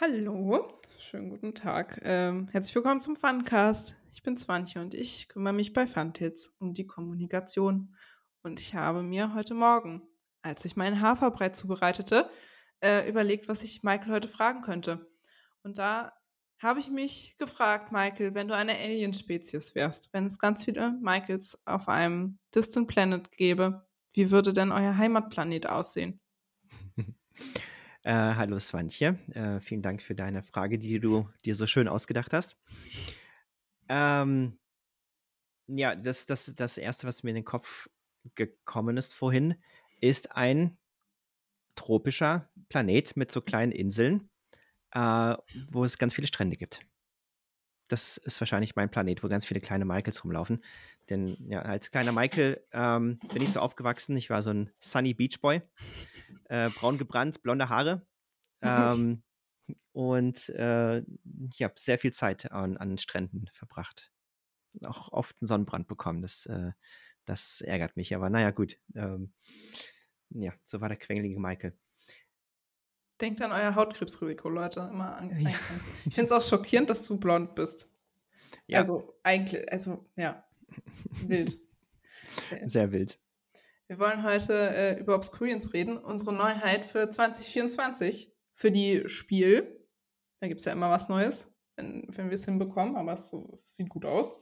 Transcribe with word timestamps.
Hallo, 0.00 0.78
schönen 0.96 1.28
guten 1.28 1.56
Tag. 1.56 2.00
Ähm, 2.04 2.46
herzlich 2.52 2.72
willkommen 2.76 3.00
zum 3.00 3.16
Funcast. 3.16 3.96
Ich 4.12 4.22
bin 4.22 4.36
Swantje 4.36 4.80
und 4.80 4.94
ich 4.94 5.26
kümmere 5.26 5.52
mich 5.52 5.72
bei 5.72 5.88
Funtits 5.88 6.54
um 6.60 6.72
die 6.72 6.86
Kommunikation. 6.86 7.96
Und 8.44 8.60
ich 8.60 8.76
habe 8.76 9.02
mir 9.02 9.34
heute 9.34 9.54
Morgen, 9.54 10.02
als 10.40 10.64
ich 10.64 10.76
meinen 10.76 11.00
Haferbrei 11.00 11.48
zubereitete, 11.48 12.30
äh, 12.78 13.08
überlegt, 13.08 13.48
was 13.48 13.64
ich 13.64 13.82
Michael 13.82 14.12
heute 14.12 14.28
fragen 14.28 14.60
könnte. 14.62 15.10
Und 15.64 15.78
da 15.78 16.12
habe 16.62 16.78
ich 16.78 16.90
mich 16.90 17.34
gefragt, 17.36 17.90
Michael, 17.90 18.34
wenn 18.34 18.46
du 18.46 18.54
eine 18.54 18.76
Alien-Spezies 18.76 19.74
wärst, 19.74 20.10
wenn 20.12 20.26
es 20.26 20.38
ganz 20.38 20.64
viele 20.64 20.92
Michaels 21.02 21.60
auf 21.66 21.88
einem 21.88 22.38
Distant 22.54 22.86
Planet 22.86 23.32
gäbe, 23.32 23.84
wie 24.12 24.30
würde 24.30 24.52
denn 24.52 24.70
euer 24.70 24.96
Heimatplanet 24.96 25.66
aussehen? 25.66 26.20
Äh, 28.04 28.12
hallo 28.12 28.58
Swantje, 28.60 29.18
äh, 29.34 29.60
vielen 29.60 29.82
Dank 29.82 30.00
für 30.02 30.14
deine 30.14 30.42
Frage, 30.42 30.78
die 30.78 31.00
du 31.00 31.28
dir 31.44 31.54
so 31.54 31.66
schön 31.66 31.88
ausgedacht 31.88 32.32
hast. 32.32 32.56
Ähm, 33.88 34.58
ja, 35.66 35.94
das, 35.96 36.26
das, 36.26 36.52
das 36.54 36.78
Erste, 36.78 37.06
was 37.06 37.22
mir 37.22 37.30
in 37.30 37.36
den 37.36 37.44
Kopf 37.44 37.90
gekommen 38.34 38.96
ist 38.96 39.14
vorhin, 39.14 39.56
ist 40.00 40.32
ein 40.32 40.78
tropischer 41.74 42.48
Planet 42.68 43.16
mit 43.16 43.32
so 43.32 43.40
kleinen 43.40 43.72
Inseln, 43.72 44.30
äh, 44.92 45.36
wo 45.70 45.84
es 45.84 45.98
ganz 45.98 46.14
viele 46.14 46.28
Strände 46.28 46.56
gibt. 46.56 46.80
Das 47.88 48.18
ist 48.18 48.40
wahrscheinlich 48.40 48.76
mein 48.76 48.90
Planet, 48.90 49.22
wo 49.22 49.28
ganz 49.28 49.46
viele 49.46 49.60
kleine 49.60 49.84
Michaels 49.84 50.22
rumlaufen. 50.22 50.62
Denn 51.08 51.36
ja, 51.48 51.62
als 51.62 51.90
kleiner 51.90 52.12
Michael 52.12 52.62
ähm, 52.72 53.18
bin 53.32 53.42
ich 53.42 53.52
so 53.52 53.60
aufgewachsen. 53.60 54.16
Ich 54.16 54.30
war 54.30 54.42
so 54.42 54.50
ein 54.50 54.70
Sunny 54.78 55.14
Beach 55.14 55.40
Boy. 55.40 55.62
Äh, 56.44 56.70
braun 56.70 56.98
gebrannt, 56.98 57.42
blonde 57.42 57.68
Haare. 57.68 58.06
Ähm, 58.60 59.22
und 59.92 60.48
äh, 60.48 60.98
ich 60.98 61.62
habe 61.62 61.74
sehr 61.76 61.96
viel 61.98 62.12
Zeit 62.12 62.50
an, 62.50 62.76
an 62.76 62.98
Stränden 62.98 63.48
verbracht. 63.52 64.10
Auch 64.84 65.12
oft 65.12 65.40
einen 65.40 65.46
Sonnenbrand 65.46 65.86
bekommen. 65.86 66.22
Das, 66.22 66.46
äh, 66.46 66.72
das 67.24 67.60
ärgert 67.60 67.96
mich. 67.96 68.16
Aber 68.16 68.30
naja, 68.30 68.50
gut. 68.50 68.76
Ähm, 68.96 69.32
ja, 70.30 70.52
so 70.64 70.80
war 70.80 70.88
der 70.88 70.98
quengelige 70.98 71.38
Michael. 71.38 71.78
Denkt 73.20 73.42
an 73.42 73.52
euer 73.52 73.74
Hautkrebsrisiko, 73.74 74.48
Leute. 74.48 74.88
Immer 74.92 75.16
an. 75.16 75.30
Ja. 75.40 75.50
Ich 76.04 76.14
finde 76.14 76.26
es 76.26 76.32
auch 76.32 76.42
schockierend, 76.42 76.88
dass 76.88 77.04
du 77.04 77.18
blond 77.18 77.54
bist. 77.54 77.90
Ja. 78.66 78.78
Also 78.78 79.18
eigentlich, 79.22 79.70
also 79.72 80.06
ja, 80.16 80.44
wild. 81.26 81.58
Sehr 82.66 82.92
wild. 82.92 83.18
Wir 83.88 83.98
wollen 83.98 84.22
heute 84.22 84.52
äh, 84.52 85.00
über 85.00 85.14
Obscurians 85.14 85.72
reden, 85.72 85.96
unsere 85.96 86.32
Neuheit 86.32 86.84
für 86.84 87.08
2024 87.08 88.30
für 88.52 88.70
die 88.70 89.08
Spiel. 89.08 89.82
Da 90.40 90.48
gibt 90.48 90.60
es 90.60 90.66
ja 90.66 90.72
immer 90.72 90.90
was 90.90 91.08
Neues, 91.08 91.50
wenn, 91.76 92.06
wenn 92.08 92.26
wir 92.26 92.34
es 92.34 92.44
hinbekommen, 92.44 92.96
aber 92.96 93.14
es, 93.14 93.28
so, 93.28 93.50
es 93.54 93.74
sieht 93.76 93.88
gut 93.88 94.04
aus. 94.04 94.36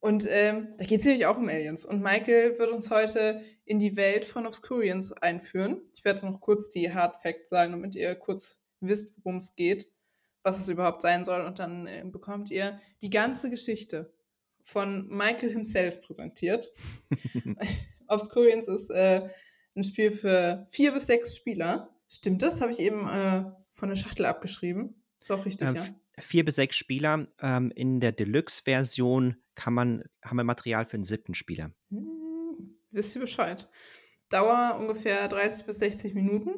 Und 0.00 0.26
ähm, 0.28 0.74
da 0.78 0.84
geht 0.84 1.00
es 1.00 1.06
nämlich 1.06 1.26
auch 1.26 1.38
um 1.38 1.48
Aliens. 1.48 1.84
Und 1.84 2.02
Michael 2.02 2.58
wird 2.58 2.70
uns 2.70 2.90
heute 2.90 3.42
in 3.64 3.78
die 3.78 3.96
Welt 3.96 4.24
von 4.24 4.46
Obscurians 4.46 5.12
einführen. 5.12 5.82
Ich 5.94 6.04
werde 6.04 6.26
noch 6.26 6.40
kurz 6.40 6.68
die 6.68 6.92
Hard 6.92 7.20
Facts 7.20 7.48
sagen, 7.48 7.72
damit 7.72 7.94
ihr 7.94 8.14
kurz 8.14 8.60
wisst, 8.80 9.14
worum 9.22 9.38
es 9.38 9.54
geht, 9.56 9.90
was 10.42 10.60
es 10.60 10.68
überhaupt 10.68 11.02
sein 11.02 11.24
soll. 11.24 11.40
Und 11.40 11.58
dann 11.58 11.86
äh, 11.86 12.04
bekommt 12.04 12.50
ihr 12.50 12.80
die 13.02 13.10
ganze 13.10 13.50
Geschichte 13.50 14.12
von 14.62 15.08
Michael 15.08 15.50
himself 15.50 16.00
präsentiert. 16.02 16.70
Obscurians 18.08 18.68
ist 18.68 18.90
äh, 18.90 19.28
ein 19.74 19.84
Spiel 19.84 20.12
für 20.12 20.66
vier 20.70 20.92
bis 20.92 21.06
sechs 21.06 21.34
Spieler. 21.34 21.90
Stimmt 22.08 22.42
das? 22.42 22.60
Habe 22.60 22.70
ich 22.70 22.78
eben 22.78 23.08
äh, 23.08 23.44
von 23.72 23.88
der 23.88 23.96
Schachtel 23.96 24.26
abgeschrieben. 24.26 25.02
Ist 25.20 25.32
auch 25.32 25.44
richtig, 25.44 25.68
ähm, 25.68 25.74
ja 25.76 25.86
vier 26.18 26.44
bis 26.44 26.56
sechs 26.56 26.76
Spieler. 26.76 27.26
Ähm, 27.40 27.72
in 27.74 28.00
der 28.00 28.12
Deluxe-Version 28.12 29.36
kann 29.54 29.74
man, 29.74 30.04
haben 30.24 30.36
wir 30.36 30.44
Material 30.44 30.84
für 30.84 30.94
einen 30.94 31.04
siebten 31.04 31.34
Spieler. 31.34 31.72
Hm, 31.90 32.76
wisst 32.90 33.14
ihr 33.14 33.20
Bescheid. 33.20 33.68
Dauer 34.28 34.76
ungefähr 34.78 35.28
30 35.28 35.66
bis 35.66 35.78
60 35.78 36.14
Minuten. 36.14 36.50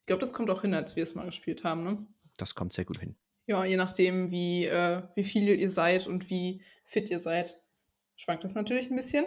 Ich 0.00 0.06
glaube, 0.06 0.20
das 0.20 0.32
kommt 0.32 0.50
auch 0.50 0.62
hin, 0.62 0.74
als 0.74 0.94
wir 0.94 1.02
es 1.02 1.14
mal 1.14 1.26
gespielt 1.26 1.64
haben, 1.64 1.82
ne? 1.82 2.06
Das 2.36 2.54
kommt 2.54 2.72
sehr 2.72 2.84
gut 2.84 2.98
hin. 2.98 3.16
Ja, 3.46 3.64
je 3.64 3.76
nachdem, 3.76 4.30
wie, 4.30 4.66
äh, 4.66 5.02
wie 5.14 5.24
viele 5.24 5.54
ihr 5.54 5.70
seid 5.70 6.06
und 6.06 6.30
wie 6.30 6.62
fit 6.84 7.10
ihr 7.10 7.18
seid, 7.18 7.60
schwankt 8.16 8.44
das 8.44 8.54
natürlich 8.54 8.90
ein 8.90 8.96
bisschen. 8.96 9.24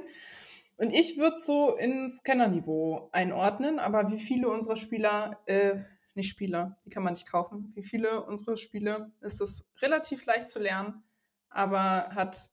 Und 0.78 0.94
ich 0.94 1.18
würde 1.18 1.38
so 1.38 1.76
ins 1.76 2.18
Scanner-Niveau 2.18 3.10
einordnen, 3.12 3.80
aber 3.80 4.12
wie 4.12 4.20
viele 4.20 4.50
unserer 4.50 4.78
Spieler 4.78 5.40
äh, 5.46 5.80
nicht 6.20 6.30
Spieler, 6.30 6.78
die 6.86 6.90
kann 6.90 7.04
man 7.04 7.14
nicht 7.14 7.30
kaufen. 7.30 7.72
Wie 7.76 7.84
viele 7.84 8.24
unserer 8.24 8.58
Spiele 8.58 9.12
ist 9.22 9.42
es 9.42 9.66
relativ 9.82 10.26
leicht 10.26 10.50
zu 10.50 10.60
lernen, 10.60 11.04
aber 11.50 12.10
hat 12.10 12.50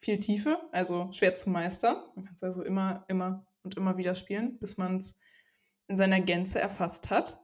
viel 0.00 0.20
Tiefe, 0.20 0.58
also 0.72 1.10
schwer 1.12 1.34
zu 1.34 1.50
meistern. 1.50 1.96
Man 2.14 2.26
kann 2.26 2.34
es 2.34 2.42
also 2.42 2.62
immer, 2.62 3.04
immer 3.08 3.46
und 3.62 3.76
immer 3.76 3.96
wieder 3.96 4.14
spielen, 4.14 4.58
bis 4.58 4.76
man 4.76 4.98
es 4.98 5.16
in 5.88 5.96
seiner 5.96 6.20
Gänze 6.20 6.60
erfasst 6.60 7.10
hat. 7.10 7.40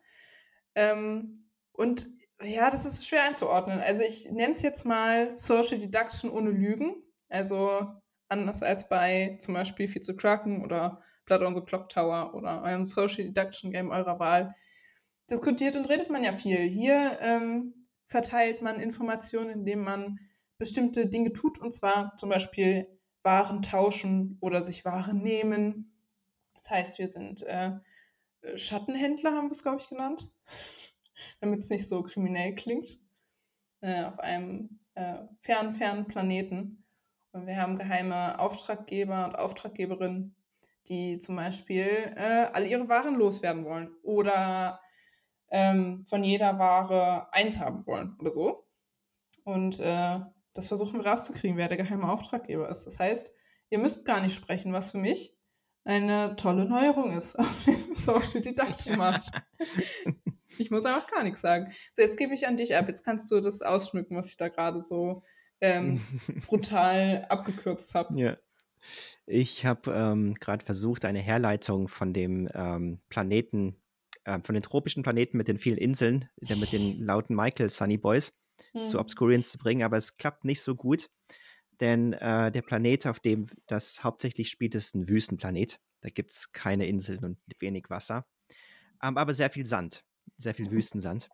Ähm, 0.75 1.51
und 1.73 2.09
ja, 2.43 2.71
das 2.71 2.85
ist 2.85 3.07
schwer 3.07 3.25
einzuordnen. 3.25 3.81
Also 3.81 4.03
ich 4.03 4.31
nenne 4.31 4.55
es 4.55 4.63
jetzt 4.63 4.85
mal 4.85 5.37
Social 5.39 5.79
Deduction 5.79 6.31
ohne 6.31 6.51
Lügen. 6.51 7.03
Also 7.29 7.87
anders 8.29 8.63
als 8.63 8.89
bei 8.89 9.37
zum 9.39 9.55
Beispiel 9.55 9.89
Viel 9.89 10.03
zu 10.03 10.17
Kraken 10.17 10.65
oder 10.65 11.03
Blood 11.27 11.43
on 11.43 11.55
the 11.55 11.61
Clock 11.61 11.89
Tower 11.89 12.35
oder 12.35 12.63
eurem 12.63 12.85
Social 12.85 13.25
Deduction 13.25 13.71
Game 13.71 13.91
eurer 13.91 14.19
Wahl 14.19 14.55
diskutiert 15.31 15.77
und 15.77 15.89
redet 15.89 16.11
man 16.11 16.25
ja 16.25 16.33
viel. 16.33 16.59
Hier 16.69 17.19
ähm, 17.21 17.87
verteilt 18.09 18.63
man 18.63 18.81
Informationen, 18.81 19.51
indem 19.51 19.85
man 19.85 20.19
bestimmte 20.59 21.07
Dinge 21.07 21.33
tut, 21.33 21.59
und 21.59 21.73
zwar 21.73 22.17
zum 22.17 22.29
Beispiel 22.29 22.87
Waren 23.23 23.63
tauschen 23.63 24.39
oder 24.41 24.63
sich 24.63 24.85
Waren 24.85 25.23
nehmen. 25.23 25.97
Das 26.55 26.71
heißt, 26.71 26.99
wir 26.99 27.09
sind 27.09 27.43
äh, 27.45 27.73
Schattenhändler, 28.57 29.33
haben 29.33 29.49
wir 29.49 29.53
es, 29.53 29.63
glaube 29.63 29.79
ich, 29.81 29.89
genannt, 29.89 30.31
damit 31.41 31.61
es 31.61 31.71
nicht 31.71 31.89
so 31.89 32.03
kriminell 32.03 32.55
klingt, 32.55 32.99
äh, 33.81 34.05
auf 34.05 34.19
einem 34.19 34.81
äh, 34.95 35.19
fernen, 35.41 35.73
fernen 35.73 36.07
Planeten. 36.07 36.85
Und 37.33 37.47
wir 37.47 37.57
haben 37.57 37.79
geheime 37.79 38.39
Auftraggeber 38.41 39.25
und 39.27 39.37
Auftraggeberinnen, 39.37 40.35
die 40.89 41.19
zum 41.19 41.37
Beispiel 41.37 42.13
äh, 42.17 42.47
alle 42.53 42.67
ihre 42.67 42.89
Waren 42.89 43.15
loswerden 43.15 43.65
wollen 43.65 43.95
oder 44.03 44.81
ähm, 45.51 46.05
von 46.07 46.25
jeder 46.25 46.59
Ware 46.59 47.33
eins 47.33 47.59
haben 47.59 47.87
wollen 47.87 48.17
oder 48.19 48.31
so. 48.31 48.67
Und 49.45 49.81
äh, 49.81 50.21
das 50.55 50.69
versuchen 50.69 51.03
wir 51.03 51.07
rauszukriegen, 51.07 51.57
wer 51.57 51.69
der 51.69 51.77
geheime 51.77 52.11
Auftraggeber 52.11 52.69
ist. 52.69 52.85
Das 52.85 52.99
heißt, 52.99 53.33
ihr 53.71 53.79
müsst 53.79 54.05
gar 54.05 54.21
nicht 54.21 54.35
sprechen, 54.35 54.73
was 54.73 54.93
für 54.93 54.99
mich 54.99 55.37
eine 55.85 56.37
tolle 56.37 56.67
Neuerung 56.67 57.17
ist 57.17 57.39
auf 57.39 57.65
dem 57.65 57.77
Social 57.95 58.41
Deduction 58.41 58.97
Markt. 58.97 59.31
ich 60.59 60.71
muss 60.71 60.85
einfach 60.85 61.07
gar 61.07 61.23
nichts 61.23 61.41
sagen. 61.41 61.73
So, 61.93 62.03
jetzt 62.03 62.19
gebe 62.19 62.35
ich 62.35 62.47
an 62.47 62.57
dich 62.57 62.77
ab. 62.77 62.87
Jetzt 62.89 63.05
kannst 63.05 63.31
du 63.31 63.41
das 63.41 63.63
ausschmücken, 63.63 64.17
was 64.17 64.31
ich 64.31 64.37
da 64.37 64.49
gerade 64.49 64.83
so 64.83 65.23
ähm, 65.61 66.01
brutal 66.47 67.27
abgekürzt 67.29 67.95
habe. 67.95 68.19
Ja. 68.19 68.37
Ich 69.27 69.65
habe 69.65 69.93
ähm, 69.93 70.35
gerade 70.35 70.65
versucht, 70.65 71.05
eine 71.05 71.21
Herleitung 71.21 71.89
von 71.89 72.13
dem 72.13 72.49
ähm, 72.55 73.01
Planeten 73.09 73.80
äh, 74.31 74.41
von 74.43 74.55
den 74.55 74.63
tropischen 74.63 75.03
Planeten 75.03 75.37
mit 75.37 75.49
den 75.49 75.59
vielen 75.59 75.79
Inseln, 75.79 76.29
der 76.37 76.57
mit 76.57 76.73
den 76.73 77.01
lauten 77.01 77.35
Michael 77.35 77.71
Sunny 77.71 77.97
Boys 77.97 78.33
mhm. 78.73 78.83
zu 78.83 78.99
Obscurians 78.99 79.51
zu 79.51 79.59
bringen, 79.59 79.83
aber 79.83 79.97
es 79.97 80.15
klappt 80.15 80.45
nicht 80.45 80.63
so 80.63 80.75
gut, 80.75 81.11
denn 81.81 82.13
äh, 82.15 82.53
der 82.53 82.63
Planet, 82.63 83.07
auf 83.07 83.21
dem 83.21 83.47
das 83.67 84.05
hauptsächlich 84.05 84.51
spielt, 84.51 84.75
ist 84.75 84.95
ein 84.95 85.09
Wüstenplanet. 85.09 85.81
Da 86.03 86.09
gibt 86.09 86.31
es 86.31 86.53
keine 86.53 86.87
Inseln 86.87 87.25
und 87.25 87.39
wenig 87.59 87.91
Wasser, 87.91 88.27
ähm, 89.03 89.19
aber 89.19 89.35
sehr 89.35 89.51
viel 89.51 89.67
Sand, 89.67 90.05
sehr 90.37 90.55
viel 90.55 90.71
Wüstensand. 90.71 91.29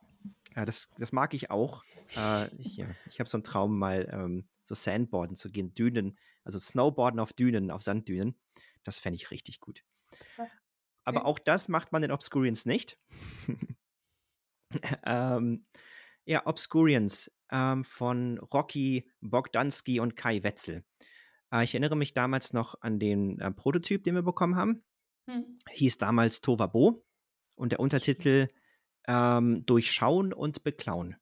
Ja, 0.57 0.65
das, 0.65 0.89
das 0.99 1.13
mag 1.13 1.35
ich 1.35 1.51
auch. 1.51 1.85
Äh, 2.17 2.49
ich, 2.57 2.77
ja, 2.77 2.87
ich 3.09 3.21
habe 3.21 3.29
so 3.29 3.37
einen 3.37 3.45
Traum, 3.45 3.79
mal 3.79 4.09
ähm, 4.11 4.49
so 4.63 4.75
Sandboarden 4.75 5.37
zu 5.37 5.51
gehen, 5.51 5.75
Dünen, 5.75 6.19
also 6.45 6.59
Snowboarden 6.59 7.21
auf 7.21 7.33
Dünen, 7.33 7.71
auf 7.71 7.83
Sanddünen. 7.83 8.37
Das 8.83 8.99
fände 8.99 9.17
ich 9.17 9.31
richtig 9.31 9.61
gut. 9.61 9.85
Aber 11.07 11.25
auch 11.25 11.39
das 11.39 11.69
macht 11.69 11.93
man 11.93 12.03
in 12.03 12.11
Obscurians 12.11 12.67
nicht. 12.67 12.99
ähm, 15.05 15.67
ja, 16.25 16.47
Obscurians 16.47 17.31
ähm, 17.51 17.85
von 17.85 18.39
Rocky 18.39 19.09
Bogdanski 19.21 20.01
und 20.01 20.17
Kai 20.17 20.43
Wetzel. 20.43 20.85
Äh, 21.53 21.65
ich 21.65 21.75
erinnere 21.75 21.97
mich 21.97 22.13
damals 22.13 22.53
noch 22.53 22.81
an 22.81 22.99
den 22.99 23.39
äh, 23.39 23.51
Prototyp, 23.53 24.03
den 24.03 24.17
wir 24.17 24.23
bekommen 24.23 24.57
haben. 24.57 24.85
Hm. 25.31 25.59
Hieß 25.71 25.99
damals 25.99 26.41
Tovabo 26.41 27.05
und 27.57 27.73
der 27.73 27.81
Untertitel 27.81 28.49
ähm, 29.07 29.65
Durchschauen 29.67 30.33
und 30.33 30.65
Beklauen. 30.65 31.17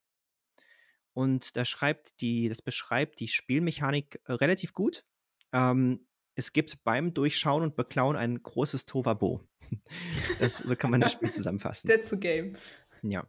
Und 1.13 1.57
da 1.57 1.65
schreibt 1.65 2.21
die, 2.21 2.49
das 2.49 2.63
beschreibt 2.63 3.21
die 3.21 3.29
Spielmechanik 3.29 4.21
äh, 4.25 4.33
relativ 4.33 4.73
gut. 4.73 5.05
Ähm, 5.53 6.07
es 6.37 6.53
gibt 6.53 6.83
beim 6.83 7.15
Durchschauen 7.15 7.63
und 7.63 7.77
Beklauen 7.77 8.17
ein 8.17 8.43
großes 8.43 8.87
Tovabo. 8.87 9.47
Das, 10.39 10.59
so 10.59 10.75
kann 10.77 10.91
man 10.91 11.01
das 11.01 11.13
Spiel 11.13 11.31
zusammenfassen. 11.31 11.89
That's 11.89 12.13
a 12.13 12.17
game. 12.17 12.57
Ja. 13.03 13.29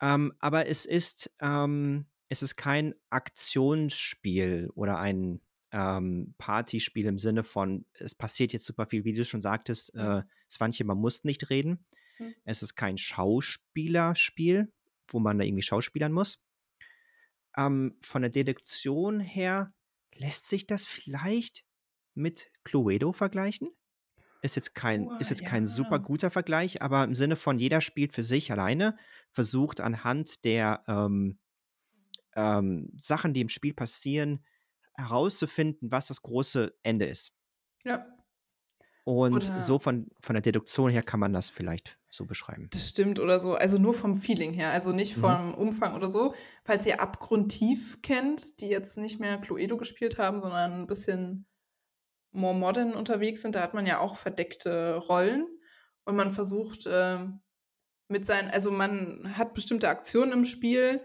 Ähm, 0.00 0.32
aber 0.40 0.66
es 0.66 0.84
ist, 0.86 1.30
ähm, 1.40 2.06
es 2.28 2.42
ist 2.42 2.56
kein 2.56 2.94
Aktionsspiel 3.10 4.70
oder 4.74 4.98
ein 4.98 5.40
ähm, 5.70 6.34
Partyspiel 6.38 7.06
im 7.06 7.18
Sinne 7.18 7.44
von, 7.44 7.86
es 7.94 8.14
passiert 8.14 8.52
jetzt 8.52 8.66
super 8.66 8.86
viel, 8.86 9.04
wie 9.04 9.14
du 9.14 9.24
schon 9.24 9.40
sagtest, 9.42 9.94
Mhm. 9.94 10.00
äh, 10.00 10.22
Swantje, 10.50 10.84
man 10.84 10.98
muss 10.98 11.24
nicht 11.24 11.48
reden. 11.50 11.86
Mhm. 12.18 12.34
Es 12.44 12.62
ist 12.62 12.74
kein 12.74 12.98
Schauspielerspiel, 12.98 14.72
wo 15.08 15.18
man 15.18 15.38
da 15.38 15.44
irgendwie 15.44 15.62
schauspielern 15.62 16.12
muss. 16.12 16.42
Ähm, 17.56 17.96
von 18.00 18.22
der 18.22 18.30
Deduktion 18.30 19.20
her 19.20 19.72
lässt 20.14 20.48
sich 20.48 20.66
das 20.66 20.86
vielleicht 20.86 21.64
mit 22.14 22.50
Cluedo 22.64 23.12
vergleichen. 23.12 23.70
Ist 24.42 24.56
jetzt 24.56 24.74
kein, 24.74 25.06
Oh, 25.08 25.16
ist 25.18 25.30
jetzt 25.30 25.44
kein 25.44 25.62
ja. 25.64 25.68
super 25.68 25.98
guter 26.00 26.30
Vergleich, 26.30 26.82
aber 26.82 27.04
im 27.04 27.14
Sinne 27.14 27.36
von 27.36 27.58
jeder 27.58 27.80
spielt 27.80 28.12
für 28.12 28.24
sich 28.24 28.50
alleine, 28.52 28.96
versucht 29.30 29.80
anhand 29.80 30.44
der 30.44 30.82
ähm, 30.88 31.38
ähm, 32.34 32.90
Sachen, 32.96 33.34
die 33.34 33.40
im 33.40 33.48
Spiel 33.48 33.72
passieren, 33.72 34.44
herauszufinden, 34.94 35.90
was 35.92 36.08
das 36.08 36.22
große 36.22 36.74
Ende 36.82 37.06
ist. 37.06 37.32
Ja, 37.84 38.06
Und 39.04 39.32
Oder- 39.34 39.60
so 39.60 39.78
von, 39.78 40.08
von 40.20 40.34
der 40.34 40.42
Deduktion 40.42 40.90
her 40.90 41.02
kann 41.02 41.18
man 41.20 41.32
das 41.32 41.48
vielleicht 41.48 41.98
so 42.10 42.24
beschreiben. 42.26 42.68
das 42.72 42.88
stimmt 42.90 43.18
oder 43.20 43.40
so. 43.40 43.54
Also 43.54 43.78
nur 43.78 43.94
vom 43.94 44.16
Feeling 44.16 44.52
her, 44.52 44.70
also 44.70 44.92
nicht 44.92 45.16
Mhm. 45.16 45.20
vom 45.22 45.54
Umfang 45.54 45.94
oder 45.94 46.08
so. 46.10 46.34
Falls 46.64 46.84
ihr 46.86 47.00
Abgrundtief 47.00 48.00
kennt, 48.02 48.60
die 48.60 48.66
jetzt 48.68 48.98
nicht 48.98 49.18
mehr 49.18 49.38
Cluedo 49.38 49.76
gespielt 49.76 50.18
haben, 50.18 50.40
sondern 50.42 50.72
ein 50.82 50.86
bisschen 50.86 51.46
more 52.32 52.54
modern 52.54 52.94
unterwegs 52.94 53.42
sind, 53.42 53.54
da 53.54 53.62
hat 53.62 53.74
man 53.74 53.86
ja 53.86 54.00
auch 54.00 54.16
verdeckte 54.16 54.96
Rollen 54.96 55.46
und 56.04 56.16
man 56.16 56.32
versucht 56.32 56.88
ähm, 56.90 57.40
mit 58.08 58.26
seinen, 58.26 58.50
also 58.50 58.70
man 58.70 59.36
hat 59.36 59.54
bestimmte 59.54 59.88
Aktionen 59.88 60.32
im 60.32 60.44
Spiel 60.44 61.00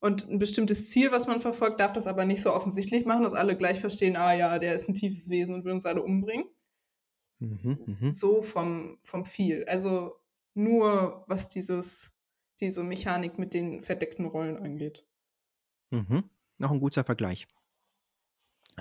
und 0.00 0.28
ein 0.28 0.38
bestimmtes 0.38 0.90
Ziel, 0.90 1.10
was 1.10 1.26
man 1.26 1.40
verfolgt, 1.40 1.80
darf 1.80 1.92
das 1.92 2.06
aber 2.06 2.24
nicht 2.24 2.42
so 2.42 2.52
offensichtlich 2.52 3.04
machen, 3.04 3.24
dass 3.24 3.32
alle 3.32 3.56
gleich 3.56 3.80
verstehen, 3.80 4.16
ah 4.16 4.32
ja, 4.32 4.58
der 4.58 4.74
ist 4.74 4.88
ein 4.88 4.94
tiefes 4.94 5.28
Wesen 5.28 5.56
und 5.56 5.64
will 5.64 5.72
uns 5.72 5.86
alle 5.86 6.02
umbringen. 6.02 6.46
Mhm, 7.40 7.78
mhm. 8.00 8.10
So 8.12 8.42
vom, 8.42 8.98
vom 9.00 9.24
Feel. 9.24 9.64
Also 9.66 10.14
nur 10.54 11.24
was 11.26 11.48
dieses, 11.48 12.12
diese 12.60 12.82
Mechanik 12.82 13.38
mit 13.38 13.54
den 13.54 13.82
verdeckten 13.82 14.26
Rollen 14.26 14.56
angeht. 14.56 15.06
Mhm. 15.90 16.24
Noch 16.58 16.70
ein 16.70 16.80
guter 16.80 17.04
Vergleich. 17.04 17.46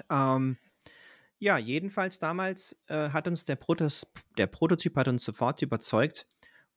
Ähm, 0.10 0.58
ja, 1.39 1.57
jedenfalls 1.57 2.19
damals 2.19 2.78
äh, 2.88 3.10
hat 3.10 3.28
uns 3.28 3.45
der, 3.45 3.56
Protos 3.56 4.07
der 4.38 4.48
Prototyp 4.48 4.95
hat 4.95 5.07
uns 5.07 5.24
sofort 5.24 5.62
überzeugt 5.62 6.28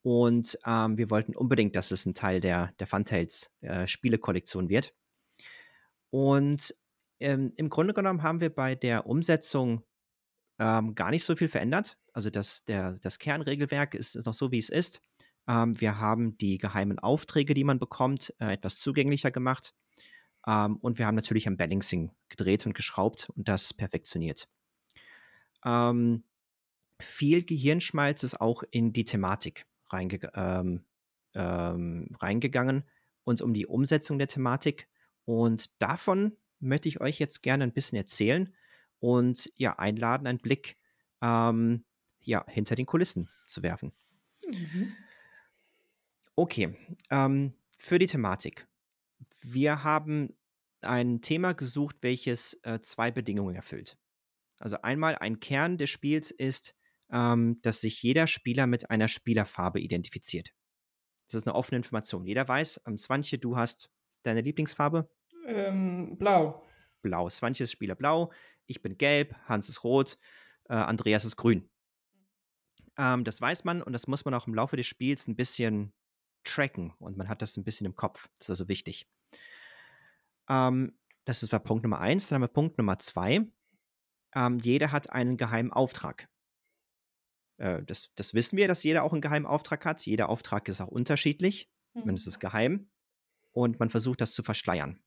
und 0.02 0.58
ähm, 0.66 0.96
wir 0.96 1.10
wollten 1.10 1.36
unbedingt, 1.36 1.76
dass 1.76 1.90
es 1.90 2.06
ein 2.06 2.14
Teil 2.14 2.40
der, 2.40 2.72
der 2.78 2.86
Funtails 2.86 3.50
äh, 3.60 3.86
Spielekollektion 3.86 4.68
wird. 4.68 4.94
Und 6.10 6.74
ähm, 7.20 7.52
im 7.56 7.68
Grunde 7.68 7.94
genommen 7.94 8.22
haben 8.22 8.40
wir 8.40 8.50
bei 8.50 8.74
der 8.74 9.06
Umsetzung 9.06 9.84
ähm, 10.58 10.94
gar 10.94 11.10
nicht 11.10 11.24
so 11.24 11.36
viel 11.36 11.48
verändert. 11.48 11.98
Also 12.12 12.30
das, 12.30 12.64
der, 12.64 12.92
das 13.00 13.18
Kernregelwerk 13.18 13.94
ist, 13.94 14.16
ist 14.16 14.26
noch 14.26 14.34
so, 14.34 14.50
wie 14.52 14.58
es 14.58 14.70
ist. 14.70 15.02
Ähm, 15.46 15.78
wir 15.80 15.98
haben 15.98 16.36
die 16.38 16.58
geheimen 16.58 16.98
Aufträge, 16.98 17.54
die 17.54 17.64
man 17.64 17.78
bekommt, 17.78 18.34
äh, 18.40 18.54
etwas 18.54 18.80
zugänglicher 18.80 19.30
gemacht. 19.30 19.74
Ähm, 20.46 20.76
und 20.76 20.98
wir 20.98 21.06
haben 21.06 21.14
natürlich 21.14 21.46
am 21.46 21.56
Balancing 21.56 22.10
gedreht 22.28 22.66
und 22.66 22.74
geschraubt 22.74 23.30
und 23.36 23.48
das 23.48 23.74
perfektioniert. 23.74 24.48
Ähm, 25.64 26.24
viel 27.00 27.44
Gehirnschmalz 27.44 28.22
ist 28.22 28.40
auch 28.40 28.62
in 28.70 28.92
die 28.92 29.04
Thematik 29.04 29.66
reinge 29.88 30.18
ähm, 30.34 30.84
ähm, 31.34 32.08
reingegangen 32.20 32.84
und 33.24 33.40
um 33.42 33.54
die 33.54 33.66
Umsetzung 33.66 34.18
der 34.18 34.28
Thematik. 34.28 34.88
Und 35.24 35.70
davon 35.80 36.36
möchte 36.58 36.88
ich 36.88 37.00
euch 37.00 37.18
jetzt 37.18 37.42
gerne 37.42 37.64
ein 37.64 37.72
bisschen 37.72 37.96
erzählen 37.96 38.52
und 38.98 39.50
ja, 39.56 39.78
einladen, 39.78 40.26
einen 40.26 40.38
Blick 40.38 40.76
ähm, 41.22 41.84
ja, 42.22 42.44
hinter 42.48 42.76
den 42.76 42.86
Kulissen 42.86 43.28
zu 43.46 43.62
werfen. 43.62 43.92
Mhm. 44.46 44.92
Okay, 46.36 46.76
ähm, 47.10 47.54
für 47.78 47.98
die 47.98 48.06
Thematik. 48.06 48.66
Wir 49.42 49.84
haben 49.84 50.36
ein 50.82 51.20
Thema 51.20 51.52
gesucht, 51.52 51.96
welches 52.00 52.58
äh, 52.62 52.80
zwei 52.80 53.10
Bedingungen 53.10 53.54
erfüllt. 53.54 53.98
Also 54.58 54.80
einmal 54.82 55.16
ein 55.16 55.40
Kern 55.40 55.78
des 55.78 55.90
Spiels 55.90 56.30
ist, 56.30 56.74
ähm, 57.10 57.60
dass 57.62 57.80
sich 57.80 58.02
jeder 58.02 58.26
Spieler 58.26 58.66
mit 58.66 58.90
einer 58.90 59.08
Spielerfarbe 59.08 59.80
identifiziert. 59.80 60.50
Das 61.28 61.42
ist 61.42 61.46
eine 61.46 61.54
offene 61.54 61.78
Information. 61.78 62.26
Jeder 62.26 62.46
weiß, 62.46 62.82
ähm, 62.86 62.96
Swantje, 62.96 63.38
du 63.38 63.56
hast 63.56 63.90
deine 64.22 64.42
Lieblingsfarbe? 64.42 65.10
Ähm, 65.46 66.16
blau. 66.18 66.66
Blau. 67.02 67.30
Swantje 67.30 67.64
ist 67.64 67.72
Spieler 67.72 67.94
blau, 67.94 68.32
ich 68.66 68.82
bin 68.82 68.98
gelb, 68.98 69.34
Hans 69.44 69.68
ist 69.68 69.84
rot, 69.84 70.18
äh, 70.68 70.74
Andreas 70.74 71.24
ist 71.24 71.36
grün. 71.36 71.70
Ähm, 72.98 73.24
das 73.24 73.40
weiß 73.40 73.64
man 73.64 73.82
und 73.82 73.92
das 73.92 74.06
muss 74.06 74.24
man 74.24 74.34
auch 74.34 74.46
im 74.46 74.54
Laufe 74.54 74.76
des 74.76 74.86
Spiels 74.86 75.26
ein 75.26 75.36
bisschen 75.36 75.92
tracken 76.44 76.92
und 76.98 77.16
man 77.16 77.28
hat 77.28 77.42
das 77.42 77.56
ein 77.56 77.64
bisschen 77.64 77.86
im 77.86 77.96
Kopf. 77.96 78.28
Das 78.38 78.46
ist 78.46 78.50
also 78.50 78.68
wichtig. 78.68 79.06
Ähm, 80.50 80.98
das 81.24 81.42
ist 81.42 81.52
war 81.52 81.60
Punkt 81.60 81.84
Nummer 81.84 82.00
eins. 82.00 82.28
Dann 82.28 82.36
haben 82.36 82.42
wir 82.42 82.48
Punkt 82.48 82.76
Nummer 82.76 82.98
zwei. 82.98 83.46
Ähm, 84.34 84.58
jeder 84.58 84.92
hat 84.92 85.10
einen 85.10 85.36
geheimen 85.36 85.72
Auftrag. 85.72 86.28
Äh, 87.58 87.82
das, 87.84 88.12
das 88.14 88.34
wissen 88.34 88.56
wir, 88.56 88.68
dass 88.68 88.82
jeder 88.82 89.04
auch 89.04 89.12
einen 89.12 89.22
geheimen 89.22 89.46
Auftrag 89.46 89.86
hat. 89.86 90.04
Jeder 90.04 90.28
Auftrag 90.28 90.68
ist 90.68 90.80
auch 90.80 90.88
unterschiedlich. 90.88 91.70
Wenn 91.94 92.14
es 92.14 92.26
ist 92.26 92.38
geheim. 92.38 92.90
Und 93.52 93.80
man 93.80 93.90
versucht, 93.90 94.20
das 94.20 94.34
zu 94.34 94.42
verschleiern. 94.42 95.02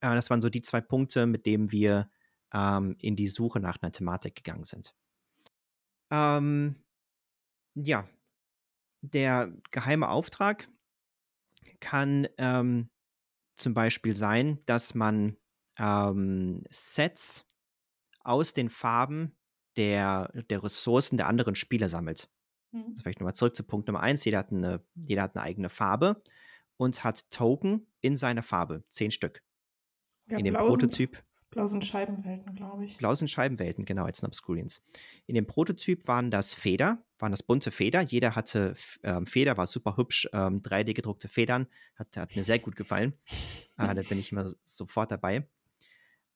Äh, 0.00 0.14
das 0.14 0.30
waren 0.30 0.40
so 0.40 0.48
die 0.48 0.62
zwei 0.62 0.80
Punkte, 0.80 1.26
mit 1.26 1.46
denen 1.46 1.70
wir 1.70 2.10
ähm, 2.52 2.96
in 2.98 3.16
die 3.16 3.28
Suche 3.28 3.60
nach 3.60 3.80
einer 3.80 3.92
Thematik 3.92 4.36
gegangen 4.36 4.64
sind. 4.64 4.94
Ähm, 6.10 6.84
ja, 7.74 8.08
der 9.00 9.52
geheime 9.70 10.08
Auftrag 10.08 10.68
kann 11.80 12.28
ähm, 12.38 12.90
zum 13.62 13.74
Beispiel 13.74 14.16
sein, 14.16 14.58
dass 14.66 14.94
man 14.94 15.36
ähm, 15.78 16.62
Sets 16.68 17.48
aus 18.20 18.52
den 18.52 18.68
Farben 18.68 19.36
der, 19.76 20.30
der 20.50 20.62
Ressourcen 20.62 21.16
der 21.16 21.28
anderen 21.28 21.54
Spieler 21.54 21.88
sammelt. 21.88 22.28
Mhm. 22.72 22.86
Also 22.90 23.02
vielleicht 23.02 23.20
nochmal 23.20 23.34
zurück 23.34 23.56
zu 23.56 23.64
Punkt 23.64 23.88
Nummer 23.88 24.00
eins. 24.00 24.24
Jeder 24.24 24.38
hat, 24.38 24.52
eine, 24.52 24.84
jeder 24.94 25.22
hat 25.22 25.36
eine 25.36 25.44
eigene 25.44 25.68
Farbe 25.68 26.22
und 26.76 27.04
hat 27.04 27.30
Token 27.30 27.86
in 28.00 28.16
seiner 28.16 28.42
Farbe. 28.42 28.84
Zehn 28.88 29.10
Stück. 29.10 29.42
Ja, 30.28 30.38
in 30.38 30.44
dem 30.44 30.54
Prototyp. 30.54 31.22
Sind, 31.52 31.58
blau 31.58 31.66
sind 31.66 31.84
Scheibenwelten, 31.84 32.54
glaube 32.54 32.84
ich. 32.86 32.96
Blau 32.96 33.14
sind 33.14 33.30
Scheibenwelten, 33.30 33.84
genau, 33.84 34.04
als 34.04 34.24
Obscurians. 34.24 34.82
In 35.26 35.34
dem 35.34 35.46
Prototyp 35.46 36.08
waren 36.08 36.30
das 36.30 36.54
Feder, 36.54 37.04
waren 37.18 37.30
das 37.30 37.42
bunte 37.42 37.70
Feder. 37.70 38.00
Jeder 38.00 38.34
hatte 38.34 38.74
ähm, 39.02 39.26
Feder, 39.26 39.58
war 39.58 39.66
super 39.66 39.98
hübsch, 39.98 40.28
ähm, 40.32 40.62
3D 40.62 40.94
gedruckte 40.94 41.28
Federn. 41.28 41.66
Hat, 41.96 42.16
hat 42.16 42.34
mir 42.34 42.42
sehr 42.42 42.58
gut 42.58 42.74
gefallen. 42.74 43.12
äh, 43.76 43.86
da 43.94 44.02
bin 44.02 44.18
ich 44.18 44.32
immer 44.32 44.50
sofort 44.64 45.12
dabei. 45.12 45.46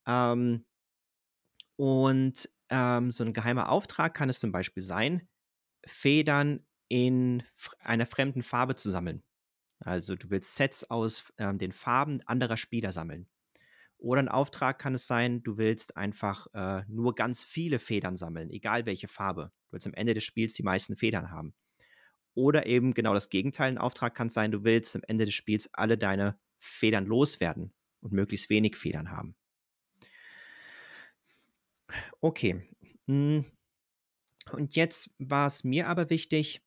Ähm, 0.07 0.67
und 1.77 2.49
ähm, 2.69 3.11
so 3.11 3.25
ein 3.25 3.33
geheimer 3.33 3.71
Auftrag 3.71 4.13
kann 4.13 4.29
es 4.29 4.41
zum 4.41 4.53
Beispiel 4.53 4.83
sein, 4.83 5.29
Federn 5.87 6.61
in 6.89 7.43
einer 7.81 8.07
fremden 8.07 8.43
Farbe 8.43 8.77
zu 8.77 8.91
sammeln. 8.91 9.23
Also 9.81 10.15
du 10.15 10.29
willst 10.29 10.57
Sets 10.57 10.85
aus 10.91 11.33
ähm, 11.39 11.59
den 11.59 11.73
Farben 11.73 12.21
anderer 12.27 12.57
Spieler 12.57 12.93
sammeln. 12.93 13.29
Oder 13.99 14.21
ein 14.21 14.29
Auftrag 14.29 14.79
kann 14.79 14.95
es 14.95 15.07
sein, 15.07 15.43
du 15.43 15.57
willst 15.57 15.97
einfach 15.97 16.47
äh, 16.53 16.83
nur 16.89 17.15
ganz 17.15 17.43
viele 17.43 17.79
Federn 17.79 18.17
sammeln, 18.17 18.51
egal 18.51 18.87
welche 18.87 19.09
Farbe. 19.09 19.53
Du 19.67 19.73
willst 19.73 19.87
am 19.87 19.95
Ende 19.95 20.15
des 20.15 20.25
Spiels 20.25 20.55
die 20.55 20.63
meisten 20.63 20.97
Federn 20.97 21.31
haben. 21.31 21.55
Oder 22.35 22.67
eben 22.67 22.93
genau 22.93 23.15
das 23.15 23.31
Gegenteil, 23.31 23.69
ein 23.69 23.79
Auftrag 23.79 24.15
kann 24.15 24.29
sein, 24.29 24.51
du 24.51 24.65
willst 24.65 24.95
am 24.95 25.03
Ende 25.09 25.25
des 25.25 25.35
Spiels 25.35 25.71
alle 25.73 25.97
deine 25.97 26.39
Federn 26.59 27.07
loswerden 27.07 27.73
und 28.01 28.13
möglichst 28.13 28.51
wenig 28.51 28.77
Federn 28.77 29.11
haben. 29.11 29.35
Okay. 32.21 32.69
Hm. 33.07 33.45
Und 34.53 34.77
jetzt 34.77 35.11
war 35.19 35.47
es 35.47 35.65
mir 35.65 35.89
aber 35.89 36.11
wichtig, 36.11 36.63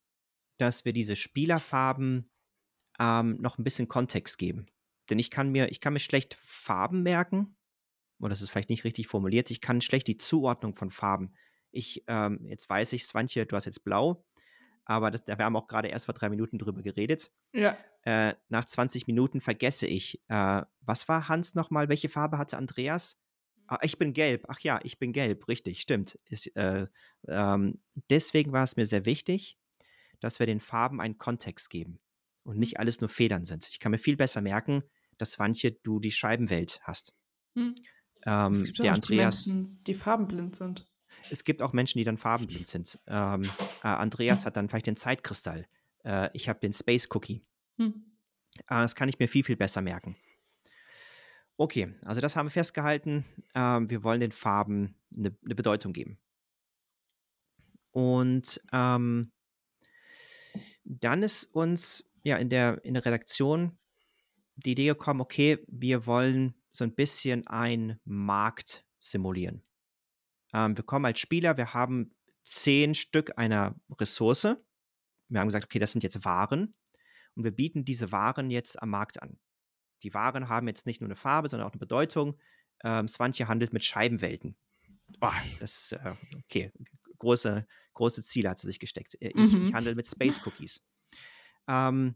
dass 0.58 0.86
wir 0.86 0.94
diese 0.94 1.16
Spielerfarben 1.16 2.30
ähm, 3.00 3.38
noch 3.40 3.58
ein 3.58 3.64
bisschen 3.64 3.88
Kontext 3.88 4.38
geben. 4.38 4.68
Denn 5.10 5.20
ich 5.20 5.32
kann 5.32 5.50
mir, 5.52 5.70
ich 5.72 5.80
kann 5.80 5.94
mir 5.94 6.00
schlecht 6.00 6.36
Farben 6.40 7.04
merken. 7.04 7.56
Oder 8.20 8.30
das 8.30 8.42
ist 8.42 8.50
vielleicht 8.50 8.70
nicht 8.70 8.84
richtig 8.84 9.08
formuliert. 9.08 9.50
Ich 9.50 9.62
kann 9.62 9.82
schlecht 9.82 10.08
die 10.08 10.18
Zuordnung 10.18 10.76
von 10.76 10.90
Farben. 10.90 11.34
Ich, 11.72 12.04
ähm, 12.08 12.46
jetzt 12.46 12.70
weiß 12.70 12.94
ich, 12.94 13.06
Swantje, 13.06 13.46
du 13.46 13.56
hast 13.56 13.66
jetzt 13.66 13.84
blau. 13.84 14.26
Aber 14.86 15.12
das, 15.12 15.28
wir 15.28 15.38
haben 15.38 15.56
auch 15.56 15.68
gerade 15.68 15.88
erst 15.88 16.06
vor 16.06 16.16
drei 16.16 16.30
Minuten 16.30 16.58
drüber 16.58 16.82
geredet. 16.82 17.32
Ja. 17.54 17.78
Äh, 18.04 18.34
nach 18.50 18.66
20 18.66 19.08
Minuten 19.08 19.40
vergesse 19.40 19.86
ich. 19.86 20.20
Äh, 20.30 20.64
was 20.82 21.08
war 21.08 21.30
Hans 21.30 21.54
nochmal? 21.56 21.90
Welche 21.90 22.10
Farbe 22.10 22.38
hatte 22.38 22.58
Andreas? 22.58 23.20
Ah, 23.68 23.78
ich 23.84 24.00
bin 24.00 24.14
gelb. 24.14 24.46
Ach 24.48 24.60
ja, 24.62 24.80
ich 24.84 24.98
bin 24.98 25.14
gelb. 25.14 25.48
Richtig, 25.48 25.80
stimmt. 25.80 26.18
Ist, 26.26 26.48
äh, 26.56 26.88
ähm, 27.28 27.80
deswegen 28.10 28.52
war 28.52 28.64
es 28.64 28.78
mir 28.78 28.88
sehr 28.88 29.06
wichtig, 29.06 29.60
dass 30.20 30.40
wir 30.40 30.48
den 30.48 30.60
Farben 30.60 31.00
einen 31.00 31.18
Kontext 31.18 31.70
geben. 31.70 32.00
und 32.44 32.58
nicht 32.58 32.80
alles 32.80 33.00
nur 33.00 33.10
Federn 33.10 33.46
sind. 33.46 33.70
Ich 33.70 33.80
kann 33.80 33.92
mir 33.92 34.00
viel 34.00 34.18
besser 34.18 34.42
merken, 34.42 34.82
dass 35.20 35.34
Swantje, 35.34 35.72
du 35.84 36.00
die 36.00 36.12
Scheibenwelt 36.12 36.80
hast. 36.84 37.14
Hm. 37.56 37.76
Ähm, 38.26 38.52
Es 38.52 38.64
gibt 38.64 38.80
der 38.80 38.92
auch 38.92 38.96
Andreas, 38.96 39.44
die 39.44 39.52
Menschen, 39.52 39.84
die 39.84 39.94
farbenblind 39.94 40.56
sind. 40.56 40.86
es 41.30 41.44
gibt 41.44 41.62
auch 41.62 41.74
Menschen, 41.74 42.00
die 42.00 42.04
dann 42.04 42.18
farbenblind 42.18 42.68
sind. 42.68 43.00
Ähm, 43.08 43.44
äh, 43.84 43.88
Andreas 43.88 44.46
hat 44.46 44.58
dann 44.58 44.70
vielleicht 44.70 44.88
den 44.88 44.96
Zeitkristall. 44.96 45.68
Äh, 46.04 46.30
ich 46.34 46.50
habe 46.50 46.60
den 46.60 46.74
Space 46.74 47.08
Cookie. 47.12 47.46
Hm. 47.78 48.06
Äh, 48.68 48.82
das 48.82 48.96
kann 48.96 49.10
ich 49.10 49.20
mir 49.20 49.28
viel, 49.28 49.44
viel 49.44 49.58
besser 49.58 49.82
merken. 49.82 50.16
Okay, 51.58 51.94
also 52.06 52.22
das 52.22 52.36
haben 52.36 52.48
wir 52.48 52.52
festgehalten. 52.52 53.26
Ähm, 53.54 53.90
wir 53.90 54.04
wollen 54.04 54.22
den 54.22 54.32
Farben 54.32 54.96
eine, 55.16 55.36
eine 55.44 55.56
Bedeutung 55.56 55.92
geben. 55.92 56.18
Und 57.92 58.62
ähm, 58.72 59.32
dann 60.84 61.24
ist 61.24 61.46
uns 61.46 62.10
ja 62.24 62.38
in 62.38 62.50
der, 62.50 62.84
in 62.86 62.94
der 62.94 63.06
Redaktion 63.06 63.78
die 64.60 64.72
Idee 64.72 64.88
gekommen, 64.88 65.22
okay, 65.22 65.64
wir 65.68 66.06
wollen 66.06 66.54
so 66.72 66.84
ein 66.84 66.94
bisschen 66.96 67.48
einen 67.48 68.00
Markt 68.04 68.86
simulieren. 69.00 69.64
Ähm, 70.54 70.76
wir 70.78 70.84
kommen 70.84 71.06
als 71.06 71.20
Spieler, 71.20 71.58
wir 71.58 71.74
haben 71.74 72.16
zehn 72.44 72.96
Stück 72.96 73.38
einer 73.38 73.76
Ressource. 74.00 74.44
Wir 75.28 75.40
haben 75.40 75.48
gesagt, 75.48 75.66
okay, 75.66 75.80
das 75.80 75.92
sind 75.92 76.04
jetzt 76.04 76.26
Waren 76.26 76.74
und 77.36 77.44
wir 77.44 77.52
bieten 77.52 77.86
diese 77.86 78.12
Waren 78.12 78.50
jetzt 78.50 78.82
am 78.82 78.90
Markt 78.90 79.22
an. 79.22 79.40
Die 80.04 80.14
Waren 80.14 80.50
haben 80.50 80.68
jetzt 80.68 80.86
nicht 80.86 81.02
nur 81.02 81.08
eine 81.08 81.16
Farbe, 81.16 81.48
sondern 81.50 81.68
auch 81.68 81.74
eine 81.74 81.80
Bedeutung. 81.80 82.40
Ähm, 82.84 83.08
Swantje 83.08 83.48
handelt 83.48 83.74
mit 83.74 83.84
Scheibenwelten. 83.84 84.58
Oh, 85.22 85.30
das 85.60 85.78
ist 85.78 85.92
äh, 85.94 86.16
okay. 86.46 86.72
Große, 87.18 87.68
große 87.94 88.24
Ziele 88.24 88.50
hat 88.50 88.58
sie 88.60 88.68
sich 88.68 88.80
gesteckt. 88.80 89.16
Äh, 89.22 89.30
Ich, 89.36 89.54
Mhm. 89.54 89.64
ich 89.64 89.74
handle 89.74 89.96
mit 89.96 90.08
Space 90.08 90.42
Cookies. 90.46 90.82
Ähm, 91.68 92.16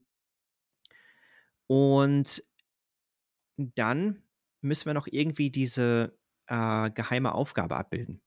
und 1.74 2.44
dann 3.58 4.22
müssen 4.62 4.86
wir 4.86 4.94
noch 4.94 5.08
irgendwie 5.08 5.50
diese 5.50 6.16
äh, 6.46 6.92
geheime 6.92 7.34
Aufgabe 7.34 7.76
abbilden. 7.76 8.22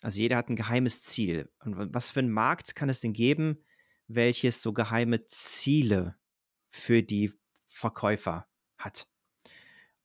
Also 0.00 0.20
jeder 0.20 0.38
hat 0.38 0.48
ein 0.48 0.56
geheimes 0.56 1.02
Ziel. 1.02 1.52
Und 1.60 1.76
wa- 1.76 1.88
was 1.90 2.10
für 2.10 2.20
einen 2.20 2.32
Markt 2.32 2.74
kann 2.74 2.88
es 2.88 3.00
denn 3.00 3.12
geben, 3.12 3.62
welches 4.06 4.62
so 4.62 4.72
geheime 4.72 5.26
Ziele 5.26 6.16
für 6.70 7.02
die 7.02 7.30
Verkäufer 7.66 8.48
hat? 8.78 9.06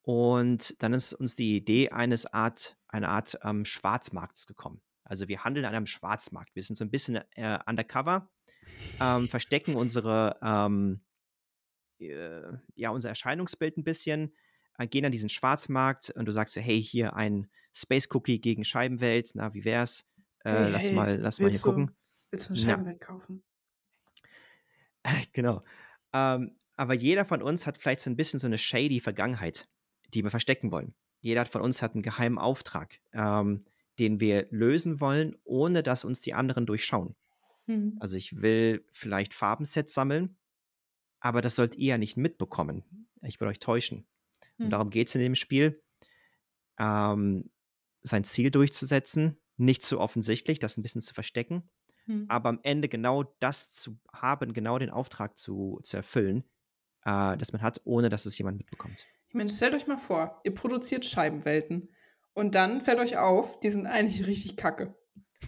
Und 0.01 0.81
dann 0.83 0.91
ist 0.91 1.13
uns 1.13 1.37
die 1.37 1.55
Idee 1.55 1.89
eines 1.89 2.25
Art, 2.25 2.77
einer 2.89 3.07
Art 3.09 3.39
ähm, 3.43 3.63
Schwarzmarkts 3.63 4.45
gekommen. 4.45 4.81
Also 5.05 5.29
wir 5.29 5.45
handeln 5.45 5.65
an 5.65 5.73
einem 5.73 5.85
Schwarzmarkt. 5.85 6.53
Wir 6.53 6.63
sind 6.63 6.75
so 6.75 6.83
ein 6.83 6.91
bisschen 6.91 7.21
äh, 7.35 7.59
undercover, 7.65 8.29
ähm, 8.99 9.29
verstecken 9.29 9.75
unsere, 9.75 10.37
ähm, 10.41 11.05
äh, 12.09 12.57
ja, 12.75 12.89
unser 12.91 13.09
Erscheinungsbild 13.09 13.77
ein 13.77 13.83
bisschen, 13.83 14.33
äh, 14.77 14.87
gehen 14.87 15.05
an 15.05 15.11
diesen 15.11 15.29
Schwarzmarkt 15.29 16.09
und 16.11 16.25
du 16.25 16.31
sagst 16.31 16.55
hey, 16.55 16.81
hier 16.81 17.15
ein 17.15 17.47
Space 17.73 18.07
Cookie 18.11 18.39
gegen 18.39 18.63
Scheibenwelt, 18.63 19.31
na, 19.35 19.53
wie 19.53 19.65
wär's? 19.65 20.05
Äh, 20.43 20.51
Hey, 20.51 20.69
lass 20.71 20.91
mal, 20.91 21.17
lass 21.17 21.39
mal 21.39 21.49
hier 21.49 21.59
du- 21.59 21.63
gucken. 21.65 21.91
Willst 22.31 22.49
du 22.49 22.53
eine 22.53 22.61
Na. 22.63 22.69
Scheibenwelt 22.69 23.01
kaufen? 23.01 23.43
Genau. 25.33 25.63
Ähm, 26.13 26.55
aber 26.75 26.93
jeder 26.93 27.25
von 27.25 27.41
uns 27.41 27.67
hat 27.67 27.77
vielleicht 27.77 27.99
so 28.01 28.09
ein 28.09 28.15
bisschen 28.15 28.39
so 28.39 28.47
eine 28.47 28.57
shady 28.57 28.99
Vergangenheit, 28.99 29.67
die 30.13 30.23
wir 30.23 30.31
verstecken 30.31 30.71
wollen. 30.71 30.93
Jeder 31.21 31.45
von 31.45 31.61
uns 31.61 31.81
hat 31.81 31.93
einen 31.93 32.01
geheimen 32.03 32.37
Auftrag, 32.37 32.99
ähm, 33.13 33.65
den 33.99 34.19
wir 34.19 34.47
lösen 34.49 34.99
wollen, 34.99 35.35
ohne 35.43 35.83
dass 35.83 36.03
uns 36.03 36.19
die 36.21 36.33
anderen 36.33 36.65
durchschauen. 36.65 37.15
Hm. 37.67 37.95
Also 37.99 38.17
ich 38.17 38.41
will 38.41 38.85
vielleicht 38.91 39.33
Farbensets 39.33 39.93
sammeln, 39.93 40.35
aber 41.23 41.41
das 41.41 41.55
sollt 41.55 41.75
ihr 41.77 41.87
ja 41.91 41.97
nicht 41.97 42.17
mitbekommen. 42.17 42.83
Ich 43.21 43.39
will 43.39 43.47
euch 43.47 43.59
täuschen. 43.59 44.05
Und 44.57 44.65
Hm. 44.65 44.69
darum 44.71 44.89
geht 44.89 45.07
es 45.07 45.15
in 45.15 45.21
dem 45.21 45.35
Spiel, 45.35 45.81
ähm, 46.77 47.49
sein 48.01 48.25
Ziel 48.25 48.51
durchzusetzen, 48.51 49.39
nicht 49.55 49.83
zu 49.83 50.01
offensichtlich, 50.01 50.59
das 50.59 50.77
ein 50.77 50.81
bisschen 50.81 50.99
zu 50.99 51.13
verstecken, 51.13 51.69
Hm. 52.05 52.25
aber 52.27 52.49
am 52.49 52.59
Ende 52.63 52.89
genau 52.89 53.23
das 53.39 53.71
zu 53.71 53.97
haben, 54.11 54.51
genau 54.51 54.77
den 54.77 54.89
Auftrag 54.89 55.37
zu, 55.37 55.79
zu 55.83 55.95
erfüllen, 55.95 56.43
äh, 57.05 57.37
das 57.37 57.53
man 57.53 57.61
hat, 57.61 57.79
ohne 57.85 58.09
dass 58.09 58.25
es 58.25 58.37
jemand 58.37 58.57
mitbekommt. 58.57 59.07
Ich 59.29 59.35
meine, 59.35 59.49
stellt 59.49 59.73
euch 59.73 59.87
mal 59.87 59.97
vor, 59.97 60.41
ihr 60.43 60.53
produziert 60.53 61.05
Scheibenwelten 61.05 61.89
und 62.33 62.53
dann 62.53 62.81
fällt 62.81 62.99
euch 62.99 63.15
auf, 63.17 63.61
die 63.61 63.69
sind 63.69 63.87
eigentlich 63.87 64.27
richtig 64.27 64.57
kacke. 64.57 64.93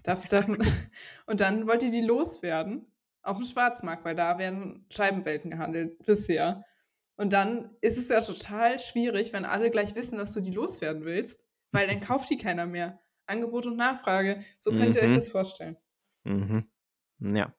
Darf, 0.03 0.25
darf, 0.29 0.47
und 1.25 1.41
dann 1.41 1.67
wollt 1.67 1.83
ihr 1.83 1.91
die 1.91 2.01
loswerden 2.01 2.87
auf 3.25 3.37
dem 3.37 3.45
Schwarzmarkt, 3.45 4.05
weil 4.05 4.15
da 4.15 4.37
werden 4.37 4.85
Scheibenwelten 4.89 5.51
gehandelt 5.51 6.03
bisher. 6.05 6.63
Und 7.17 7.33
dann 7.33 7.69
ist 7.81 7.97
es 7.97 8.09
ja 8.09 8.21
total 8.21 8.77
schwierig, 8.79 9.33
wenn 9.33 9.45
alle 9.45 9.71
gleich 9.71 9.95
wissen, 9.95 10.17
dass 10.17 10.33
du 10.33 10.41
die 10.41 10.51
loswerden 10.51 11.05
willst, 11.05 11.45
weil 11.71 11.87
dann 11.87 11.99
kauft 12.01 12.29
die 12.29 12.37
keiner 12.37 12.65
mehr. 12.65 12.99
Angebot 13.27 13.65
und 13.65 13.75
Nachfrage, 13.77 14.43
so 14.59 14.71
könnt 14.71 14.95
ihr 14.95 15.01
euch 15.01 15.09
Mhm. 15.11 15.15
das 15.15 15.29
vorstellen. 15.29 15.77
Mhm. 16.25 16.67
Ja. 17.19 17.55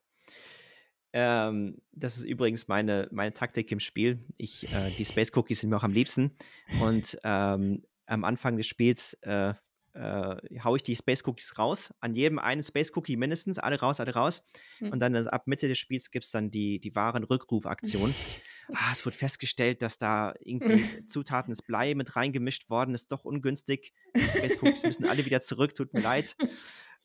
Ähm, 1.13 1.81
das 1.91 2.17
ist 2.17 2.23
übrigens 2.23 2.67
meine, 2.67 3.07
meine 3.11 3.33
Taktik 3.33 3.71
im 3.71 3.79
Spiel. 3.79 4.23
Ich, 4.37 4.71
äh, 4.73 4.91
die 4.97 5.05
Space 5.05 5.31
Cookies 5.35 5.59
sind 5.61 5.69
mir 5.69 5.77
auch 5.77 5.83
am 5.83 5.91
liebsten. 5.91 6.37
Und 6.81 7.17
ähm, 7.23 7.83
am 8.05 8.23
Anfang 8.23 8.55
des 8.57 8.67
Spiels 8.67 9.15
äh, 9.21 9.53
äh, 9.97 10.59
haue 10.63 10.77
ich 10.77 10.83
die 10.83 10.95
Space 10.95 11.23
Cookies 11.25 11.57
raus. 11.57 11.91
An 11.99 12.13
jedem 12.13 12.37
einen 12.37 12.61
Space 12.61 12.91
Cookie 12.95 13.17
mindestens. 13.17 13.57
Alle 13.57 13.79
raus, 13.79 13.99
alle 13.99 14.13
raus. 14.13 14.43
Hm. 14.77 14.91
Und 14.91 14.99
dann 14.99 15.15
also 15.15 15.31
ab 15.31 15.47
Mitte 15.47 15.67
des 15.67 15.79
Spiels 15.79 16.11
gibt 16.11 16.25
es 16.25 16.31
dann 16.31 16.51
die, 16.51 16.79
die 16.79 16.95
wahren 16.95 17.23
Rückrufaktionen. 17.23 18.13
ah, 18.73 18.91
es 18.91 19.05
wurde 19.05 19.17
festgestellt, 19.17 19.81
dass 19.81 19.97
da 19.97 20.35
irgendwie 20.39 21.05
Zutaten 21.05 21.51
des 21.51 21.63
Blei 21.63 21.95
mit 21.95 22.15
reingemischt 22.15 22.69
worden 22.69 22.93
ist. 22.93 23.11
Doch 23.11 23.25
ungünstig. 23.25 23.93
Die 24.15 24.21
Space 24.21 24.57
Cookies 24.61 24.83
müssen 24.83 25.05
alle 25.05 25.25
wieder 25.25 25.41
zurück. 25.41 25.73
Tut 25.73 25.93
mir 25.93 26.01
leid. 26.01 26.35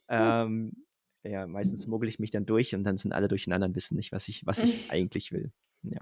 Ähm, 0.08 0.72
ja, 1.25 1.46
meistens 1.46 1.87
muggel 1.87 2.11
ich 2.11 2.18
mich 2.18 2.30
dann 2.30 2.44
durch 2.44 2.75
und 2.75 2.84
dann 2.84 2.99
sind 2.99 3.12
alle 3.12 3.28
durcheinander 3.28 3.68
und 3.68 3.75
wissen 3.75 3.96
nicht, 3.96 4.12
was 4.12 4.28
ich, 4.28 4.44
was 4.44 4.58
ich 4.58 4.90
eigentlich 4.90 5.32
will. 5.32 5.50
Ja. 5.82 6.00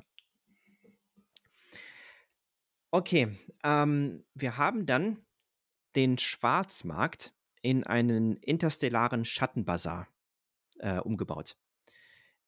Okay, 2.91 3.37
ähm, 3.63 4.25
wir 4.35 4.57
haben 4.57 4.87
dann 4.87 5.19
den 5.97 6.19
Schwarzmarkt 6.19 7.35
in 7.63 7.85
einen 7.85 8.37
interstellaren 8.37 9.25
Schattenbazar 9.25 10.09
äh, 10.79 10.99
umgebaut. 10.99 11.57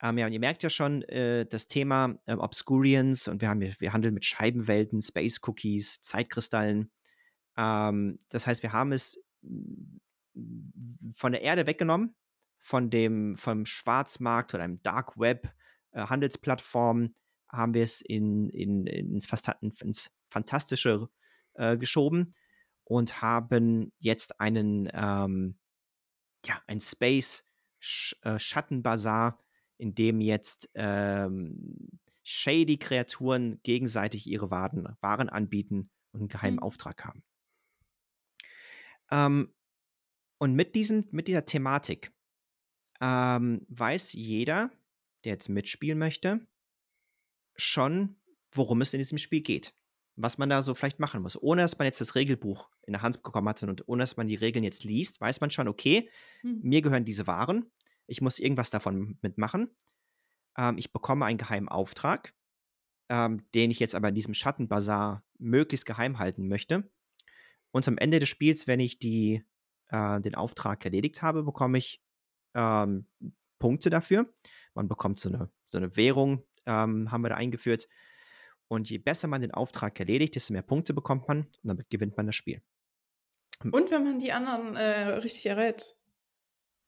Ähm, 0.00 0.18
ja, 0.18 0.26
und 0.26 0.32
ihr 0.32 0.40
merkt 0.40 0.62
ja 0.62 0.70
schon 0.70 1.02
äh, 1.02 1.46
das 1.46 1.66
Thema 1.66 2.18
ähm, 2.26 2.40
Obscurians 2.40 3.28
und 3.28 3.40
wir, 3.40 3.48
haben, 3.48 3.60
wir 3.60 3.92
handeln 3.92 4.14
mit 4.14 4.24
Scheibenwelten, 4.24 5.00
Space 5.00 5.40
Cookies, 5.46 6.00
Zeitkristallen. 6.00 6.90
Ähm, 7.56 8.18
das 8.28 8.46
heißt, 8.46 8.62
wir 8.62 8.72
haben 8.72 8.92
es 8.92 9.22
mm, 9.42 9.98
von 11.12 11.32
der 11.32 11.42
Erde 11.42 11.66
weggenommen, 11.66 12.16
von 12.58 12.90
dem 12.90 13.36
vom 13.36 13.66
Schwarzmarkt 13.66 14.54
oder 14.54 14.64
einem 14.64 14.82
Dark 14.82 15.18
Web 15.18 15.52
äh, 15.92 16.02
Handelsplattform 16.02 17.14
haben 17.48 17.74
wir 17.74 17.82
es 17.82 18.00
in, 18.00 18.48
in, 18.48 18.86
ins, 18.86 19.28
ins 19.82 20.10
Fantastische 20.30 21.08
äh, 21.54 21.76
geschoben 21.76 22.34
und 22.92 23.22
haben 23.22 23.90
jetzt 24.00 24.38
einen, 24.38 24.86
ähm, 24.92 25.58
ja, 26.44 26.60
ein 26.66 26.78
Space 26.78 27.44
Sch 27.80 28.14
äh, 28.22 28.38
Schattenbazar, 28.38 29.38
in 29.78 29.94
dem 29.94 30.20
jetzt 30.20 30.68
ähm, 30.74 31.88
shady 32.22 32.76
Kreaturen 32.76 33.60
gegenseitig 33.62 34.26
ihre 34.26 34.50
Waren, 34.50 34.94
Waren 35.00 35.30
anbieten 35.30 35.90
und 36.12 36.20
einen 36.20 36.28
geheimen 36.28 36.56
Mhm. 36.56 36.62
Auftrag 36.62 37.02
haben. 37.04 37.24
Ähm, 39.10 39.54
und 40.38 40.54
mit, 40.54 40.74
diesem, 40.74 41.08
mit 41.12 41.28
dieser 41.28 41.46
Thematik 41.46 42.12
ähm, 43.00 43.64
weiß 43.68 44.12
jeder, 44.12 44.70
der 45.24 45.32
jetzt 45.32 45.48
mitspielen 45.48 45.98
möchte, 45.98 46.46
schon, 47.56 48.16
worum 48.52 48.82
es 48.82 48.92
in 48.92 48.98
diesem 48.98 49.18
Spiel 49.18 49.40
geht. 49.40 49.74
Was 50.14 50.36
man 50.36 50.50
da 50.50 50.62
so 50.62 50.74
vielleicht 50.74 51.00
machen 51.00 51.22
muss. 51.22 51.40
Ohne 51.40 51.62
dass 51.62 51.78
man 51.78 51.86
jetzt 51.86 52.02
das 52.02 52.14
Regelbuch 52.14 52.68
in 52.82 52.92
der 52.92 53.02
Hand 53.02 53.22
bekommen 53.22 53.48
hat 53.48 53.62
und 53.62 53.88
ohne 53.88 54.02
dass 54.02 54.16
man 54.16 54.26
die 54.26 54.34
Regeln 54.34 54.64
jetzt 54.64 54.84
liest, 54.84 55.20
weiß 55.20 55.40
man 55.40 55.50
schon, 55.50 55.68
okay, 55.68 56.10
Hm. 56.40 56.60
mir 56.62 56.82
gehören 56.82 57.04
diese 57.04 57.26
Waren, 57.26 57.70
ich 58.06 58.20
muss 58.20 58.38
irgendwas 58.38 58.70
davon 58.70 59.18
mitmachen. 59.22 59.70
Ähm, 60.56 60.78
ich 60.78 60.92
bekomme 60.92 61.24
einen 61.24 61.38
geheimen 61.38 61.68
Auftrag, 61.68 62.34
ähm, 63.08 63.46
den 63.54 63.70
ich 63.70 63.78
jetzt 63.78 63.94
aber 63.94 64.08
in 64.08 64.14
diesem 64.14 64.34
Schattenbazar 64.34 65.24
möglichst 65.38 65.86
geheim 65.86 66.18
halten 66.18 66.48
möchte. 66.48 66.90
Und 67.70 67.86
am 67.88 67.98
Ende 67.98 68.18
des 68.18 68.28
Spiels, 68.28 68.66
wenn 68.66 68.80
ich 68.80 68.98
die, 68.98 69.44
äh, 69.88 70.20
den 70.20 70.34
Auftrag 70.34 70.84
erledigt 70.84 71.22
habe, 71.22 71.42
bekomme 71.42 71.78
ich 71.78 72.02
ähm, 72.54 73.06
Punkte 73.58 73.90
dafür. 73.90 74.30
Man 74.74 74.88
bekommt 74.88 75.18
so 75.18 75.28
eine, 75.28 75.50
so 75.68 75.78
eine 75.78 75.96
Währung, 75.96 76.44
ähm, 76.66 77.10
haben 77.10 77.22
wir 77.22 77.30
da 77.30 77.36
eingeführt. 77.36 77.88
Und 78.68 78.90
je 78.90 78.98
besser 78.98 79.28
man 79.28 79.40
den 79.42 79.52
Auftrag 79.52 79.98
erledigt, 80.00 80.34
desto 80.34 80.52
mehr 80.52 80.62
Punkte 80.62 80.94
bekommt 80.94 81.28
man 81.28 81.42
und 81.42 81.58
damit 81.62 81.90
gewinnt 81.90 82.16
man 82.16 82.26
das 82.26 82.36
Spiel. 82.36 82.62
Und 83.70 83.90
wenn 83.90 84.04
man 84.04 84.18
die 84.18 84.32
anderen 84.32 84.76
äh, 84.76 85.08
richtig 85.14 85.46
errät. 85.46 85.94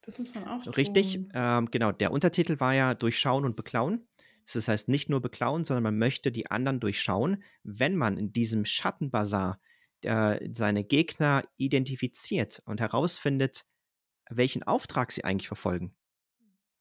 Das 0.03 0.19
muss 0.19 0.35
man 0.35 0.47
auch 0.47 0.77
Richtig, 0.77 1.15
tun. 1.15 1.29
ähm, 1.35 1.71
genau. 1.71 1.91
Der 1.93 2.13
Untertitel 2.13 2.61
war 2.61 2.75
ja 2.75 2.95
Durchschauen 2.95 3.45
und 3.45 3.57
Beklauen. 3.57 4.07
Das 4.53 4.69
heißt 4.69 4.89
nicht 4.89 5.09
nur 5.09 5.23
beklauen, 5.23 5.65
sondern 5.65 5.85
man 5.85 5.99
möchte 5.99 6.31
die 6.31 6.51
anderen 6.51 6.79
durchschauen. 6.81 7.43
Wenn 7.63 7.97
man 7.97 8.19
in 8.19 8.33
diesem 8.33 8.67
Schattenbazar 8.67 9.59
äh, 10.03 10.47
seine 10.53 10.85
Gegner 10.85 11.45
identifiziert 11.57 12.63
und 12.67 12.81
herausfindet, 12.81 13.65
welchen 14.29 14.63
Auftrag 14.63 15.13
sie 15.13 15.25
eigentlich 15.25 15.49
verfolgen, 15.49 15.97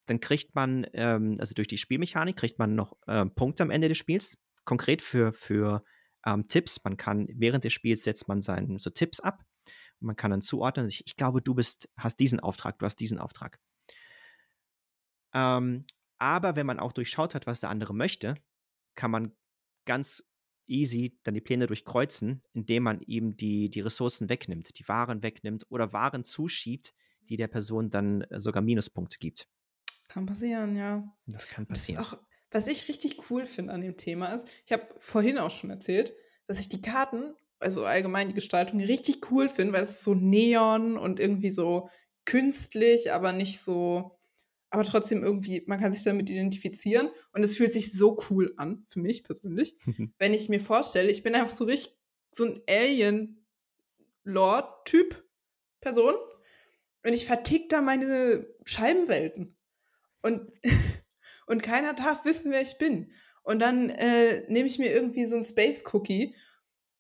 dann 0.08 0.20
kriegt 0.20 0.54
man, 0.56 0.86
ähm, 0.94 1.36
also 1.40 1.54
durch 1.54 1.70
die 1.70 1.78
Spielmechanik, 1.78 2.36
kriegt 2.36 2.60
man 2.60 2.76
noch 2.76 2.98
äh, 3.08 3.26
Punkte 3.26 3.64
am 3.64 3.72
Ende 3.72 3.88
des 3.88 3.98
Spiels. 3.98 4.38
Konkret 4.66 5.02
für, 5.02 5.32
für 5.32 5.84
ähm, 6.26 6.48
Tipps. 6.50 6.84
Man 6.84 6.98
kann 6.98 7.28
während 7.30 7.64
des 7.64 7.72
Spiels 7.72 8.04
setzt 8.04 8.28
man 8.28 8.42
seinen 8.42 8.78
so 8.80 8.90
Tipps 8.90 9.22
ab 9.22 9.44
man 10.04 10.16
kann 10.16 10.32
dann 10.32 10.42
zuordnen. 10.42 10.88
Ich, 10.88 11.06
ich 11.06 11.16
glaube, 11.16 11.42
du 11.42 11.54
bist, 11.54 11.90
hast 11.98 12.20
diesen 12.20 12.40
Auftrag, 12.40 12.80
du 12.80 12.86
hast 12.86 12.98
diesen 12.98 13.20
Auftrag. 13.20 13.60
Ähm, 15.34 15.86
aber 16.20 16.56
wenn 16.56 16.66
man 16.66 16.80
auch 16.80 16.92
durchschaut 16.92 17.36
hat, 17.36 17.48
was 17.48 17.62
der 17.62 17.70
andere 17.70 17.94
möchte, 17.94 18.36
kann 18.96 19.12
man 19.12 19.36
ganz 19.86 20.24
easy 20.68 21.20
dann 21.24 21.34
die 21.34 21.42
Pläne 21.42 21.68
durchkreuzen, 21.68 22.42
indem 22.54 22.84
man 22.84 23.02
ihm 23.02 23.36
die, 23.36 23.70
die 23.70 23.82
Ressourcen 23.82 24.30
wegnimmt, 24.30 24.78
die 24.80 24.88
Waren 24.88 25.24
wegnimmt 25.24 25.66
oder 25.70 25.92
Waren 25.92 26.24
zuschiebt, 26.24 26.94
die 27.30 27.38
der 27.38 27.48
Person 27.48 27.90
dann 27.90 28.22
äh, 28.22 28.40
sogar 28.40 28.62
Minuspunkte 28.62 29.18
gibt. 29.20 29.48
Kann 30.08 30.26
passieren, 30.26 30.76
ja. 30.76 31.04
Das 31.26 31.48
kann 31.48 31.66
passieren. 31.66 32.04
Das 32.04 32.14
auch, 32.14 32.20
was 32.52 32.68
ich 32.68 32.88
richtig 32.88 33.30
cool 33.30 33.46
finde 33.46 33.74
an 33.74 33.82
dem 33.82 33.98
Thema 33.98 34.28
ist, 34.28 34.48
ich 34.66 34.72
habe 34.72 34.88
vorhin 35.00 35.38
auch 35.38 35.52
schon 35.52 35.70
erzählt, 35.70 36.14
dass 36.46 36.60
ich 36.60 36.70
die 36.70 36.82
Karten, 36.82 37.34
also 37.64 37.86
allgemein 37.86 38.28
die 38.28 38.36
Gestaltung, 38.36 38.80
richtig 38.80 39.32
cool 39.32 39.50
finde, 39.50 39.74
weil 39.74 39.84
es 39.84 39.92
ist 39.92 40.04
so 40.04 40.14
neon 40.14 40.98
und 40.98 41.20
irgendwie 41.20 41.52
so 41.52 41.90
künstlich, 42.26 43.12
aber 43.12 43.34
nicht 43.34 43.60
so 43.60 44.18
aber 44.74 44.84
trotzdem 44.84 45.24
irgendwie, 45.24 45.64
man 45.68 45.80
kann 45.80 45.94
sich 45.94 46.02
damit 46.02 46.32
identifizieren. 46.32 47.08
Und 47.32 47.44
es 47.44 47.58
fühlt 47.58 47.74
sich 47.74 47.94
so 47.94 48.18
cool 48.32 48.56
an, 48.58 48.88
für 48.90 49.00
mich 49.00 49.24
persönlich, 49.24 49.78
wenn 50.18 50.34
ich 50.34 50.50
mir 50.50 50.60
vorstelle, 50.60 51.12
ich 51.12 51.22
bin 51.22 51.36
einfach 51.36 51.56
so 51.56 51.66
richtig 51.66 51.96
so 52.32 52.46
ein 52.46 52.60
Alien-Lord-Typ 52.68 55.24
Person. 55.80 56.16
Und 57.06 57.14
ich 57.14 57.28
vertick 57.28 57.70
da 57.70 57.84
meine 57.84 58.48
Scheibenwelten. 58.66 59.56
Und, 60.24 60.52
und 61.46 61.62
keiner 61.62 61.94
darf 61.94 62.26
wissen, 62.26 62.52
wer 62.52 62.64
ich 62.64 62.80
bin. 62.80 63.12
Und 63.44 63.60
dann 63.60 63.92
äh, 63.92 64.52
nehme 64.52 64.68
ich 64.68 64.80
mir 64.80 64.92
irgendwie 64.92 65.28
so 65.28 65.36
ein 65.36 65.44
Space-Cookie 65.44 66.36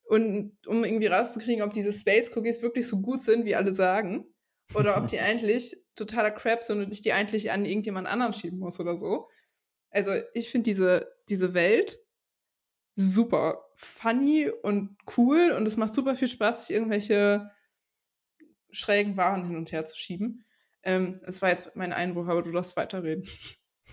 und 0.06 0.58
um 0.68 0.84
irgendwie 0.84 1.08
rauszukriegen, 1.08 1.64
ob 1.64 1.74
diese 1.74 1.94
Space-Cookies 1.94 2.62
wirklich 2.62 2.88
so 2.88 3.02
gut 3.02 3.22
sind, 3.22 3.46
wie 3.46 3.56
alle 3.56 3.74
sagen 3.74 4.26
oder 4.76 4.98
ob 4.98 5.08
die 5.08 5.20
eigentlich 5.22 5.78
totaler 5.96 6.32
Crap 6.32 6.64
sind 6.64 6.82
und 6.82 6.92
ich 6.92 7.02
die 7.02 7.14
eigentlich 7.14 7.52
an 7.52 7.66
irgendjemand 7.66 8.08
anderen 8.08 8.34
schieben 8.34 8.60
muss 8.60 8.80
oder 8.80 8.98
so. 8.98 9.30
Also 9.90 10.12
ich 10.34 10.50
finde 10.50 10.70
diese, 10.72 11.16
diese 11.30 11.54
Welt 11.54 12.00
super 12.96 13.64
funny 13.76 14.50
und 14.62 14.98
cool 15.18 15.52
und 15.56 15.68
es 15.68 15.78
macht 15.78 15.94
super 15.94 16.16
viel 16.16 16.28
Spaß, 16.28 16.68
sich 16.68 16.76
irgendwelche 16.76 17.50
schrägen 18.72 19.18
Waren 19.18 19.48
hin 19.48 19.56
und 19.56 19.72
her 19.72 19.86
zu 19.86 19.96
schieben. 19.96 20.46
Ähm, 20.84 21.22
es 21.24 21.42
war 21.42 21.50
jetzt 21.50 21.76
mein 21.76 21.94
Einwurf, 21.94 22.28
aber 22.28 22.42
du 22.42 22.52
darfst 22.52 22.76
weiterreden. 22.76 23.28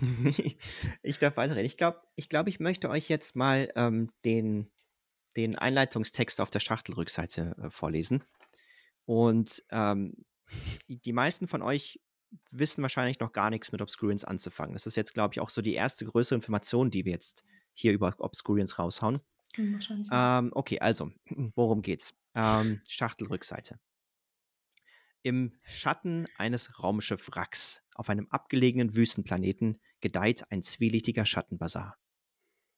ich 1.02 1.18
darf 1.18 1.36
weiterreden. 1.36 1.66
Ich 1.66 1.76
glaube, 1.76 2.00
ich, 2.16 2.28
glaub, 2.28 2.48
ich 2.48 2.60
möchte 2.60 2.88
euch 2.90 3.08
jetzt 3.08 3.36
mal 3.36 3.70
ähm, 3.76 4.10
den, 4.24 4.70
den 5.36 5.56
Einleitungstext 5.56 6.40
auf 6.40 6.50
der 6.50 6.60
Schachtelrückseite 6.60 7.56
äh, 7.62 7.70
vorlesen. 7.70 8.24
Und 9.04 9.64
ähm, 9.70 10.24
die 10.88 11.12
meisten 11.12 11.48
von 11.48 11.62
euch 11.62 12.00
wissen 12.50 12.82
wahrscheinlich 12.82 13.20
noch 13.20 13.32
gar 13.32 13.50
nichts 13.50 13.72
mit 13.72 13.82
Obscurians 13.82 14.24
anzufangen. 14.24 14.74
Das 14.74 14.86
ist 14.86 14.96
jetzt, 14.96 15.14
glaube 15.14 15.34
ich, 15.34 15.40
auch 15.40 15.50
so 15.50 15.62
die 15.62 15.74
erste 15.74 16.04
größere 16.04 16.36
Information, 16.36 16.90
die 16.90 17.04
wir 17.04 17.12
jetzt 17.12 17.44
hier 17.72 17.92
über 17.92 18.14
Obscurians 18.18 18.78
raushauen. 18.78 19.20
Hm, 19.54 19.74
wahrscheinlich. 19.74 20.08
Ähm, 20.12 20.50
okay, 20.54 20.78
also, 20.80 21.10
worum 21.54 21.82
geht's? 21.82 22.14
Ähm, 22.34 22.80
Schachtelrückseite. 22.88 23.80
Im 25.22 25.52
Schatten 25.64 26.26
eines 26.38 26.82
Raumschiffwracks 26.82 27.82
auf 27.94 28.08
einem 28.08 28.26
abgelegenen 28.30 28.96
Wüstenplaneten 28.96 29.78
gedeiht 30.00 30.44
ein 30.50 30.62
zwielichtiger 30.62 31.26
Schattenbazar. 31.26 31.98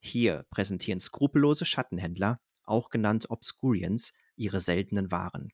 Hier 0.03 0.45
präsentieren 0.51 1.01
skrupellose 1.01 1.65
Schattenhändler, 1.65 2.41
auch 2.65 2.91
genannt 2.91 3.31
Obscurians, 3.31 4.13
ihre 4.37 4.61
seltenen 4.61 5.11
Waren. 5.11 5.53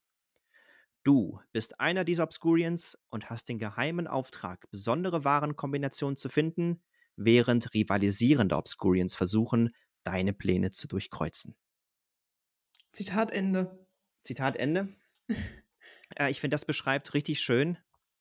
Du 1.05 1.41
bist 1.53 1.81
einer 1.81 2.05
dieser 2.05 2.25
Obscurians 2.25 2.99
und 3.09 3.31
hast 3.31 3.49
den 3.49 3.59
geheimen 3.59 4.07
Auftrag, 4.07 4.71
besondere 4.71 5.25
Warenkombinationen 5.25 6.17
zu 6.17 6.29
finden, 6.29 6.83
während 7.17 7.75
rivalisierende 7.75 8.57
Obscurians 8.57 9.15
versuchen, 9.15 9.75
deine 10.03 10.33
Pläne 10.33 10.71
zu 10.71 10.89
durchkreuzen. 10.89 11.57
Zitat 12.93 13.31
Ende. 13.31 13.87
Zitat 14.21 14.57
Ende. 14.57 14.89
äh, 16.17 16.31
ich 16.31 16.41
finde, 16.41 16.55
das 16.55 16.65
beschreibt 16.65 17.15
richtig 17.15 17.41
schön 17.41 17.79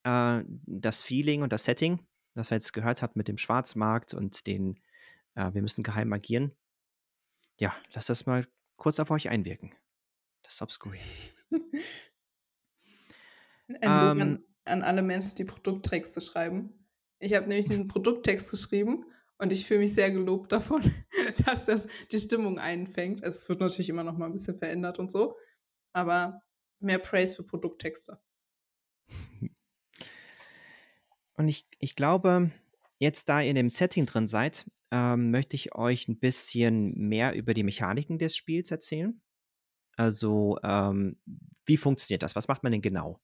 äh, 0.08 0.44
das 0.66 1.02
Feeling 1.02 1.42
und 1.42 1.52
das 1.54 1.66
Setting, 1.66 2.06
das 2.34 2.52
wir 2.52 2.56
jetzt 2.56 2.74
gehört 2.74 3.02
habt 3.02 3.16
mit 3.16 3.28
dem 3.28 3.38
Schwarzmarkt 3.38 4.14
und 4.14 4.48
den, 4.48 4.80
äh, 5.38 5.54
wir 5.54 5.62
müssen 5.62 5.84
geheim 5.84 6.12
agieren. 6.12 6.52
Ja, 7.60 7.74
lass 7.94 8.08
das 8.08 8.26
mal 8.26 8.48
kurz 8.76 9.00
auf 9.00 9.12
euch 9.12 9.30
einwirken. 9.30 9.74
Das 10.44 10.62
Obscurians. 10.62 11.34
Ein 13.68 13.78
ähm, 13.82 14.22
an, 14.22 14.44
an 14.66 14.82
alle 14.82 15.02
Menschen, 15.02 15.36
die 15.36 15.46
Produkttexte 15.46 16.22
schreiben. 16.22 16.74
Ich 17.20 17.34
habe 17.34 17.48
nämlich 17.48 17.68
diesen 17.68 17.88
Produkttext 17.88 18.50
geschrieben 18.50 19.06
und 19.38 19.52
ich 19.52 19.66
fühle 19.66 19.82
mich 19.82 19.94
sehr 19.94 20.10
gelobt 20.12 20.52
davon, 20.52 20.82
dass 21.46 21.66
das 21.66 21.88
die 22.12 22.20
Stimmung 22.20 22.60
einfängt. 22.60 23.22
Es 23.24 23.50
wird 23.50 23.60
natürlich 23.60 23.90
immer 23.90 24.04
noch 24.04 24.18
mal 24.18 24.28
ein 24.28 24.32
bisschen 24.32 24.58
verändert 24.58 25.00
und 25.00 25.12
so, 25.12 25.36
aber 25.94 26.42
mehr 26.80 27.00
Praise 27.00 27.36
für 27.36 27.44
Produkttexte. 27.44 28.22
Und 31.36 31.48
ich, 31.50 31.68
ich 31.78 31.96
glaube, 31.96 32.50
jetzt 32.98 33.30
da 33.30 33.42
ihr 33.42 33.52
in 33.52 33.56
dem 33.56 33.70
Setting 33.70 34.08
drin 34.08 34.28
seid, 34.28 34.66
ähm, 34.92 35.32
möchte 35.32 35.56
ich 35.56 35.76
euch 35.76 36.08
ein 36.08 36.20
bisschen 36.20 36.94
mehr 36.96 37.36
über 37.36 37.54
die 37.54 37.64
Mechaniken 37.64 38.18
des 38.20 38.36
Spiels 38.36 38.72
erzählen. 38.72 39.22
Also, 39.96 40.58
ähm, 40.64 41.18
wie 41.66 41.78
funktioniert 41.78 42.24
das? 42.24 42.36
Was 42.36 42.48
macht 42.48 42.64
man 42.64 42.72
denn 42.72 42.82
genau? 42.82 43.20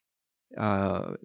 äh, 0.56 1.18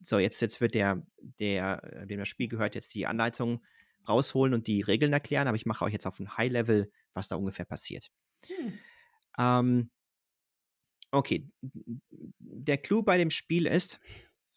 so, 0.00 0.18
jetzt, 0.18 0.40
jetzt 0.40 0.60
wird 0.60 0.74
der, 0.74 1.04
der, 1.20 2.06
dem 2.06 2.18
das 2.18 2.28
Spiel 2.28 2.48
gehört, 2.48 2.74
jetzt 2.74 2.94
die 2.94 3.06
Anleitung 3.06 3.64
rausholen 4.08 4.52
und 4.52 4.66
die 4.66 4.80
Regeln 4.80 5.12
erklären, 5.12 5.46
aber 5.46 5.56
ich 5.56 5.66
mache 5.66 5.84
euch 5.84 5.92
jetzt 5.92 6.06
auf 6.06 6.18
ein 6.18 6.36
High-Level, 6.36 6.90
was 7.14 7.28
da 7.28 7.36
ungefähr 7.36 7.64
passiert. 7.64 8.10
Hm. 8.46 8.78
Ähm, 9.38 9.90
okay, 11.12 11.48
der 12.40 12.78
Clou 12.78 13.02
bei 13.02 13.16
dem 13.16 13.30
Spiel 13.30 13.66
ist, 13.66 14.00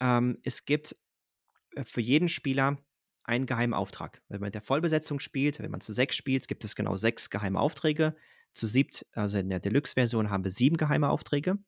ähm, 0.00 0.38
es 0.42 0.64
gibt 0.64 0.96
äh, 1.76 1.84
für 1.84 2.00
jeden 2.00 2.28
Spieler 2.28 2.78
einen 3.26 3.46
geheimen 3.46 3.74
Auftrag. 3.74 4.22
Wenn 4.28 4.40
man 4.40 4.48
in 4.48 4.52
der 4.52 4.62
Vollbesetzung 4.62 5.20
spielt, 5.20 5.60
wenn 5.60 5.70
man 5.70 5.80
zu 5.80 5.92
sechs 5.92 6.16
spielt, 6.16 6.48
gibt 6.48 6.64
es 6.64 6.76
genau 6.76 6.96
sechs 6.96 7.30
geheime 7.30 7.60
Aufträge. 7.60 8.14
Zu 8.52 8.66
siebt, 8.66 9.04
also 9.12 9.38
in 9.38 9.48
der 9.48 9.60
Deluxe-Version, 9.60 10.30
haben 10.30 10.44
wir 10.44 10.50
sieben 10.50 10.76
geheime 10.76 11.10
Aufträge. 11.10 11.58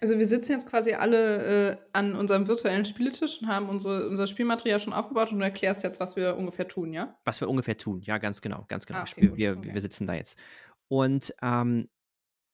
Also 0.00 0.18
wir 0.18 0.26
sitzen 0.26 0.52
jetzt 0.52 0.66
quasi 0.66 0.92
alle 0.92 1.72
äh, 1.72 1.76
an 1.92 2.14
unserem 2.14 2.46
virtuellen 2.46 2.84
Spieltisch 2.84 3.42
und 3.42 3.48
haben 3.48 3.68
unsere, 3.68 4.08
unser 4.08 4.28
Spielmaterial 4.28 4.78
schon 4.78 4.92
aufgebaut 4.92 5.32
und 5.32 5.40
du 5.40 5.44
erklärst 5.44 5.82
jetzt, 5.82 5.98
was 5.98 6.14
wir 6.14 6.36
ungefähr 6.36 6.68
tun, 6.68 6.92
ja? 6.92 7.18
Was 7.24 7.40
wir 7.40 7.48
ungefähr 7.48 7.76
tun, 7.76 8.00
ja, 8.02 8.18
ganz 8.18 8.40
genau, 8.40 8.64
ganz 8.68 8.86
genau. 8.86 9.00
Ah, 9.00 9.06
okay, 9.10 9.32
wir, 9.34 9.58
okay. 9.58 9.74
wir 9.74 9.80
sitzen 9.80 10.06
da 10.06 10.14
jetzt. 10.14 10.38
Und 10.86 11.34
ähm, 11.42 11.88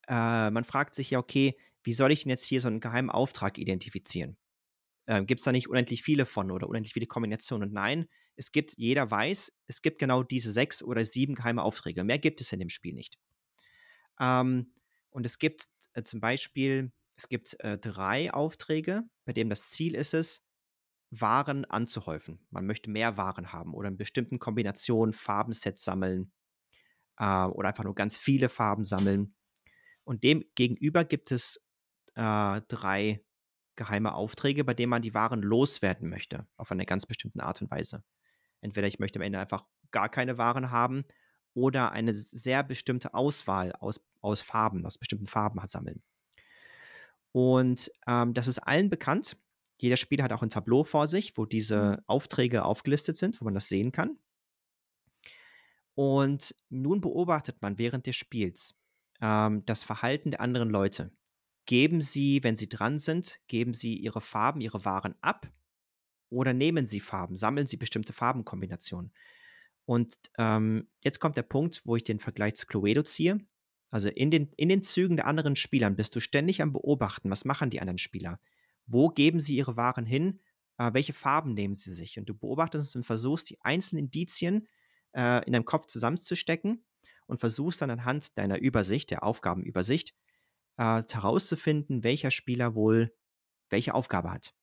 äh, 0.08 0.50
man 0.50 0.64
fragt 0.64 0.94
sich 0.94 1.10
ja, 1.10 1.18
okay, 1.18 1.56
wie 1.82 1.92
soll 1.92 2.12
ich 2.12 2.22
denn 2.22 2.30
jetzt 2.30 2.46
hier 2.46 2.62
so 2.62 2.68
einen 2.68 2.80
geheimen 2.80 3.10
Auftrag 3.10 3.58
identifizieren? 3.58 4.38
Äh, 5.06 5.24
gibt 5.24 5.40
es 5.40 5.44
da 5.44 5.52
nicht 5.52 5.68
unendlich 5.68 6.02
viele 6.02 6.24
von 6.24 6.50
oder 6.50 6.66
unendlich 6.66 6.94
viele 6.94 7.06
Kombinationen? 7.06 7.68
Und 7.68 7.74
nein, 7.74 8.06
es 8.36 8.52
gibt, 8.52 8.76
jeder 8.76 9.10
weiß, 9.10 9.52
es 9.66 9.82
gibt 9.82 9.98
genau 9.98 10.22
diese 10.22 10.52
sechs 10.52 10.82
oder 10.82 11.04
sieben 11.04 11.34
geheime 11.34 11.62
Aufträge. 11.62 12.04
Mehr 12.04 12.18
gibt 12.18 12.40
es 12.40 12.52
in 12.52 12.58
dem 12.58 12.68
Spiel 12.68 12.94
nicht. 12.94 13.18
Ähm, 14.20 14.72
und 15.10 15.26
es 15.26 15.38
gibt 15.38 15.66
äh, 15.94 16.02
zum 16.02 16.20
Beispiel 16.20 16.92
es 17.16 17.28
gibt 17.28 17.58
äh, 17.60 17.78
drei 17.78 18.32
Aufträge, 18.32 19.04
bei 19.24 19.32
denen 19.32 19.50
das 19.50 19.70
Ziel 19.70 19.94
ist 19.94 20.14
es, 20.14 20.44
Waren 21.10 21.64
anzuhäufen. 21.64 22.44
Man 22.50 22.66
möchte 22.66 22.90
mehr 22.90 23.16
Waren 23.16 23.52
haben 23.52 23.72
oder 23.72 23.88
in 23.88 23.96
bestimmten 23.96 24.40
Kombinationen 24.40 25.12
Farbensets 25.12 25.84
sammeln 25.84 26.32
äh, 27.18 27.44
oder 27.44 27.68
einfach 27.68 27.84
nur 27.84 27.94
ganz 27.94 28.16
viele 28.16 28.48
Farben 28.48 28.82
sammeln. 28.82 29.36
Und 30.02 30.24
dem 30.24 30.42
gegenüber 30.56 31.04
gibt 31.04 31.30
es 31.30 31.60
äh, 32.14 32.60
drei 32.66 33.24
geheime 33.76 34.14
Aufträge, 34.14 34.64
bei 34.64 34.74
denen 34.74 34.90
man 34.90 35.02
die 35.02 35.14
Waren 35.14 35.42
loswerden 35.42 36.08
möchte, 36.08 36.48
auf 36.56 36.72
eine 36.72 36.86
ganz 36.86 37.06
bestimmte 37.06 37.42
Art 37.42 37.62
und 37.62 37.70
Weise. 37.70 38.02
Entweder 38.64 38.86
ich 38.86 38.98
möchte 38.98 39.18
am 39.18 39.22
Ende 39.22 39.38
einfach 39.38 39.64
gar 39.90 40.08
keine 40.08 40.38
Waren 40.38 40.70
haben 40.70 41.04
oder 41.52 41.92
eine 41.92 42.14
sehr 42.14 42.64
bestimmte 42.64 43.12
Auswahl 43.12 43.72
aus, 43.72 44.00
aus 44.22 44.40
Farben, 44.40 44.84
aus 44.86 44.96
bestimmten 44.98 45.26
Farben 45.26 45.60
sammeln. 45.68 46.02
Und 47.30 47.90
ähm, 48.06 48.32
das 48.32 48.48
ist 48.48 48.58
allen 48.58 48.88
bekannt. 48.88 49.36
Jeder 49.78 49.98
Spieler 49.98 50.24
hat 50.24 50.32
auch 50.32 50.42
ein 50.42 50.50
Tableau 50.50 50.82
vor 50.82 51.06
sich, 51.06 51.36
wo 51.36 51.44
diese 51.44 51.98
mhm. 51.98 52.04
Aufträge 52.06 52.64
aufgelistet 52.64 53.16
sind, 53.18 53.40
wo 53.40 53.44
man 53.44 53.54
das 53.54 53.68
sehen 53.68 53.92
kann. 53.92 54.18
Und 55.94 56.54
nun 56.70 57.00
beobachtet 57.00 57.60
man 57.60 57.76
während 57.76 58.06
des 58.06 58.16
Spiels 58.16 58.76
ähm, 59.20 59.64
das 59.66 59.84
Verhalten 59.84 60.30
der 60.30 60.40
anderen 60.40 60.70
Leute. 60.70 61.12
Geben 61.66 62.00
sie, 62.00 62.42
wenn 62.42 62.56
sie 62.56 62.68
dran 62.68 62.98
sind, 62.98 63.40
geben 63.46 63.74
sie 63.74 63.96
ihre 63.96 64.20
Farben, 64.20 64.60
ihre 64.60 64.84
Waren 64.84 65.14
ab 65.20 65.52
oder 66.34 66.52
nehmen 66.52 66.86
sie 66.86 67.00
Farben, 67.00 67.36
sammeln 67.36 67.66
sie 67.66 67.76
bestimmte 67.76 68.12
Farbenkombinationen. 68.12 69.12
Und 69.86 70.16
ähm, 70.38 70.88
jetzt 71.02 71.20
kommt 71.20 71.36
der 71.36 71.42
Punkt, 71.42 71.82
wo 71.84 71.96
ich 71.96 72.04
den 72.04 72.18
Vergleich 72.18 72.54
zu 72.54 72.66
Cluedo 72.66 73.02
ziehe. 73.02 73.38
Also 73.90 74.08
in 74.08 74.30
den, 74.30 74.50
in 74.56 74.68
den 74.68 74.82
Zügen 74.82 75.16
der 75.16 75.26
anderen 75.26 75.56
Spielern 75.56 75.96
bist 75.96 76.16
du 76.16 76.20
ständig 76.20 76.62
am 76.62 76.72
Beobachten, 76.72 77.30
was 77.30 77.44
machen 77.44 77.70
die 77.70 77.80
anderen 77.80 77.98
Spieler? 77.98 78.40
Wo 78.86 79.08
geben 79.08 79.40
sie 79.40 79.56
ihre 79.56 79.76
Waren 79.76 80.06
hin? 80.06 80.40
Äh, 80.78 80.92
welche 80.94 81.12
Farben 81.12 81.54
nehmen 81.54 81.74
sie 81.74 81.92
sich? 81.92 82.18
Und 82.18 82.28
du 82.28 82.34
beobachtest 82.34 82.96
und 82.96 83.04
versuchst, 83.04 83.50
die 83.50 83.60
einzelnen 83.60 84.06
Indizien 84.06 84.66
äh, 85.14 85.44
in 85.46 85.52
deinem 85.52 85.64
Kopf 85.64 85.86
zusammenzustecken 85.86 86.84
und 87.26 87.38
versuchst 87.38 87.82
dann 87.82 87.90
anhand 87.90 88.36
deiner 88.36 88.58
Übersicht, 88.58 89.10
der 89.10 89.22
Aufgabenübersicht, 89.22 90.14
äh, 90.76 91.02
herauszufinden, 91.02 92.02
welcher 92.02 92.30
Spieler 92.30 92.74
wohl 92.74 93.14
welche 93.70 93.94
Aufgabe 93.94 94.30
hat. 94.30 94.54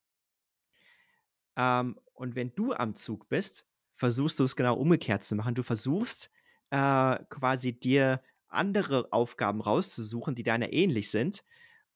Ähm, 1.56 1.98
und 2.14 2.34
wenn 2.34 2.54
du 2.54 2.72
am 2.72 2.94
Zug 2.94 3.28
bist, 3.28 3.66
versuchst 3.94 4.38
du 4.40 4.44
es 4.44 4.56
genau 4.56 4.76
umgekehrt 4.76 5.22
zu 5.22 5.34
machen. 5.36 5.54
Du 5.54 5.62
versuchst 5.62 6.30
äh, 6.70 7.18
quasi 7.28 7.72
dir 7.78 8.22
andere 8.48 9.12
Aufgaben 9.12 9.60
rauszusuchen, 9.60 10.34
die 10.34 10.42
deiner 10.42 10.72
ähnlich 10.72 11.10
sind 11.10 11.44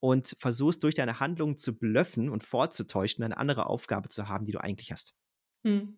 und 0.01 0.37
versuchst 0.39 0.83
durch 0.83 0.95
deine 0.95 1.21
Handlungen 1.21 1.57
zu 1.57 1.77
blöffen 1.79 2.31
und 2.31 2.43
vorzutäuschen, 2.43 3.25
eine 3.25 3.39
andere 3.39 3.67
Aufgabe 3.67 4.09
zu 4.09 4.29
haben, 4.29 4.45
die 4.45 4.53
du 4.53 4.61
eigentlich 4.61 4.93
hast. 4.93 5.15
Hm. 5.65 5.97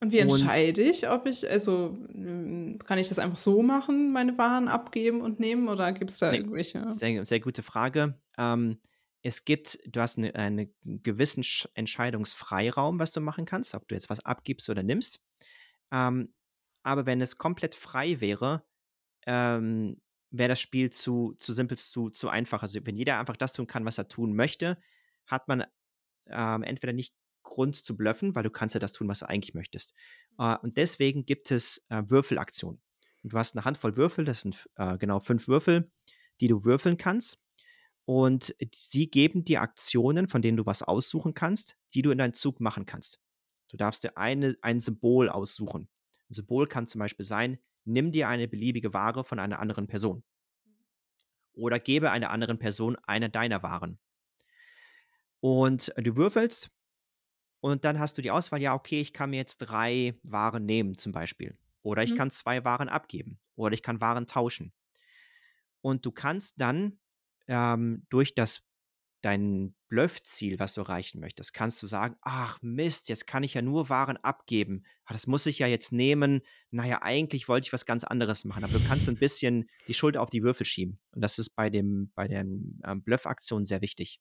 Und 0.00 0.10
wie 0.12 0.18
entscheide 0.18 0.82
ich, 0.82 1.08
ob 1.08 1.28
ich 1.28 1.48
also, 1.48 1.96
hm, 2.10 2.78
kann 2.84 2.98
ich 2.98 3.08
das 3.08 3.20
einfach 3.20 3.38
so 3.38 3.62
machen, 3.62 4.12
meine 4.12 4.36
Waren 4.36 4.66
abgeben 4.66 5.20
und 5.20 5.38
nehmen 5.38 5.68
oder 5.68 5.92
gibt's 5.92 6.18
da 6.18 6.32
Ne, 6.32 6.38
irgendwelche 6.38 6.90
sehr 6.90 7.24
sehr 7.24 7.40
gute 7.40 7.62
Frage. 7.62 8.20
Ähm, 8.36 8.80
es 9.22 9.44
gibt 9.44 9.78
du 9.86 10.00
hast 10.00 10.18
'ne 10.18 10.34
einen 10.34 10.74
gewissen 10.84 11.42
Sch 11.44 11.68
Entscheidungsfreiraum, 11.74 12.98
was 12.98 13.12
du 13.12 13.20
machen 13.20 13.44
kannst, 13.46 13.74
ob 13.74 13.88
du 13.88 13.94
jetzt 13.94 14.10
was 14.10 14.20
abgibst 14.24 14.68
oder 14.70 14.82
nimmst. 14.82 15.20
Ähm, 15.92 16.34
aber 16.84 17.06
wenn 17.06 17.20
es 17.20 17.38
komplett 17.38 17.74
frei 17.76 18.20
wäre, 18.20 18.64
ähm, 19.26 20.00
wäre 20.32 20.50
das 20.50 20.60
Spiel 20.60 20.90
zu 20.90 21.34
zu 21.38 21.52
simpel, 21.54 21.78
zu 21.78 22.10
zu 22.10 22.28
einfach. 22.30 22.62
Also, 22.62 22.80
wenn 22.84 22.96
jeder 22.96 23.18
einfach 23.20 23.36
das 23.38 23.52
tun 23.54 23.66
kann, 23.68 23.84
was 23.86 23.98
er 23.98 24.08
tun 24.08 24.34
möchte, 24.36 24.78
hat 25.26 25.48
man, 25.48 25.64
ähm, 26.28 26.62
entweder 26.64 26.92
nicht 26.94 27.14
Grund 27.44 27.76
zu 27.76 27.96
bluffen, 27.96 28.34
weil 28.36 28.44
du 28.44 28.50
kannst 28.50 28.74
ja 28.74 28.80
das 28.80 28.92
tun, 28.94 29.08
was 29.08 29.20
du 29.20 29.28
eigentlich 29.30 29.54
möchtest. 29.54 29.94
Äh, 30.38 30.56
und 30.58 30.76
deswegen 30.78 31.26
gibt 31.26 31.50
es, 31.52 31.84
äh, 31.90 32.02
Würfelaktionen. 32.06 32.82
Du 33.24 33.38
hast 33.38 33.56
eine 33.56 33.64
Handvoll 33.66 33.96
Würfel, 33.96 34.24
das 34.26 34.42
sind 34.42 34.68
äh, 34.76 34.98
genau 34.98 35.20
fünf 35.20 35.48
Würfel, 35.48 35.90
die 36.40 36.48
du 36.48 36.64
würfeln 36.66 36.96
kannst. 36.98 37.41
Und 38.04 38.54
sie 38.74 39.10
geben 39.10 39.44
dir 39.44 39.62
Aktionen, 39.62 40.28
von 40.28 40.42
denen 40.42 40.56
du 40.56 40.66
was 40.66 40.82
aussuchen 40.82 41.34
kannst, 41.34 41.76
die 41.94 42.02
du 42.02 42.10
in 42.10 42.18
deinem 42.18 42.34
Zug 42.34 42.60
machen 42.60 42.84
kannst. 42.86 43.20
Du 43.68 43.76
darfst 43.76 44.04
dir 44.04 44.16
eine, 44.18 44.56
ein 44.60 44.80
Symbol 44.80 45.28
aussuchen. 45.28 45.88
Ein 46.28 46.34
Symbol 46.34 46.66
kann 46.66 46.86
zum 46.86 46.98
Beispiel 46.98 47.24
sein, 47.24 47.58
nimm 47.84 48.12
dir 48.12 48.28
eine 48.28 48.48
beliebige 48.48 48.92
Ware 48.92 49.24
von 49.24 49.38
einer 49.38 49.60
anderen 49.60 49.86
Person. 49.86 50.24
Oder 51.54 51.80
gebe 51.80 52.10
einer 52.10 52.28
anderen 52.28 52.58
Person 52.58 52.96
eine 53.06 53.30
deiner 53.30 53.62
Waren. 53.62 53.98
Und 55.40 55.92
du 55.96 56.16
würfelst 56.16 56.70
und 57.60 57.84
dann 57.84 57.98
hast 58.00 58.18
du 58.18 58.22
die 58.22 58.30
Auswahl, 58.30 58.62
ja, 58.62 58.74
okay, 58.74 59.00
ich 59.00 59.12
kann 59.12 59.30
mir 59.30 59.38
jetzt 59.38 59.58
drei 59.58 60.18
Waren 60.24 60.66
nehmen 60.66 60.96
zum 60.96 61.12
Beispiel. 61.12 61.58
Oder 61.82 62.02
ich 62.04 62.14
Mhm. 62.14 62.16
kann 62.16 62.30
zwei 62.30 62.64
Waren 62.64 62.88
abgeben. 62.88 63.40
Oder 63.56 63.74
ich 63.74 63.82
kann 63.82 64.00
Waren 64.00 64.26
tauschen. 64.26 64.72
Und 65.80 66.06
du 66.06 66.12
kannst 66.12 66.60
dann 66.60 66.98
ähm, 67.52 68.06
durch 68.08 68.34
das 68.34 68.62
dein 69.20 69.76
Bluffziel, 69.88 70.58
was 70.58 70.74
du 70.74 70.80
erreichen 70.80 71.20
möchtest, 71.20 71.54
kannst 71.54 71.80
du 71.80 71.86
sagen, 71.86 72.16
ach 72.22 72.60
Mist, 72.60 73.08
jetzt 73.08 73.28
kann 73.28 73.44
ich 73.44 73.54
ja 73.54 73.62
nur 73.62 73.88
Waren 73.88 74.16
abgeben. 74.16 74.82
Ah, 75.04 75.12
das 75.12 75.28
muss 75.28 75.46
ich 75.46 75.60
ja 75.60 75.68
jetzt 75.68 75.92
nehmen. 75.92 76.40
Naja, 76.70 77.02
eigentlich 77.02 77.46
wollte 77.46 77.68
ich 77.68 77.72
was 77.72 77.86
ganz 77.86 78.02
anderes 78.02 78.44
machen. 78.44 78.64
Aber 78.64 78.72
du 78.72 78.84
kannst 78.84 79.08
ein 79.08 79.16
bisschen 79.16 79.70
die 79.86 79.94
Schuld 79.94 80.16
auf 80.16 80.28
die 80.28 80.42
Würfel 80.42 80.66
schieben. 80.66 80.98
Und 81.12 81.22
das 81.22 81.38
ist 81.38 81.50
bei 81.50 81.70
dem, 81.70 82.10
bei 82.16 82.26
der 82.26 82.40
ähm, 82.40 83.02
Bluff-Aktion 83.04 83.64
sehr 83.64 83.80
wichtig. 83.80 84.20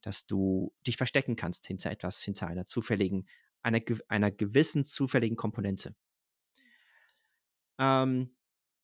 Dass 0.00 0.24
du 0.24 0.72
dich 0.86 0.96
verstecken 0.96 1.36
kannst 1.36 1.66
hinter 1.66 1.90
etwas, 1.90 2.22
hinter 2.22 2.46
einer 2.46 2.64
zufälligen, 2.64 3.28
einer, 3.60 3.80
einer 4.08 4.30
gewissen 4.30 4.84
zufälligen 4.84 5.36
Komponente. 5.36 5.94
Ähm, 7.78 8.34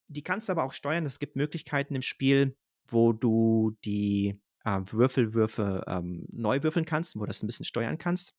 die 0.08 0.22
kannst 0.22 0.48
du 0.48 0.52
aber 0.52 0.64
auch 0.64 0.72
steuern. 0.72 1.06
Es 1.06 1.18
gibt 1.18 1.36
Möglichkeiten 1.36 1.94
im 1.94 2.02
Spiel, 2.02 2.54
wo 2.88 3.12
du 3.12 3.76
die 3.84 4.40
äh, 4.64 4.80
Würfelwürfe 4.84 5.84
ähm, 5.86 6.26
neu 6.30 6.62
würfeln 6.62 6.84
kannst, 6.84 7.16
wo 7.16 7.20
du 7.20 7.26
das 7.26 7.42
ein 7.42 7.46
bisschen 7.46 7.64
steuern 7.64 7.98
kannst. 7.98 8.34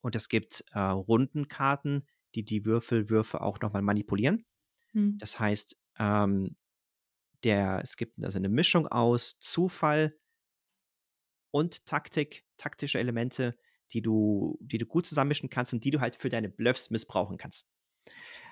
Und 0.00 0.16
es 0.16 0.28
gibt 0.28 0.64
äh, 0.72 0.80
Rundenkarten, 0.80 2.06
die 2.34 2.44
die 2.44 2.64
Würfelwürfe 2.64 3.40
auch 3.40 3.60
nochmal 3.60 3.82
manipulieren. 3.82 4.44
Mhm. 4.92 5.18
Das 5.18 5.40
heißt, 5.40 5.76
ähm, 5.98 6.56
der, 7.44 7.80
es 7.82 7.96
gibt 7.96 8.22
also 8.22 8.38
eine 8.38 8.48
Mischung 8.48 8.86
aus 8.86 9.38
Zufall 9.38 10.18
und 11.50 11.86
Taktik, 11.86 12.44
taktische 12.56 12.98
Elemente, 12.98 13.56
die 13.92 14.02
du, 14.02 14.58
die 14.60 14.78
du 14.78 14.86
gut 14.86 15.06
zusammenmischen 15.06 15.48
kannst 15.48 15.72
und 15.72 15.84
die 15.84 15.90
du 15.90 16.00
halt 16.00 16.16
für 16.16 16.28
deine 16.28 16.48
Bluffs 16.48 16.90
missbrauchen 16.90 17.38
kannst. 17.38 17.66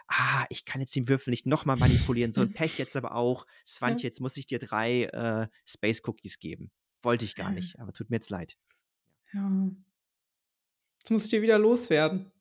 Ah, 0.09 0.45
ich 0.51 0.65
kann 0.65 0.81
jetzt 0.81 0.95
den 0.95 1.09
Würfel 1.09 1.31
nicht 1.31 1.47
nochmal 1.47 1.77
manipulieren, 1.77 2.33
so 2.33 2.41
ein 2.41 2.53
Pech 2.55 2.79
jetzt 2.79 2.97
aber 2.97 3.15
auch. 3.15 3.47
Swantje, 3.65 4.05
jetzt 4.05 4.21
muss 4.21 4.37
ich 4.37 4.47
dir 4.47 4.59
drei 4.59 5.05
äh, 5.05 5.49
Space 5.65 6.03
Cookies 6.07 6.39
geben. 6.39 6.71
Wollte 7.03 7.25
ich 7.25 7.35
gar 7.35 7.51
nicht, 7.51 7.79
aber 7.79 7.93
tut 7.93 8.11
mir 8.11 8.17
jetzt 8.17 8.31
leid. 8.31 8.57
Ja. 9.33 9.71
Jetzt 10.99 11.11
muss 11.11 11.25
ich 11.25 11.31
dir 11.31 11.43
wieder 11.43 11.59
loswerden. 11.59 12.33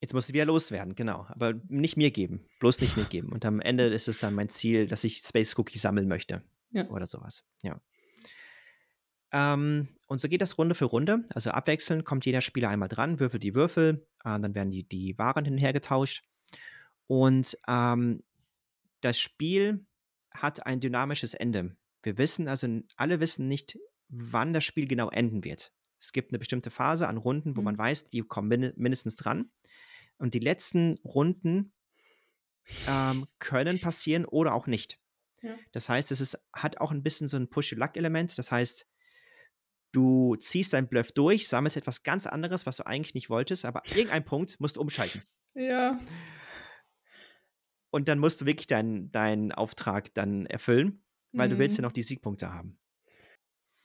Jetzt 0.00 0.14
musst 0.14 0.30
du 0.30 0.32
wieder 0.32 0.46
loswerden, 0.46 0.94
genau. 0.94 1.26
Aber 1.28 1.54
nicht 1.68 1.96
mir 1.96 2.10
geben. 2.10 2.46
Bloß 2.58 2.80
nicht 2.80 2.96
mir 2.96 3.04
geben. 3.04 3.32
Und 3.32 3.44
am 3.44 3.60
Ende 3.60 3.84
ist 3.86 4.08
es 4.08 4.18
dann 4.18 4.34
mein 4.34 4.48
Ziel, 4.48 4.86
dass 4.86 5.04
ich 5.04 5.18
Space 5.18 5.56
Cookies 5.58 5.82
sammeln 5.82 6.08
möchte. 6.08 6.42
Ja. 6.70 6.88
Oder 6.88 7.06
sowas. 7.06 7.44
Ja. 7.62 7.80
Ähm, 9.32 9.88
und 10.06 10.20
so 10.20 10.28
geht 10.28 10.40
das 10.40 10.58
Runde 10.58 10.74
für 10.74 10.86
Runde. 10.86 11.24
Also 11.34 11.50
abwechselnd 11.50 12.04
kommt 12.04 12.24
jeder 12.24 12.40
Spieler 12.40 12.70
einmal 12.70 12.88
dran, 12.88 13.20
würfelt 13.20 13.42
die 13.42 13.54
Würfel, 13.54 14.06
äh, 14.24 14.40
dann 14.40 14.54
werden 14.54 14.70
die, 14.70 14.88
die 14.88 15.16
Waren 15.18 15.44
hin 15.44 15.58
und 17.10 17.58
ähm, 17.66 18.22
das 19.00 19.18
Spiel 19.18 19.84
hat 20.32 20.64
ein 20.64 20.78
dynamisches 20.78 21.34
Ende. 21.34 21.76
Wir 22.04 22.18
wissen 22.18 22.46
also, 22.46 22.68
alle 22.94 23.18
wissen 23.18 23.48
nicht, 23.48 23.76
wann 24.08 24.52
das 24.52 24.62
Spiel 24.62 24.86
genau 24.86 25.10
enden 25.10 25.42
wird. 25.42 25.72
Es 25.98 26.12
gibt 26.12 26.30
eine 26.30 26.38
bestimmte 26.38 26.70
Phase 26.70 27.08
an 27.08 27.16
Runden, 27.16 27.56
wo 27.56 27.62
Mhm. 27.62 27.64
man 27.64 27.78
weiß, 27.78 28.10
die 28.10 28.20
kommen 28.20 28.48
min 28.48 28.72
mindestens 28.76 29.16
dran. 29.16 29.50
Und 30.18 30.34
die 30.34 30.38
letzten 30.38 30.98
Runden 31.04 31.72
ähm, 32.86 33.26
können 33.40 33.80
passieren 33.80 34.24
oder 34.24 34.54
auch 34.54 34.68
nicht. 34.68 35.00
Ja. 35.42 35.56
Das 35.72 35.88
heißt, 35.88 36.12
es 36.12 36.20
ist, 36.20 36.38
hat 36.52 36.80
auch 36.80 36.92
ein 36.92 37.02
bisschen 37.02 37.26
so 37.26 37.36
ein 37.38 37.50
Push-Luck-Element. 37.50 38.38
Das 38.38 38.52
heißt, 38.52 38.86
du 39.90 40.36
ziehst 40.36 40.74
deinen 40.74 40.86
Bluff 40.88 41.10
durch, 41.10 41.48
sammelst 41.48 41.76
etwas 41.76 42.04
ganz 42.04 42.28
anderes, 42.28 42.66
was 42.66 42.76
du 42.76 42.86
eigentlich 42.86 43.14
nicht 43.14 43.30
wolltest, 43.30 43.64
aber 43.64 43.84
an 43.84 43.90
irgendeinem 43.90 44.24
Punkt 44.24 44.60
musst 44.60 44.76
du 44.76 44.80
umschalten. 44.80 45.24
Ja. 45.54 45.98
Und 47.90 48.08
dann 48.08 48.18
musst 48.18 48.40
du 48.40 48.46
wirklich 48.46 48.66
deinen 48.66 49.10
deinen 49.12 49.52
Auftrag 49.52 50.14
dann 50.14 50.46
erfüllen, 50.46 51.02
weil 51.36 51.48
du 51.48 51.58
willst 51.58 51.78
ja 51.78 51.82
Mhm. 51.82 51.84
noch 51.84 51.92
die 51.92 52.02
Siegpunkte 52.02 52.52
haben. 52.52 52.78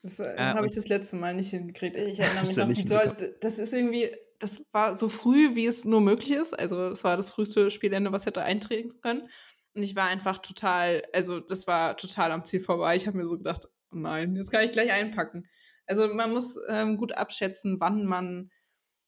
Das, 0.04 0.20
äh, 0.20 0.38
Äh, 0.38 0.54
habe 0.54 0.68
ich 0.68 0.74
das 0.76 0.88
letzte 0.88 1.16
Mal 1.16 1.34
nicht 1.34 1.50
hingekriegt. 1.50 1.96
Ich 1.96 2.20
erinnere 2.20 2.46
mich 2.46 2.58
noch, 2.58 2.76
wie 2.76 2.86
soll 2.88 3.16
hinbekommen. 3.16 3.18
das 3.42 3.58
ist 3.60 3.74
irgendwie 3.74 4.12
das 4.40 4.62
war 4.74 4.98
so 4.98 5.08
früh, 5.08 5.56
wie 5.56 5.66
es 5.66 5.86
nur 5.86 6.02
möglich 6.02 6.32
ist. 6.32 6.54
Also, 6.60 6.90
das 6.90 7.04
war 7.06 7.16
das 7.18 7.32
früheste 7.32 7.72
Spielende, 7.72 8.12
was 8.12 8.26
hätte 8.26 8.44
eintreten 8.44 9.00
können. 9.02 9.30
Und 9.74 9.84
ich 9.84 9.96
war 9.96 10.08
einfach 10.08 10.40
total 10.40 11.04
also, 11.14 11.40
das 11.40 11.68
war 11.68 11.96
total 11.98 12.32
am 12.32 12.44
Ziel 12.46 12.60
vorbei. 12.62 12.96
Ich 12.98 13.08
habe 13.08 13.18
mir 13.18 13.26
so 13.28 13.38
gedacht: 13.38 13.66
„Oh 13.92 13.96
nein, 13.98 14.36
jetzt 14.36 14.52
kann 14.52 14.64
ich 14.66 14.72
gleich 14.74 14.92
einpacken.“ 14.92 15.48
Also, 15.88 16.08
man 16.14 16.32
muss, 16.34 16.58
ähm, 16.70 16.98
gut 16.98 17.14
abschätzen, 17.18 17.80
wann 17.80 18.06
man, 18.06 18.52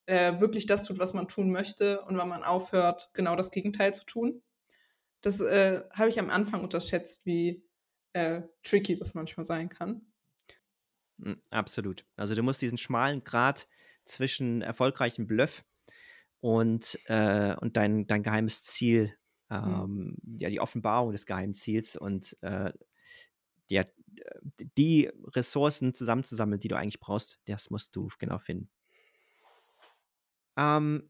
äh, 0.07 0.39
wirklich 0.39 0.65
das 0.67 0.83
tut, 0.85 0.99
was 0.99 1.13
man 1.13 1.27
tun 1.29 1.51
möchte 1.51 2.01
und 2.03 2.17
wann 2.17 2.29
man 2.29 2.43
aufhört, 2.43 3.11
genau 3.13 3.35
das 3.35 3.51
Gegenteil 3.51 3.93
zu 3.95 4.05
tun. 4.05 4.43
Das, 5.21 5.39
äh, 5.41 5.83
habe 5.93 6.09
ich 6.09 6.19
am 6.19 6.29
Anfang 6.29 6.61
unterschätzt, 6.63 7.25
wie, 7.25 7.65
äh, 8.13 8.43
tricky 8.63 8.97
das 8.97 9.13
manchmal 9.13 9.43
sein 9.45 9.69
kann. 9.69 10.11
Hm, 11.21 11.41
absolut. 11.51 12.05
Also, 12.15 12.35
du 12.35 12.43
musst 12.43 12.61
diesen 12.61 12.77
schmalen 12.77 13.23
Grat 13.23 13.67
zwischen 14.03 14.61
erfolgreichem 14.61 15.27
Bluff 15.27 15.65
und, 16.41 16.99
äh 17.07 17.55
und 17.57 17.77
dein 17.77 18.07
dein 18.07 18.23
geheimes 18.23 18.63
Ziel, 18.63 19.15
Mhm. 19.63 19.87
ähm 19.87 20.17
ja, 20.37 20.49
die 20.49 20.61
Offenbarung 20.61 21.11
des 21.13 21.25
geheimen 21.25 21.53
Ziels 21.55 21.95
und, 21.95 22.37
äh, 22.41 22.73
ja, 23.69 23.85
die 24.77 25.11
Ressourcen 25.35 25.93
zusammenzusammeln, 25.93 26.59
die 26.61 26.69
du 26.69 26.77
eigentlich 26.77 26.99
brauchst, 27.01 27.41
das 27.47 27.69
musst 27.71 27.95
du 27.95 28.09
genau 28.19 28.39
finden. 28.39 28.69
Ähm 30.57 31.09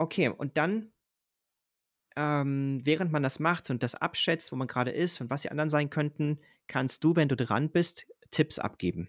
Okay, 0.00 0.28
und 0.28 0.56
dann, 0.56 0.92
ähm, 2.16 2.80
während 2.84 3.12
man 3.12 3.22
das 3.22 3.40
macht 3.40 3.70
und 3.70 3.82
das 3.82 3.94
abschätzt, 3.94 4.52
wo 4.52 4.56
man 4.56 4.68
gerade 4.68 4.90
ist 4.90 5.20
und 5.20 5.30
was 5.30 5.42
die 5.42 5.50
anderen 5.50 5.70
sein 5.70 5.90
könnten, 5.90 6.38
kannst 6.66 7.02
du, 7.04 7.16
wenn 7.16 7.28
du 7.28 7.36
dran 7.36 7.70
bist, 7.70 8.06
Tipps 8.30 8.58
abgeben. 8.58 9.08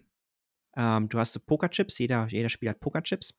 Ähm, 0.76 1.08
du 1.08 1.18
hast 1.18 1.32
so 1.32 1.40
Pokerchips, 1.40 1.98
jeder, 1.98 2.26
jeder 2.26 2.48
Spieler 2.48 2.70
hat 2.70 2.80
Pokerchips, 2.80 3.38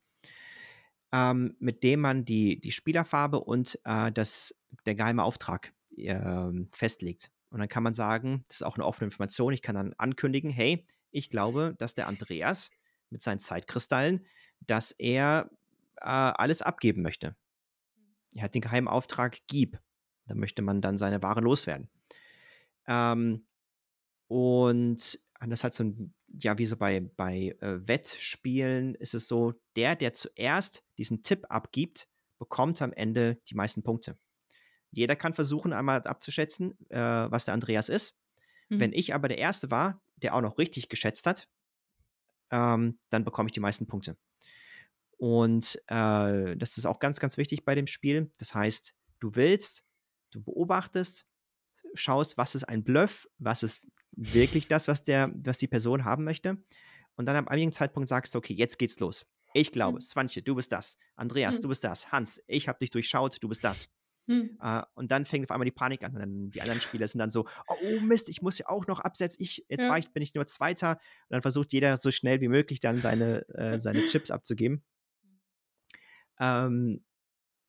ähm, 1.12 1.56
mit 1.60 1.84
dem 1.84 2.02
man 2.02 2.26
die, 2.26 2.60
die 2.60 2.72
Spielerfarbe 2.72 3.40
und 3.40 3.80
äh, 3.86 4.12
das, 4.12 4.56
der 4.86 4.96
geheime 4.96 5.24
Auftrag 5.24 5.74
äh, 5.96 6.52
festlegt. 6.70 7.32
Und 7.50 7.60
dann 7.60 7.70
kann 7.70 7.84
man 7.84 7.94
sagen, 7.94 8.44
das 8.48 8.58
ist 8.58 8.64
auch 8.64 8.76
eine 8.76 8.86
offene 8.86 9.06
Information, 9.06 9.54
ich 9.54 9.62
kann 9.62 9.76
dann 9.76 9.94
ankündigen, 9.98 10.50
hey, 10.50 10.86
ich 11.12 11.30
glaube, 11.30 11.76
dass 11.78 11.94
der 11.94 12.08
Andreas 12.08 12.72
mit 13.10 13.22
seinen 13.22 13.40
Zeitkristallen, 13.40 14.26
dass 14.60 14.92
er 14.92 15.50
äh, 15.98 16.08
alles 16.08 16.62
abgeben 16.62 17.02
möchte. 17.02 17.36
Er 18.36 18.44
hat 18.44 18.56
den 18.56 18.62
geheimen 18.62 18.88
Auftrag, 18.88 19.40
gib. 19.48 19.80
Da 20.26 20.36
möchte 20.36 20.62
man 20.62 20.82
dann 20.82 20.98
seine 20.98 21.24
Ware 21.24 21.42
loswerden. 21.42 21.90
Ähm, 22.88 23.46
und 24.28 25.20
das 25.46 25.64
hat 25.64 25.74
so 25.74 25.86
ein, 25.86 26.14
ja, 26.28 26.58
wie 26.58 26.66
so 26.66 26.76
bei, 26.76 27.00
bei 27.00 27.56
äh, 27.62 27.88
Wettspielen 27.88 28.96
ist 28.96 29.14
es 29.14 29.28
so, 29.28 29.54
der, 29.76 29.96
der 29.96 30.14
zuerst 30.14 30.84
diesen 30.98 31.24
Tipp 31.24 31.46
abgibt, 31.50 32.10
bekommt 32.38 32.82
am 32.82 32.94
Ende 32.94 33.40
die 33.50 33.56
meisten 33.56 33.84
Punkte. 33.84 34.18
Jeder 34.92 35.16
kann 35.16 35.34
versuchen, 35.34 35.74
einmal 35.74 36.02
abzuschätzen, 36.04 36.78
äh, 36.90 37.00
was 37.00 37.46
der 37.46 37.54
Andreas 37.54 37.90
ist. 37.90 38.18
Mhm. 38.70 38.80
Wenn 38.80 38.94
ich 38.94 39.14
aber 39.14 39.28
der 39.28 39.38
Erste 39.38 39.72
war, 39.72 40.02
der 40.18 40.36
auch 40.36 40.42
noch 40.42 40.58
richtig 40.58 40.90
geschätzt 40.90 41.26
hat, 41.26 41.48
ähm, 42.52 43.00
dann 43.10 43.26
bekomme 43.26 43.48
ich 43.48 43.54
die 43.54 43.60
meisten 43.60 43.88
Punkte. 43.88 44.18
Und 45.18 45.82
äh, 45.88 46.56
das 46.56 46.78
ist 46.78 46.86
auch 46.86 47.00
ganz, 47.00 47.20
ganz 47.20 47.38
wichtig 47.38 47.66
bei 47.66 47.76
dem 47.76 47.88
Spiel. 47.88 48.32
Das 48.38 48.54
heißt, 48.54 48.94
du 49.20 49.36
willst, 49.36 49.84
du 50.32 50.42
beobachtest, 50.42 51.26
schaust, 51.94 52.38
was 52.38 52.56
ist 52.56 52.66
ein 52.66 52.84
Bluff, 52.84 53.28
was 53.40 53.64
ist 53.64 53.82
wirklich 54.12 54.68
das, 54.68 54.88
was, 54.88 55.04
der, 55.04 55.32
was 55.44 55.58
die 55.58 55.68
Person 55.68 56.06
haben 56.06 56.24
möchte. 56.24 56.58
Und 57.16 57.26
dann 57.26 57.36
am 57.36 57.48
einigen 57.48 57.72
Zeitpunkt 57.72 58.10
sagst 58.10 58.36
du, 58.36 58.40
okay, 58.40 58.54
jetzt 58.54 58.78
geht's 58.78 59.00
los. 59.00 59.26
Ich 59.54 59.72
glaube, 59.72 59.96
mhm. 59.96 60.02
Swantje, 60.02 60.44
du 60.44 60.56
bist 60.56 60.72
das. 60.72 60.98
Andreas, 61.16 61.58
mhm. 61.58 61.62
du 61.64 61.68
bist 61.70 61.84
das. 61.84 62.12
Hans, 62.12 62.42
ich 62.46 62.68
habe 62.68 62.80
dich 62.80 62.92
durchschaut, 62.92 63.42
du 63.42 63.48
bist 63.48 63.64
das. 63.64 63.90
Mhm. 64.28 64.58
Uh, 64.62 64.82
und 64.94 65.10
dann 65.10 65.26
fängt 65.26 65.46
auf 65.46 65.52
einmal 65.52 65.66
die 65.66 65.72
Panik 65.72 66.04
an. 66.04 66.14
Und 66.14 66.20
dann 66.20 66.52
die 66.52 66.62
anderen 66.62 66.82
Spieler 66.82 67.08
sind 67.08 67.20
dann 67.20 67.30
so, 67.30 67.48
oh 67.68 68.00
Mist, 68.02 68.30
ich 68.30 68.42
muss 68.42 68.58
ja 68.60 68.68
auch 68.70 68.86
noch 68.86 69.00
absetzen. 69.00 69.42
Ich, 69.42 69.66
jetzt 69.70 69.84
ja. 69.84 69.98
ich, 69.98 70.12
bin 70.12 70.22
ich 70.22 70.36
nur 70.36 70.46
Zweiter. 70.46 70.92
Und 70.92 71.00
dann 71.30 71.42
versucht 71.42 71.74
jeder 71.74 71.96
so 71.98 72.12
schnell 72.12 72.42
wie 72.42 72.50
möglich 72.50 72.82
dann 72.82 73.00
seine, 73.00 73.48
äh, 73.50 73.80
seine 73.80 74.06
Chips 74.06 74.30
abzugeben. 74.30 74.84
Ähm, 76.40 77.04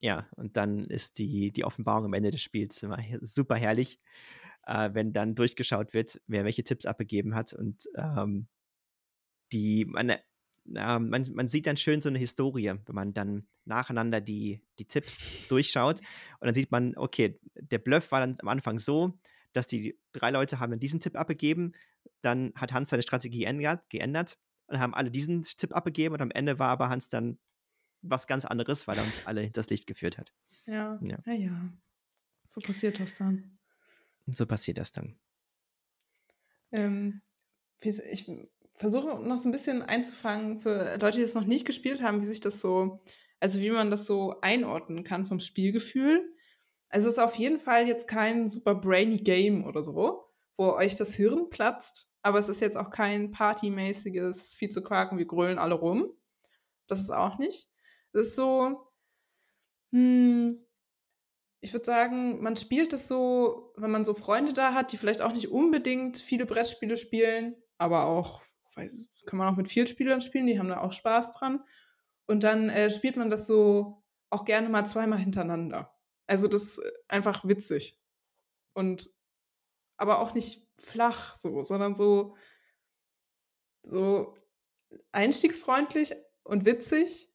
ja, 0.00 0.28
und 0.36 0.56
dann 0.56 0.86
ist 0.86 1.18
die, 1.18 1.50
die 1.50 1.64
Offenbarung 1.64 2.06
am 2.06 2.12
Ende 2.12 2.30
des 2.30 2.42
Spiels 2.42 2.82
immer 2.82 2.98
super 3.20 3.56
herrlich, 3.56 3.98
äh, 4.66 4.90
wenn 4.92 5.12
dann 5.12 5.34
durchgeschaut 5.34 5.94
wird, 5.94 6.20
wer 6.26 6.44
welche 6.44 6.64
Tipps 6.64 6.86
abgegeben 6.86 7.34
hat. 7.34 7.52
Und 7.52 7.88
ähm, 7.96 8.48
die, 9.52 9.84
man, 9.86 10.10
äh, 10.10 10.18
man, 10.66 11.26
man 11.34 11.48
sieht 11.48 11.66
dann 11.66 11.76
schön 11.76 12.00
so 12.00 12.08
eine 12.08 12.18
Historie, 12.18 12.74
wenn 12.86 12.94
man 12.94 13.12
dann 13.12 13.48
nacheinander 13.64 14.20
die, 14.20 14.62
die 14.78 14.86
Tipps 14.86 15.26
durchschaut. 15.48 16.00
Und 16.40 16.46
dann 16.46 16.54
sieht 16.54 16.70
man, 16.70 16.96
okay, 16.96 17.38
der 17.54 17.78
Bluff 17.78 18.12
war 18.12 18.20
dann 18.20 18.36
am 18.40 18.48
Anfang 18.48 18.78
so, 18.78 19.18
dass 19.52 19.66
die 19.66 19.98
drei 20.12 20.30
Leute 20.30 20.60
haben 20.60 20.70
dann 20.70 20.80
diesen 20.80 21.00
Tipp 21.00 21.16
abgegeben, 21.16 21.72
dann 22.20 22.52
hat 22.54 22.72
Hans 22.72 22.90
seine 22.90 23.02
Strategie 23.02 23.40
geändert, 23.40 23.88
geändert 23.90 24.38
und 24.66 24.78
haben 24.78 24.94
alle 24.94 25.10
diesen 25.10 25.42
Tipp 25.42 25.74
abgegeben 25.74 26.14
und 26.14 26.22
am 26.22 26.30
Ende 26.30 26.58
war 26.58 26.68
aber 26.70 26.88
Hans 26.88 27.08
dann 27.08 27.38
was 28.02 28.26
ganz 28.26 28.44
anderes, 28.44 28.86
weil 28.86 28.98
er 28.98 29.04
uns 29.04 29.26
alle 29.26 29.40
hinters 29.40 29.70
Licht 29.70 29.86
geführt 29.86 30.18
hat. 30.18 30.32
Ja, 30.66 30.98
ja, 31.02 31.18
ja. 31.26 31.32
ja. 31.32 31.72
So 32.48 32.60
passiert 32.60 33.00
das 33.00 33.14
dann. 33.14 33.58
So 34.26 34.46
passiert 34.46 34.78
das 34.78 34.92
dann. 34.92 35.18
Ähm, 36.72 37.22
ich 37.80 38.30
versuche 38.72 39.18
noch 39.20 39.38
so 39.38 39.48
ein 39.48 39.52
bisschen 39.52 39.82
einzufangen 39.82 40.60
für 40.60 40.98
Leute, 41.00 41.18
die 41.18 41.24
es 41.24 41.34
noch 41.34 41.44
nicht 41.44 41.64
gespielt 41.64 42.02
haben, 42.02 42.20
wie 42.20 42.26
sich 42.26 42.40
das 42.40 42.60
so, 42.60 43.00
also 43.40 43.60
wie 43.60 43.70
man 43.70 43.90
das 43.90 44.06
so 44.06 44.40
einordnen 44.40 45.04
kann 45.04 45.26
vom 45.26 45.40
Spielgefühl. 45.40 46.32
Also 46.88 47.08
es 47.08 47.14
ist 47.14 47.22
auf 47.22 47.34
jeden 47.34 47.58
Fall 47.58 47.86
jetzt 47.86 48.08
kein 48.08 48.48
super 48.48 48.74
brainy 48.74 49.18
Game 49.18 49.64
oder 49.64 49.82
so, 49.82 50.24
wo 50.56 50.72
euch 50.72 50.94
das 50.96 51.14
Hirn 51.14 51.50
platzt, 51.50 52.08
aber 52.22 52.38
es 52.38 52.48
ist 52.48 52.60
jetzt 52.60 52.76
auch 52.76 52.90
kein 52.90 53.30
partymäßiges 53.30 54.58
Vizequaken, 54.60 55.18
wir 55.18 55.26
grölen 55.26 55.58
alle 55.58 55.74
rum. 55.74 56.08
Das 56.86 57.00
ist 57.00 57.10
auch 57.10 57.38
nicht. 57.38 57.68
Es 58.12 58.28
ist 58.28 58.36
so, 58.36 58.88
hm, 59.92 60.64
ich 61.60 61.72
würde 61.72 61.84
sagen, 61.84 62.40
man 62.42 62.56
spielt 62.56 62.92
es 62.92 63.08
so, 63.08 63.72
wenn 63.76 63.90
man 63.90 64.04
so 64.04 64.14
Freunde 64.14 64.52
da 64.52 64.74
hat, 64.74 64.92
die 64.92 64.96
vielleicht 64.96 65.20
auch 65.20 65.32
nicht 65.32 65.48
unbedingt 65.48 66.18
viele 66.18 66.46
Brettspiele 66.46 66.96
spielen, 66.96 67.56
aber 67.78 68.06
auch, 68.06 68.42
weiß, 68.76 69.08
kann 69.26 69.38
man 69.38 69.52
auch 69.52 69.56
mit 69.56 69.70
Spielern 69.70 70.20
spielen, 70.20 70.46
die 70.46 70.58
haben 70.58 70.68
da 70.68 70.80
auch 70.80 70.92
Spaß 70.92 71.32
dran. 71.32 71.64
Und 72.26 72.44
dann 72.44 72.68
äh, 72.68 72.90
spielt 72.90 73.16
man 73.16 73.30
das 73.30 73.46
so 73.46 74.02
auch 74.30 74.44
gerne 74.44 74.68
mal 74.68 74.84
zweimal 74.84 75.18
hintereinander. 75.18 75.94
Also 76.26 76.46
das 76.46 76.78
ist 76.78 76.82
einfach 77.08 77.46
witzig. 77.46 77.98
Und 78.74 79.10
aber 79.96 80.20
auch 80.20 80.34
nicht 80.34 80.66
flach 80.78 81.38
so, 81.40 81.64
sondern 81.64 81.94
so, 81.94 82.36
so 83.82 84.36
einstiegsfreundlich 85.12 86.14
und 86.44 86.64
witzig, 86.64 87.30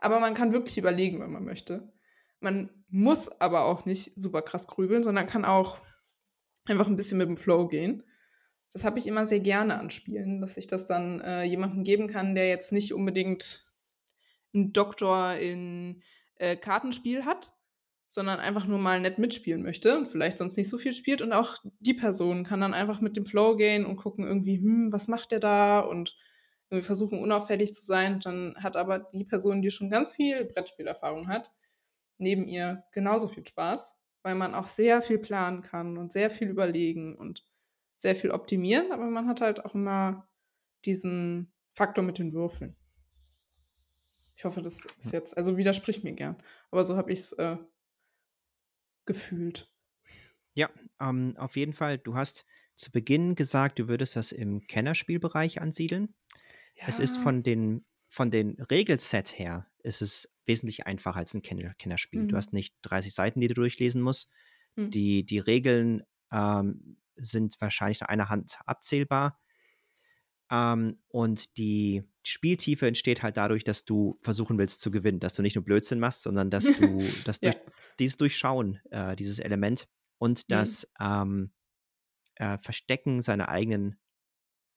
aber 0.00 0.20
man 0.20 0.34
kann 0.34 0.52
wirklich 0.52 0.78
überlegen, 0.78 1.20
wenn 1.20 1.32
man 1.32 1.44
möchte. 1.44 1.92
Man 2.40 2.70
muss 2.88 3.28
aber 3.40 3.64
auch 3.64 3.84
nicht 3.84 4.12
super 4.16 4.42
krass 4.42 4.66
grübeln, 4.66 5.02
sondern 5.02 5.26
kann 5.26 5.44
auch 5.44 5.78
einfach 6.64 6.86
ein 6.86 6.96
bisschen 6.96 7.18
mit 7.18 7.28
dem 7.28 7.36
Flow 7.36 7.68
gehen. 7.68 8.02
Das 8.72 8.84
habe 8.84 8.98
ich 8.98 9.06
immer 9.06 9.26
sehr 9.26 9.40
gerne 9.40 9.78
an 9.78 9.90
Spielen, 9.90 10.40
dass 10.40 10.56
ich 10.56 10.66
das 10.66 10.86
dann 10.86 11.20
äh, 11.20 11.42
jemandem 11.42 11.84
geben 11.84 12.08
kann, 12.08 12.34
der 12.34 12.48
jetzt 12.48 12.72
nicht 12.72 12.94
unbedingt 12.94 13.66
einen 14.54 14.72
Doktor 14.72 15.34
in 15.34 16.02
äh, 16.36 16.56
Kartenspiel 16.56 17.24
hat, 17.24 17.52
sondern 18.08 18.40
einfach 18.40 18.66
nur 18.66 18.78
mal 18.78 19.00
nett 19.00 19.18
mitspielen 19.18 19.62
möchte 19.62 19.96
und 19.96 20.08
vielleicht 20.08 20.38
sonst 20.38 20.56
nicht 20.56 20.68
so 20.68 20.78
viel 20.78 20.92
spielt. 20.92 21.22
Und 21.22 21.32
auch 21.32 21.56
die 21.80 21.94
Person 21.94 22.44
kann 22.44 22.60
dann 22.60 22.74
einfach 22.74 23.00
mit 23.00 23.16
dem 23.16 23.26
Flow 23.26 23.56
gehen 23.56 23.84
und 23.84 23.96
gucken 23.96 24.26
irgendwie, 24.26 24.56
hm, 24.56 24.92
was 24.92 25.08
macht 25.08 25.32
der 25.32 25.40
da? 25.40 25.80
Und 25.80 26.16
irgendwie 26.70 26.86
versuchen 26.86 27.18
unauffällig 27.18 27.74
zu 27.74 27.84
sein. 27.84 28.20
Dann 28.20 28.54
hat 28.56 28.76
aber 28.76 29.00
die 29.00 29.24
Person, 29.24 29.62
die 29.62 29.70
schon 29.70 29.90
ganz 29.90 30.14
viel 30.14 30.44
Brettspielerfahrung 30.44 31.28
hat, 31.28 31.54
neben 32.18 32.46
ihr 32.46 32.84
genauso 32.92 33.28
viel 33.28 33.46
Spaß, 33.46 33.94
weil 34.22 34.34
man 34.34 34.54
auch 34.54 34.68
sehr 34.68 35.02
viel 35.02 35.18
planen 35.18 35.62
kann 35.62 35.98
und 35.98 36.12
sehr 36.12 36.30
viel 36.30 36.48
überlegen 36.48 37.16
und 37.16 37.44
sehr 37.96 38.16
viel 38.16 38.30
optimieren, 38.30 38.92
aber 38.92 39.06
man 39.10 39.28
hat 39.28 39.40
halt 39.40 39.64
auch 39.64 39.74
immer 39.74 40.26
diesen 40.86 41.52
Faktor 41.74 42.02
mit 42.02 42.18
den 42.18 42.32
Würfeln. 42.32 42.76
Ich 44.36 44.44
hoffe, 44.44 44.62
das 44.62 44.86
ist 44.98 45.12
jetzt, 45.12 45.36
also 45.36 45.58
widerspricht 45.58 46.02
mir 46.02 46.14
gern, 46.14 46.42
aber 46.70 46.84
so 46.84 46.96
habe 46.96 47.12
ich 47.12 47.18
es 47.18 47.32
äh, 47.32 47.58
gefühlt. 49.04 49.70
Ja, 50.54 50.70
ähm, 50.98 51.34
auf 51.36 51.56
jeden 51.56 51.74
Fall. 51.74 51.98
Du 51.98 52.14
hast 52.14 52.46
zu 52.74 52.90
Beginn 52.90 53.34
gesagt, 53.34 53.78
du 53.78 53.88
würdest 53.88 54.16
das 54.16 54.32
im 54.32 54.66
Kennerspielbereich 54.66 55.60
ansiedeln. 55.60 56.14
Ja. 56.76 56.84
Es 56.86 56.98
ist 56.98 57.18
von 57.18 57.42
den, 57.42 57.84
von 58.08 58.30
den 58.30 58.60
Regelset 58.70 59.38
her, 59.38 59.66
ist 59.82 60.02
es 60.02 60.32
wesentlich 60.46 60.86
einfacher 60.86 61.18
als 61.18 61.34
ein 61.34 61.42
Kenner 61.42 61.74
Kennerspiel. 61.74 62.22
Mhm. 62.22 62.28
Du 62.28 62.36
hast 62.36 62.52
nicht 62.52 62.74
30 62.82 63.14
Seiten, 63.14 63.40
die 63.40 63.48
du 63.48 63.54
durchlesen 63.54 64.02
musst. 64.02 64.30
Mhm. 64.76 64.90
Die, 64.90 65.24
die 65.24 65.38
Regeln 65.38 66.02
ähm, 66.32 66.96
sind 67.16 67.60
wahrscheinlich 67.60 68.00
nach 68.00 68.08
einer 68.08 68.28
Hand 68.28 68.58
abzählbar. 68.66 69.38
Ähm, 70.50 70.98
und 71.08 71.56
die 71.56 72.02
Spieltiefe 72.22 72.86
entsteht 72.86 73.22
halt 73.22 73.36
dadurch, 73.36 73.64
dass 73.64 73.84
du 73.84 74.18
versuchen 74.22 74.58
willst 74.58 74.80
zu 74.80 74.90
gewinnen, 74.90 75.20
dass 75.20 75.34
du 75.34 75.42
nicht 75.42 75.54
nur 75.54 75.64
Blödsinn 75.64 76.00
machst, 76.00 76.22
sondern 76.22 76.50
dass 76.50 76.64
du, 76.78 77.04
dass 77.24 77.38
ja. 77.42 77.52
durch, 77.52 77.64
dieses 77.98 78.16
Durchschauen, 78.16 78.80
äh, 78.90 79.16
dieses 79.16 79.38
Element 79.38 79.88
und 80.18 80.38
mhm. 80.38 80.44
das 80.48 80.88
ähm, 81.00 81.52
äh, 82.36 82.58
Verstecken 82.58 83.22
seiner 83.22 83.48
eigenen, 83.48 84.00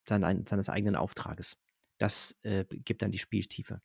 seine, 0.07 0.43
seines 0.47 0.69
eigenen 0.69 0.95
Auftrages. 0.95 1.57
Das 2.03 2.37
äh, 2.43 2.65
gibt 2.69 3.01
dann 3.01 3.11
die 3.11 3.17
Spieltiefe. 3.17 3.81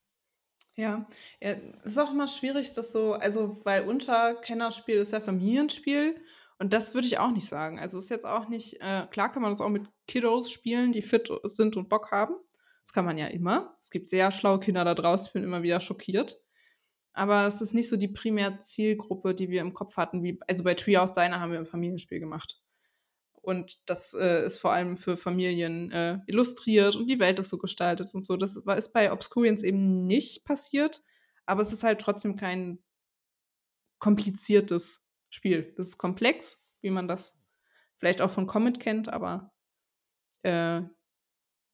Ja, 0.75 1.09
ja, 1.41 1.53
es 1.85 1.93
ist 1.93 1.99
auch 1.99 2.11
immer 2.11 2.27
schwierig, 2.27 2.73
das 2.73 2.91
so, 2.91 3.13
also 3.13 3.65
weil 3.65 3.87
unter 3.89 4.35
Kennerspiel 4.35 4.97
ist 4.97 5.13
ja 5.13 5.21
Familienspiel 5.21 6.21
und 6.59 6.73
das 6.73 6.95
würde 6.95 7.07
ich 7.07 7.21
auch 7.21 7.31
nicht 7.31 7.47
sagen. 7.47 7.79
Also 7.79 7.97
ist 7.97 8.11
jetzt 8.11 8.27
auch 8.27 8.49
nicht, 8.49 8.81
äh, 8.81 9.07
klar 9.13 9.31
kann 9.31 9.43
man 9.43 9.53
das 9.53 9.61
auch 9.61 9.69
mit 9.69 9.89
Kiddos 10.09 10.51
spielen, 10.51 10.91
die 10.91 11.03
fit 11.03 11.31
sind 11.45 11.77
und 11.77 11.89
Bock 11.89 12.11
haben. 12.11 12.35
Das 12.83 12.93
kann 12.93 13.05
man 13.05 13.19
ja 13.19 13.29
immer. 13.29 13.79
Es 13.81 13.91
gibt 13.91 14.09
sehr 14.09 14.33
schlaue 14.33 14.59
Kinder 14.59 14.85
da 14.85 14.97
draußen, 14.97 15.29
ich 15.29 15.33
bin 15.35 15.45
immer 15.45 15.63
wieder 15.63 15.81
schockiert. 15.81 16.45
Aber 17.13 17.47
es 17.47 17.61
ist 17.61 17.73
nicht 17.73 17.89
so 17.89 17.97
die 17.97 18.09
primär 18.09 18.59
Zielgruppe, 18.59 19.33
die 19.33 19.49
wir 19.49 19.61
im 19.61 19.75
Kopf 19.75 19.97
hatten, 19.97 20.25
wie, 20.25 20.41
also 20.49 20.65
bei 20.65 20.75
Treehouse 20.75 21.13
Diner 21.13 21.39
haben 21.39 21.53
wir 21.53 21.61
ein 21.61 21.67
Familienspiel 21.67 22.19
gemacht. 22.19 22.61
Und 23.43 23.79
das 23.87 24.15
äh, 24.15 24.45
ist 24.45 24.59
vor 24.59 24.73
allem 24.73 24.97
für 24.97 25.17
Familien 25.17 25.91
äh, 25.91 26.19
illustriert 26.27 26.97
und 26.97 27.07
die 27.07 27.21
Welt 27.21 27.39
ist 27.39 27.49
so 27.49 27.59
gestaltet 27.59 28.15
und 28.15 28.25
so. 28.25 28.37
Das 28.37 28.57
ist 28.57 28.93
bei 28.93 29.13
Obscurians 29.13 29.63
eben 29.63 30.07
nicht 30.07 30.45
passiert, 30.45 31.03
aber 31.47 31.63
es 31.63 31.73
ist 31.73 31.85
halt 31.85 32.01
trotzdem 32.01 32.37
kein 32.37 32.79
kompliziertes 33.99 35.03
Spiel. 35.31 35.73
Das 35.77 35.89
ist 35.89 35.99
komplex, 35.99 36.59
wie 36.81 36.91
man 36.91 37.09
das 37.09 37.37
vielleicht 37.97 38.21
auch 38.21 38.31
von 38.31 38.47
Comet 38.47 38.81
kennt, 38.81 39.09
aber 39.09 39.53
äh, 40.43 40.83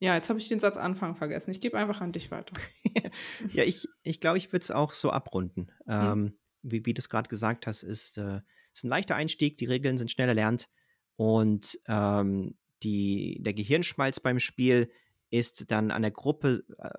ja, 0.01 0.15
jetzt 0.15 0.29
habe 0.29 0.39
ich 0.39 0.49
den 0.49 0.61
Satz 0.61 0.77
Anfang 0.77 1.17
vergessen. 1.17 1.51
Ich 1.51 1.61
gebe 1.61 1.79
einfach 1.79 2.01
an 2.01 2.13
dich 2.13 2.31
weiter. 2.31 2.53
ja, 3.53 3.65
ich 3.65 3.81
glaube, 3.81 3.99
ich, 4.03 4.21
glaub, 4.21 4.37
ich 4.37 4.53
würde 4.53 4.63
es 4.63 4.71
auch 4.71 4.93
so 4.93 5.11
abrunden. 5.11 5.71
Hm. 5.87 6.13
Ähm, 6.13 6.39
wie, 6.63 6.85
wie 6.87 6.95
du 6.95 6.99
es 6.99 7.09
gerade 7.09 7.29
gesagt 7.29 7.67
hast, 7.67 7.83
ist, 7.83 8.19
äh, 8.19 8.41
ist 8.73 8.85
ein 8.85 8.89
leichter 8.89 9.17
Einstieg, 9.17 9.57
die 9.59 9.67
Regeln 9.67 9.97
sind 9.97 10.11
schnell 10.11 10.29
erlernt 10.29 10.69
und 11.17 11.79
ähm, 11.87 12.57
die, 12.83 13.39
der 13.41 13.55
Gehirnschmalz 13.55 14.21
beim 14.21 14.39
Spiel 14.39 14.91
ist 15.31 15.71
dann 15.71 15.91
an 15.91 16.03
der 16.03 16.11
Gruppe 16.11 16.65
äh, 16.79 16.91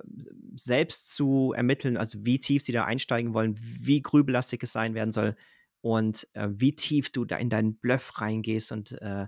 selbst 0.55 1.13
zu 1.15 1.53
ermitteln, 1.55 1.95
also 1.95 2.25
wie 2.25 2.39
tief 2.39 2.63
sie 2.63 2.73
da 2.73 2.83
einsteigen 2.83 3.33
wollen, 3.33 3.55
wie 3.57 4.01
grübelastig 4.01 4.63
es 4.63 4.73
sein 4.73 4.93
werden 4.93 5.11
soll 5.11 5.35
und 5.81 6.27
äh, 6.33 6.49
wie 6.51 6.75
tief 6.75 7.11
du 7.11 7.25
da 7.25 7.37
in 7.37 7.49
deinen 7.49 7.77
Bluff 7.77 8.19
reingehst 8.19 8.71
und 8.71 8.91
äh, 9.01 9.27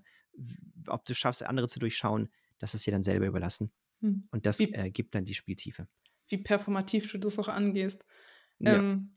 ob 0.87 1.05
du 1.05 1.13
schaffst, 1.13 1.43
andere 1.43 1.67
zu 1.67 1.79
durchschauen, 1.79 2.29
das 2.59 2.73
ist 2.73 2.85
dir 2.85 2.91
dann 2.91 3.03
selber 3.03 3.27
überlassen. 3.27 3.71
Hm. 4.01 4.27
Und 4.31 4.45
das 4.45 4.59
äh, 4.59 4.91
gibt 4.91 5.15
dann 5.15 5.25
die 5.25 5.35
Spieltiefe. 5.35 5.87
Wie 6.27 6.37
performativ 6.37 7.11
du 7.11 7.17
das 7.17 7.39
auch 7.39 7.47
angehst. 7.47 8.03
Ja. 8.59 8.75
Ähm, 8.75 9.13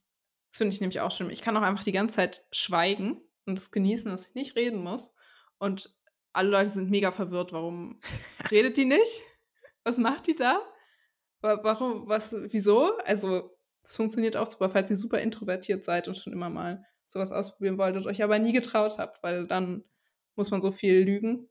das 0.51 0.59
finde 0.59 0.75
ich 0.75 0.81
nämlich 0.81 1.01
auch 1.01 1.13
schlimm. 1.13 1.31
Ich 1.31 1.43
kann 1.43 1.57
auch 1.57 1.63
einfach 1.63 1.85
die 1.85 1.93
ganze 1.93 2.17
Zeit 2.17 2.45
schweigen 2.53 3.21
und 3.47 3.59
es 3.59 3.71
genießen, 3.71 4.11
dass 4.11 4.29
ich 4.29 4.35
nicht 4.35 4.57
reden 4.57 4.83
muss. 4.83 5.13
Und 5.61 5.95
alle 6.33 6.51
Leute 6.51 6.71
sind 6.71 6.91
mega 6.91 7.13
verwirrt. 7.13 7.53
Warum 7.53 8.01
redet 8.51 8.77
die 8.77 8.85
nicht? 8.87 9.23
Was 9.85 9.99
macht 9.99 10.27
die 10.27 10.35
da? 10.35 10.61
Wa- 11.41 11.61
Warum, 11.63 12.09
was, 12.09 12.35
wieso? 12.51 12.97
Also, 13.05 13.57
das 13.83 13.97
funktioniert 13.97 14.37
auch 14.37 14.47
super, 14.47 14.69
falls 14.71 14.91
ihr 14.91 14.97
super 14.97 15.21
introvertiert 15.21 15.85
seid 15.85 16.09
und 16.09 16.17
schon 16.17 16.33
immer 16.33 16.51
mal 16.51 16.85
sowas 17.07 17.31
ausprobieren 17.33 17.79
wolltet, 17.79 18.07
euch 18.07 18.23
aber 18.23 18.39
nie 18.39 18.53
getraut 18.53 18.99
habt, 18.99 19.23
weil 19.23 19.47
dann 19.47 19.85
muss 20.37 20.51
man 20.51 20.61
so 20.61 20.71
viel 20.73 21.01
lügen. 21.01 21.49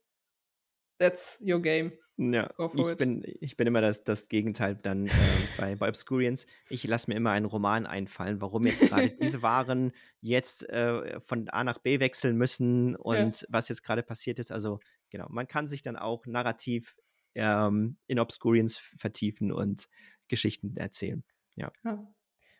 That's 0.99 1.39
your 1.41 1.61
game. 1.61 1.93
Ja, 2.21 2.49
ich 2.73 2.97
bin, 2.97 3.23
ich 3.39 3.55
bin 3.55 3.65
immer 3.65 3.79
das, 3.79 4.03
das 4.03 4.27
Gegenteil 4.27 4.75
dann 4.75 5.07
äh, 5.07 5.11
bei, 5.57 5.75
bei 5.77 5.87
Obscurians. 5.87 6.47
Ich 6.67 6.83
lasse 6.83 7.09
mir 7.09 7.15
immer 7.15 7.31
einen 7.31 7.45
Roman 7.45 7.85
einfallen, 7.85 8.41
warum 8.41 8.67
jetzt 8.67 8.81
gerade 8.81 9.09
diese 9.21 9.41
Waren 9.41 9.93
jetzt 10.19 10.67
äh, 10.67 11.21
von 11.21 11.47
A 11.47 11.63
nach 11.63 11.77
B 11.77 12.01
wechseln 12.01 12.35
müssen 12.35 12.97
und 12.97 13.47
was 13.47 13.69
jetzt 13.69 13.83
gerade 13.83 14.03
passiert 14.03 14.37
ist. 14.37 14.51
Also 14.51 14.81
genau, 15.09 15.27
man 15.29 15.47
kann 15.47 15.65
sich 15.65 15.81
dann 15.81 15.95
auch 15.95 16.25
narrativ 16.25 16.97
ähm, 17.35 17.95
in 18.07 18.19
Obscurians 18.19 18.77
vertiefen 18.77 19.53
und 19.53 19.87
Geschichten 20.27 20.75
erzählen. 20.75 21.23
Ja. 21.55 21.71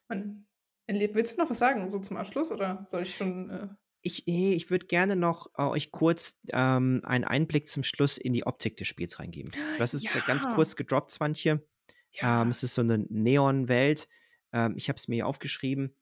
Man 0.08 0.48
erlebt. 0.88 1.16
Willst 1.16 1.34
du 1.34 1.42
noch 1.42 1.50
was 1.50 1.60
sagen, 1.60 1.90
so 1.90 2.00
zum 2.00 2.16
Abschluss, 2.16 2.50
oder 2.50 2.84
soll 2.86 3.04
ich 3.04 3.14
schon. 3.14 3.50
Äh, 3.50 3.68
Ich, 4.02 4.28
eh, 4.28 4.54
ich 4.54 4.70
würde 4.72 4.86
gerne 4.88 5.16
noch 5.16 5.48
äh, 5.58 5.64
euch 5.64 5.92
kurz 5.92 6.40
ähm, 6.54 7.02
einen 7.04 7.26
Einblick 7.26 7.68
zum 7.68 7.84
Schluss 7.84 8.18
in 8.18 8.32
die 8.34 8.46
Optik 8.46 8.78
des 8.78 8.88
Spiels 8.88 9.20
reingeben. 9.20 9.52
Das 9.78 9.94
ist 9.94 10.10
so 10.10 10.20
ganz 10.26 10.44
Ja. 10.46 10.56
kurz 10.56 10.76
gedroppt, 10.76 11.10
Swantje. 11.10 11.66
ja. 12.14 12.42
Ähm, 12.44 12.50
es 12.50 12.64
ist 12.64 12.76
so 12.76 12.82
eine 12.82 13.00
Neon-Welt. 13.10 14.08
Ähm, 14.54 14.74
ich 14.78 14.88
habe 14.90 14.96
es 14.98 15.08
mir 15.08 15.16
hier 15.16 15.28
aufgeschrieben. 15.28 15.96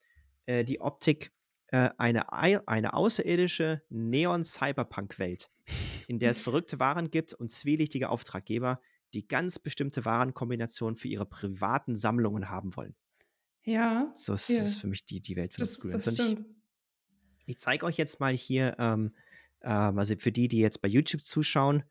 Äh, 0.46 0.64
die 0.64 0.80
Optik, 0.80 1.32
äh, 1.68 1.90
eine, 1.98 2.32
ei- 2.32 2.66
eine 2.68 2.94
außerirdische 2.94 3.82
Neon-Cyberpunk-Welt, 3.90 5.50
in 6.08 6.20
der 6.20 6.32
es 6.32 6.40
verrückte 6.40 6.80
Waren 6.80 7.10
gibt 7.10 7.34
und 7.34 7.52
zwielichtige 7.52 8.10
Auftraggeber, 8.10 8.80
die 9.14 9.28
ganz 9.28 9.60
bestimmte 9.60 10.06
Warenkombinationen 10.06 10.96
für 10.96 11.08
ihre 11.08 11.26
privaten 11.26 11.96
Sammlungen 11.96 12.50
haben 12.50 12.76
wollen. 12.76 12.96
ja, 13.64 14.12
So 14.16 14.34
ist, 14.34 14.50
Ja. 14.50 14.62
ist 14.62 14.76
für 14.76 14.88
mich 14.88 15.06
die, 15.06 15.20
die 15.22 15.36
Welt 15.36 15.54
von 15.54 15.64
das, 15.66 15.78
das 15.80 16.08
ich, 16.08 16.14
stimmt. 16.24 16.46
Ich 17.48 17.58
zeige 17.58 17.86
euch 17.86 17.98
jetzt 17.98 18.20
mal 18.20 18.34
hier, 18.34 18.76
ähm, 18.80 19.16
ähm, 19.64 19.98
also 19.98 20.16
für 20.18 20.32
die, 20.32 20.48
die 20.48 20.60
jetzt 20.60 20.82
bei 20.82 20.88
YouTube 20.88 21.24
zuschauen, 21.24 21.84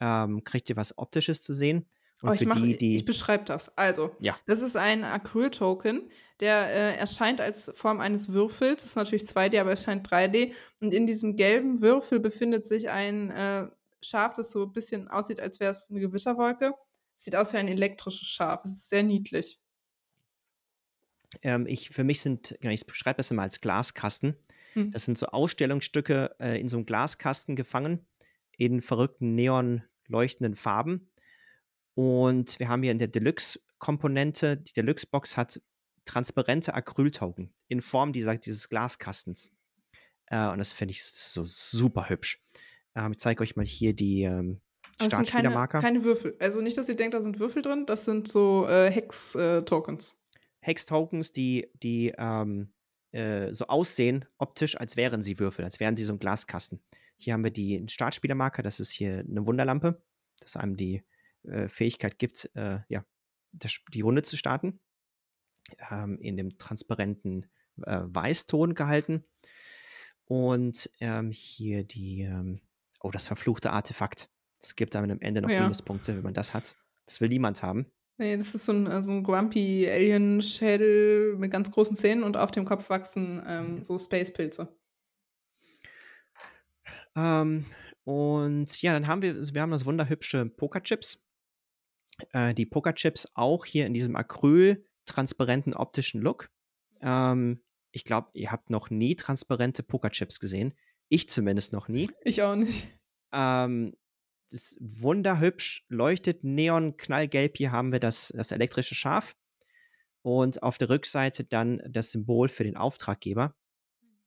ähm, 0.00 0.44
kriegt 0.44 0.68
ihr 0.70 0.76
was 0.76 0.98
Optisches 0.98 1.42
zu 1.42 1.54
sehen. 1.54 1.86
Und 2.22 2.30
Oh, 2.30 2.32
ich, 2.32 2.40
für 2.40 2.46
mach, 2.46 2.56
die, 2.56 2.76
die. 2.76 2.96
ich 2.96 3.04
beschreibe 3.04 3.44
das. 3.44 3.76
Also, 3.76 4.14
Ja. 4.20 4.38
das 4.46 4.60
ist 4.62 4.76
ein 4.76 5.04
Acryl-Token, 5.04 6.10
der 6.40 6.66
äh, 6.68 6.96
erscheint 6.96 7.40
als 7.40 7.70
Form 7.74 8.00
eines 8.00 8.32
Würfels. 8.32 8.76
Das 8.82 8.86
ist 8.86 8.96
natürlich 8.96 9.24
2D, 9.24 9.60
aber 9.60 9.72
es 9.72 9.84
scheint 9.84 10.10
3D. 10.10 10.54
Und 10.80 10.94
in 10.94 11.06
diesem 11.06 11.36
gelben 11.36 11.80
Würfel 11.82 12.20
befindet 12.20 12.66
sich 12.66 12.90
ein 12.90 13.30
äh, 13.30 13.68
Schaf, 14.02 14.34
das 14.34 14.50
so 14.52 14.64
ein 14.64 14.72
bisschen 14.72 15.08
aussieht, 15.08 15.40
als 15.40 15.60
wäre 15.60 15.70
es 15.70 15.88
eine 15.90 16.00
Gewitterwolke. 16.00 16.72
Sieht 17.16 17.36
aus 17.36 17.52
wie 17.52 17.58
ein 17.58 17.68
elektrisches 17.68 18.28
Schaf. 18.28 18.64
Es 18.64 18.72
ist 18.72 18.88
sehr 18.90 19.02
niedlich. 19.02 19.60
ähm, 21.42 21.66
ich, 21.66 21.90
für 21.90 22.04
mich 22.04 22.20
sind, 22.20 22.56
genau, 22.60 22.72
ich 22.72 22.86
beschreibe 22.86 23.18
das 23.18 23.30
immer 23.30 23.42
als 23.42 23.60
Glaskasten. 23.60 24.36
Hm. 24.76 24.90
Das 24.92 25.04
sind 25.04 25.18
so 25.18 25.26
Ausstellungsstücke 25.26 26.36
äh, 26.38 26.60
in 26.60 26.68
so 26.68 26.76
einem 26.76 26.86
Glaskasten 26.86 27.56
gefangen, 27.56 28.06
in 28.56 28.80
verrückten 28.80 29.34
neon 29.34 29.82
leuchtenden 30.06 30.54
Farben. 30.54 31.10
Und 31.94 32.60
wir 32.60 32.68
haben 32.68 32.82
hier 32.82 32.92
in 32.92 32.98
der 32.98 33.08
Deluxe-Komponente, 33.08 34.58
die 34.58 34.72
Deluxe-Box 34.74 35.36
hat 35.36 35.60
transparente 36.04 36.74
Acryltoken 36.74 37.52
in 37.68 37.80
Form 37.80 38.12
dieser, 38.12 38.36
dieses 38.36 38.68
Glaskastens. 38.68 39.50
Äh, 40.26 40.48
und 40.50 40.58
das 40.58 40.72
finde 40.72 40.92
ich 40.92 41.02
so 41.04 41.44
super 41.44 42.08
hübsch. 42.08 42.40
Ähm, 42.94 43.12
ich 43.12 43.18
zeige 43.18 43.42
euch 43.42 43.56
mal 43.56 43.64
hier 43.64 43.94
die 43.94 44.22
ähm, 44.22 44.60
sind 44.98 45.10
keine, 45.10 45.26
Startspielermarker. 45.26 45.80
keine 45.80 46.04
Würfel. 46.04 46.36
Also 46.38 46.60
nicht, 46.60 46.78
dass 46.78 46.88
ihr 46.88 46.96
denkt, 46.96 47.14
da 47.14 47.20
sind 47.20 47.38
Würfel 47.38 47.62
drin. 47.62 47.86
Das 47.86 48.04
sind 48.04 48.28
so 48.28 48.66
äh, 48.68 48.90
Hex-Tokens. 48.90 50.18
Hex-Tokens, 50.60 51.32
die, 51.32 51.70
die 51.82 52.12
ähm, 52.16 52.72
äh, 53.12 53.52
so 53.52 53.66
aussehen, 53.66 54.24
optisch, 54.38 54.76
als 54.76 54.96
wären 54.96 55.22
sie 55.22 55.38
Würfel, 55.38 55.64
als 55.64 55.80
wären 55.80 55.96
sie 55.96 56.04
so 56.04 56.12
ein 56.12 56.18
Glaskasten. 56.18 56.82
Hier 57.16 57.32
haben 57.32 57.44
wir 57.44 57.50
die 57.50 57.84
Startspielermarker, 57.88 58.62
das 58.62 58.80
ist 58.80 58.90
hier 58.90 59.20
eine 59.20 59.46
Wunderlampe, 59.46 60.02
das 60.40 60.56
einem 60.56 60.76
die 60.76 61.02
äh, 61.44 61.68
Fähigkeit 61.68 62.18
gibt, 62.18 62.50
äh, 62.54 62.80
ja, 62.88 63.04
das, 63.52 63.78
die 63.92 64.02
Runde 64.02 64.22
zu 64.22 64.36
starten. 64.36 64.80
Ähm, 65.90 66.18
in 66.20 66.36
dem 66.36 66.58
transparenten 66.58 67.46
äh, 67.82 68.02
Weißton 68.04 68.74
gehalten. 68.74 69.24
Und 70.24 70.90
ähm, 71.00 71.30
hier 71.32 71.84
die, 71.84 72.22
ähm, 72.22 72.60
oh, 73.00 73.10
das 73.10 73.26
verfluchte 73.26 73.72
Artefakt. 73.72 74.30
Es 74.60 74.76
gibt 74.76 74.94
einem 74.96 75.10
am 75.10 75.20
Ende 75.20 75.42
noch 75.42 75.50
Ja. 75.50 75.62
Minuspunkte, 75.62 76.16
wenn 76.16 76.22
man 76.22 76.34
das 76.34 76.54
hat. 76.54 76.76
Das 77.04 77.20
will 77.20 77.28
niemand 77.28 77.62
haben. 77.62 77.86
Nee, 78.18 78.36
das 78.36 78.54
ist 78.54 78.64
so 78.64 78.72
ein, 78.72 78.86
äh, 78.86 79.02
so 79.02 79.10
ein 79.10 79.22
grumpy 79.22 79.88
Alien-Schädel 79.88 81.36
mit 81.36 81.50
ganz 81.50 81.70
großen 81.70 81.96
Zähnen 81.96 82.24
und 82.24 82.36
auf 82.36 82.50
dem 82.50 82.64
Kopf 82.64 82.88
wachsen 82.88 83.42
ähm, 83.46 83.82
so 83.82 83.98
Space-Pilze. 83.98 84.74
Ähm, 87.14 87.64
und 88.04 88.80
ja, 88.82 88.92
dann 88.92 89.06
haben 89.06 89.22
wir, 89.22 89.34
wir 89.36 89.60
haben 89.60 89.70
das 89.70 89.84
wunderhübsche 89.84 90.46
Pokerchips. 90.46 91.22
Äh, 92.32 92.54
die 92.54 92.66
Pokerchips 92.66 93.28
auch 93.34 93.64
hier 93.64 93.86
in 93.86 93.94
diesem 93.94 94.16
Acryl 94.16 94.86
transparenten 95.04 95.74
optischen 95.74 96.22
Look. 96.22 96.50
Ähm, 97.00 97.62
ich 97.92 98.04
glaube, 98.04 98.30
ihr 98.34 98.50
habt 98.50 98.70
noch 98.70 98.90
nie 98.90 99.16
transparente 99.16 99.82
Pokerchips 99.82 100.40
gesehen. 100.40 100.74
Ich 101.08 101.28
zumindest 101.28 101.72
noch 101.72 101.88
nie. 101.88 102.10
Ich 102.22 102.42
auch 102.42 102.56
nicht. 102.56 102.88
Ähm, 103.32 103.94
ist 104.52 104.78
wunderhübsch, 104.80 105.84
leuchtet 105.88 106.44
neon 106.44 106.96
knallgelb. 106.96 107.56
Hier 107.56 107.72
haben 107.72 107.92
wir 107.92 108.00
das, 108.00 108.32
das 108.36 108.52
elektrische 108.52 108.94
Schaf. 108.94 109.34
Und 110.22 110.62
auf 110.62 110.76
der 110.78 110.88
Rückseite 110.90 111.44
dann 111.44 111.80
das 111.88 112.10
Symbol 112.12 112.48
für 112.48 112.64
den 112.64 112.76
Auftraggeber. 112.76 113.54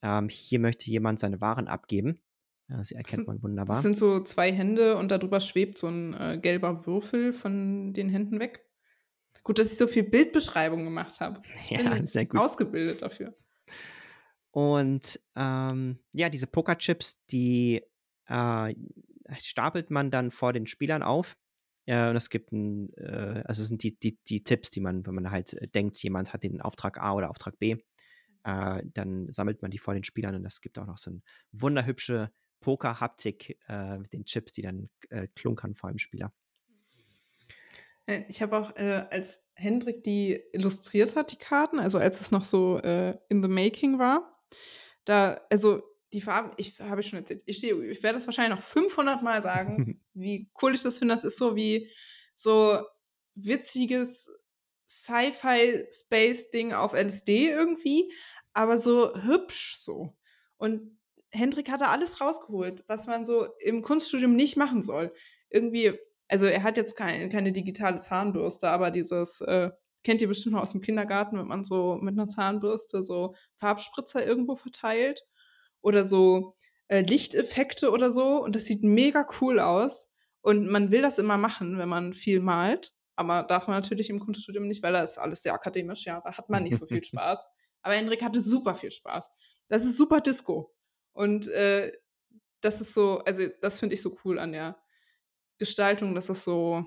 Ähm, 0.01 0.29
hier 0.29 0.59
möchte 0.59 0.89
jemand 0.89 1.19
seine 1.19 1.41
Waren 1.41 1.67
abgeben. 1.67 2.21
Ja, 2.69 2.83
sie 2.83 2.95
erkennt 2.95 3.15
sind- 3.17 3.27
man 3.27 3.43
wunderbar. 3.43 3.77
Das 3.77 3.83
sind 3.83 3.97
so 3.97 4.23
zwei 4.23 4.51
Hände 4.53 4.95
und 4.97 5.09
darüber 5.11 5.39
schwebt 5.41 5.77
so 5.77 5.87
ein 5.87 6.13
äh, 6.13 6.39
gelber 6.41 6.85
Würfel 6.85 7.33
von 7.33 7.91
den 7.93 8.07
Händen 8.09 8.39
weg. 8.39 8.63
Gut, 9.43 9.59
dass 9.59 9.71
ich 9.71 9.77
so 9.77 9.87
viel 9.87 10.03
Bildbeschreibung 10.03 10.83
gemacht 10.85 11.19
habe. 11.19 11.41
Ja, 11.69 11.89
bin 11.93 12.05
sehr 12.05 12.25
gut. 12.25 12.39
Ausgebildet 12.39 13.01
dafür. 13.01 13.35
Und 14.51 15.19
ähm, 15.35 15.99
ja, 16.11 16.29
diese 16.29 16.47
Pokerchips, 16.47 17.25
die 17.27 17.81
äh, 18.27 18.75
stapelt 19.39 19.91
man 19.91 20.11
dann 20.11 20.31
vor 20.31 20.53
den 20.53 20.67
Spielern 20.67 21.03
auf. 21.03 21.37
Äh, 21.85 22.09
und 22.09 22.15
es 22.15 22.29
gibt 22.29 22.51
ein, 22.51 22.93
äh, 22.93 23.43
also 23.45 23.61
es 23.61 23.67
sind 23.67 23.83
die, 23.83 23.97
die, 23.99 24.17
die 24.27 24.43
Tipps, 24.43 24.69
die 24.69 24.79
man, 24.79 25.05
wenn 25.05 25.15
man 25.15 25.31
halt 25.31 25.53
äh, 25.53 25.67
denkt, 25.67 25.97
jemand 26.03 26.33
hat 26.33 26.43
den 26.43 26.61
Auftrag 26.61 26.99
A 26.99 27.13
oder 27.13 27.29
Auftrag 27.29 27.57
B, 27.59 27.77
äh, 28.43 28.83
dann 28.85 29.31
sammelt 29.31 29.61
man 29.61 29.71
die 29.71 29.79
vor 29.79 29.93
den 29.93 30.03
Spielern 30.03 30.35
und 30.35 30.45
es 30.45 30.61
gibt 30.61 30.77
auch 30.79 30.85
noch 30.85 30.97
so 30.97 31.11
eine 31.11 31.21
wunderhübsche 31.51 32.31
Poker-Haptik 32.61 33.57
äh, 33.67 33.97
mit 33.99 34.13
den 34.13 34.25
Chips, 34.25 34.51
die 34.51 34.61
dann 34.61 34.89
äh, 35.09 35.27
klunkern 35.35 35.73
vor 35.73 35.89
dem 35.89 35.97
Spieler. 35.97 36.33
Ich 38.27 38.41
habe 38.41 38.57
auch, 38.57 38.75
äh, 38.75 39.05
als 39.11 39.41
Hendrik 39.53 40.03
die 40.03 40.41
illustriert 40.51 41.15
hat, 41.15 41.31
die 41.31 41.37
Karten, 41.37 41.79
also 41.79 41.99
als 41.99 42.19
es 42.21 42.31
noch 42.31 42.43
so 42.43 42.79
äh, 42.79 43.17
in 43.29 43.43
the 43.43 43.49
making 43.49 43.99
war, 43.99 44.43
da, 45.05 45.39
also 45.49 45.83
die 46.13 46.21
Farben, 46.21 46.51
ich 46.57 46.79
habe 46.79 47.01
ich 47.01 47.07
schon 47.07 47.19
erzählt, 47.19 47.43
ich, 47.45 47.57
stehe, 47.57 47.75
ich 47.85 48.01
werde 48.03 48.17
das 48.17 48.27
wahrscheinlich 48.27 48.57
noch 48.57 48.65
500 48.65 49.21
Mal 49.21 49.41
sagen, 49.41 50.01
wie 50.13 50.49
cool 50.61 50.73
ich 50.73 50.81
das 50.81 50.97
finde. 50.97 51.13
Das 51.13 51.23
ist 51.23 51.37
so 51.37 51.55
wie 51.55 51.89
so 52.35 52.81
witziges 53.35 54.29
Sci-Fi-Space-Ding 54.87 56.73
auf 56.73 56.93
LSD 56.93 57.49
irgendwie. 57.49 58.11
aber 58.53 58.79
so 58.79 59.13
hübsch 59.15 59.77
so. 59.79 60.15
Und 60.57 60.97
Hendrik 61.31 61.69
hat 61.69 61.81
da 61.81 61.91
alles 61.91 62.19
rausgeholt, 62.21 62.83
was 62.87 63.07
man 63.07 63.23
so 63.25 63.47
im 63.59 63.81
Kunststudium 63.83 64.35
nicht 64.35 64.57
machen 64.57 64.81
soll. 64.81 65.13
Irgendwie, 65.49 65.93
also 66.27 66.45
er 66.47 66.63
hat 66.63 66.77
jetzt 66.77 66.95
kein, 66.95 67.29
keine 67.29 67.51
digitale 67.51 67.97
Zahnbürste, 67.97 68.69
aber 68.69 68.89
dieses, 68.91 69.41
äh, 69.41 69.69
kennt 70.03 70.21
ihr 70.21 70.27
bestimmt 70.27 70.55
noch 70.55 70.63
aus 70.63 70.71
dem 70.71 70.81
Kindergarten, 70.81 71.37
wenn 71.37 71.47
man 71.47 71.63
so 71.65 71.97
mit 72.01 72.13
einer 72.13 72.27
Zahnbürste 72.27 73.03
so 73.03 73.35
Farbspritzer 73.57 74.25
irgendwo 74.25 74.55
verteilt 74.55 75.25
oder 75.81 76.05
so 76.05 76.55
äh, 76.87 77.01
Lichteffekte 77.01 77.91
oder 77.91 78.11
so. 78.11 78.43
Und 78.43 78.55
das 78.55 78.65
sieht 78.65 78.83
mega 78.83 79.27
cool 79.41 79.59
aus. 79.59 80.09
Und 80.41 80.69
man 80.69 80.91
will 80.91 81.01
das 81.01 81.17
immer 81.17 81.37
machen, 81.37 81.77
wenn 81.77 81.89
man 81.89 82.13
viel 82.13 82.39
malt. 82.39 82.93
Aber 83.15 83.43
darf 83.43 83.67
man 83.67 83.77
natürlich 83.77 84.09
im 84.09 84.19
Kunststudium 84.19 84.67
nicht, 84.67 84.81
weil 84.81 84.93
da 84.93 85.01
ist 85.01 85.17
alles 85.17 85.43
sehr 85.43 85.53
akademisch, 85.53 86.05
ja, 86.05 86.21
da 86.23 86.37
hat 86.37 86.49
man 86.49 86.63
nicht 86.63 86.77
so 86.77 86.85
viel 86.85 87.03
Spaß. 87.03 87.45
Aber 87.81 87.93
Hendrik 87.93 88.23
hatte 88.23 88.41
super 88.41 88.75
viel 88.75 88.91
Spaß. 88.91 89.29
Das 89.67 89.83
ist 89.83 89.97
super 89.97 90.21
Disco. 90.21 90.73
Und 91.11 91.47
äh, 91.49 91.91
das 92.61 92.81
ist 92.81 92.93
so, 92.93 93.19
also 93.19 93.47
das 93.61 93.79
finde 93.79 93.95
ich 93.95 94.01
so 94.01 94.17
cool 94.23 94.39
an 94.39 94.53
der 94.53 94.81
Gestaltung, 95.57 96.15
dass 96.15 96.29
es 96.29 96.43
so, 96.43 96.85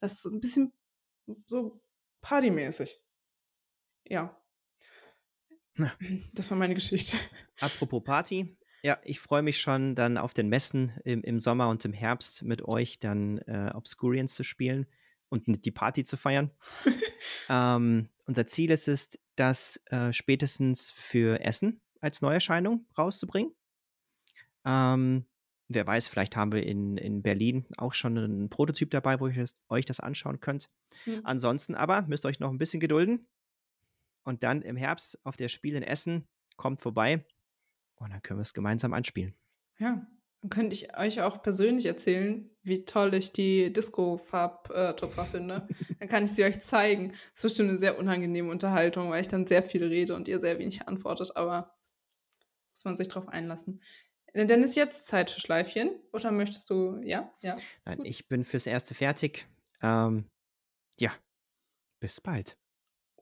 das 0.00 0.12
ist 0.12 0.24
ein 0.26 0.40
bisschen 0.40 0.72
so 1.46 1.80
partymäßig. 2.20 3.00
Ja. 4.06 4.38
Na. 5.76 5.92
Das 6.32 6.50
war 6.50 6.58
meine 6.58 6.74
Geschichte. 6.74 7.16
Apropos 7.60 8.02
Party, 8.04 8.56
ja, 8.84 8.98
ich 9.02 9.18
freue 9.18 9.42
mich 9.42 9.62
schon 9.62 9.94
dann 9.94 10.18
auf 10.18 10.34
den 10.34 10.50
Messen 10.50 10.92
im, 11.04 11.22
im 11.22 11.38
Sommer 11.38 11.70
und 11.70 11.82
im 11.86 11.94
Herbst 11.94 12.42
mit 12.42 12.60
euch 12.62 12.98
dann 12.98 13.38
äh, 13.38 13.70
Obscurians 13.74 14.34
zu 14.34 14.44
spielen 14.44 14.86
und 15.30 15.64
die 15.64 15.70
Party 15.70 16.04
zu 16.04 16.18
feiern. 16.18 16.50
ähm, 17.48 18.10
unser 18.26 18.46
Ziel 18.46 18.70
ist 18.70 18.86
es, 18.88 19.18
das 19.36 19.80
äh, 19.86 20.12
spätestens 20.12 20.90
für 20.90 21.40
Essen 21.40 21.80
als 22.02 22.20
Neuerscheinung 22.20 22.86
rauszubringen. 22.98 23.54
Ähm, 24.66 25.24
wer 25.68 25.86
weiß, 25.86 26.08
vielleicht 26.08 26.36
haben 26.36 26.52
wir 26.52 26.66
in, 26.66 26.98
in 26.98 27.22
Berlin 27.22 27.64
auch 27.78 27.94
schon 27.94 28.18
einen 28.18 28.50
Prototyp 28.50 28.90
dabei, 28.90 29.18
wo 29.18 29.28
ihr 29.28 29.44
euch 29.70 29.86
das 29.86 30.00
anschauen 30.00 30.40
könnt. 30.40 30.68
Mhm. 31.06 31.20
Ansonsten 31.24 31.74
aber 31.74 32.02
müsst 32.02 32.26
ihr 32.26 32.28
euch 32.28 32.38
noch 32.38 32.50
ein 32.50 32.58
bisschen 32.58 32.80
gedulden. 32.80 33.26
Und 34.24 34.42
dann 34.42 34.62
im 34.62 34.76
Herbst 34.76 35.24
auf 35.24 35.36
der 35.36 35.48
Spiel 35.48 35.76
in 35.76 35.82
Essen 35.82 36.26
kommt 36.56 36.80
vorbei 36.80 37.24
und 37.96 38.10
dann 38.10 38.22
können 38.22 38.38
wir 38.38 38.42
es 38.42 38.54
gemeinsam 38.54 38.92
anspielen. 38.92 39.34
Ja, 39.78 40.06
dann 40.40 40.50
könnte 40.50 40.74
ich 40.74 40.96
euch 40.98 41.20
auch 41.22 41.42
persönlich 41.42 41.86
erzählen, 41.86 42.50
wie 42.62 42.84
toll 42.84 43.14
ich 43.14 43.32
die 43.32 43.72
Disco-Farbtupfer 43.72 45.24
finde. 45.24 45.68
dann 46.00 46.08
kann 46.08 46.24
ich 46.24 46.32
sie 46.32 46.44
euch 46.44 46.60
zeigen. 46.60 47.10
Das 47.10 47.36
ist 47.36 47.42
bestimmt 47.42 47.70
eine 47.70 47.78
sehr 47.78 47.98
unangenehme 47.98 48.50
Unterhaltung, 48.50 49.10
weil 49.10 49.20
ich 49.20 49.28
dann 49.28 49.46
sehr 49.46 49.62
viel 49.62 49.84
rede 49.84 50.14
und 50.14 50.28
ihr 50.28 50.40
sehr 50.40 50.58
wenig 50.58 50.86
antwortet, 50.86 51.36
aber 51.36 51.74
muss 52.72 52.84
man 52.84 52.96
sich 52.96 53.08
drauf 53.08 53.28
einlassen. 53.28 53.80
Äh, 54.34 54.46
dann 54.46 54.62
ist 54.62 54.76
jetzt 54.76 55.06
Zeit 55.06 55.30
für 55.30 55.40
Schleifchen. 55.40 55.90
Oder 56.12 56.30
möchtest 56.30 56.68
du, 56.70 57.00
ja? 57.02 57.32
Ja. 57.40 57.56
Nein, 57.84 57.98
Gut. 57.98 58.06
ich 58.06 58.28
bin 58.28 58.44
fürs 58.44 58.66
Erste 58.66 58.94
fertig. 58.94 59.46
Ähm, 59.80 60.26
ja, 60.98 61.12
bis 62.00 62.20
bald. 62.20 62.58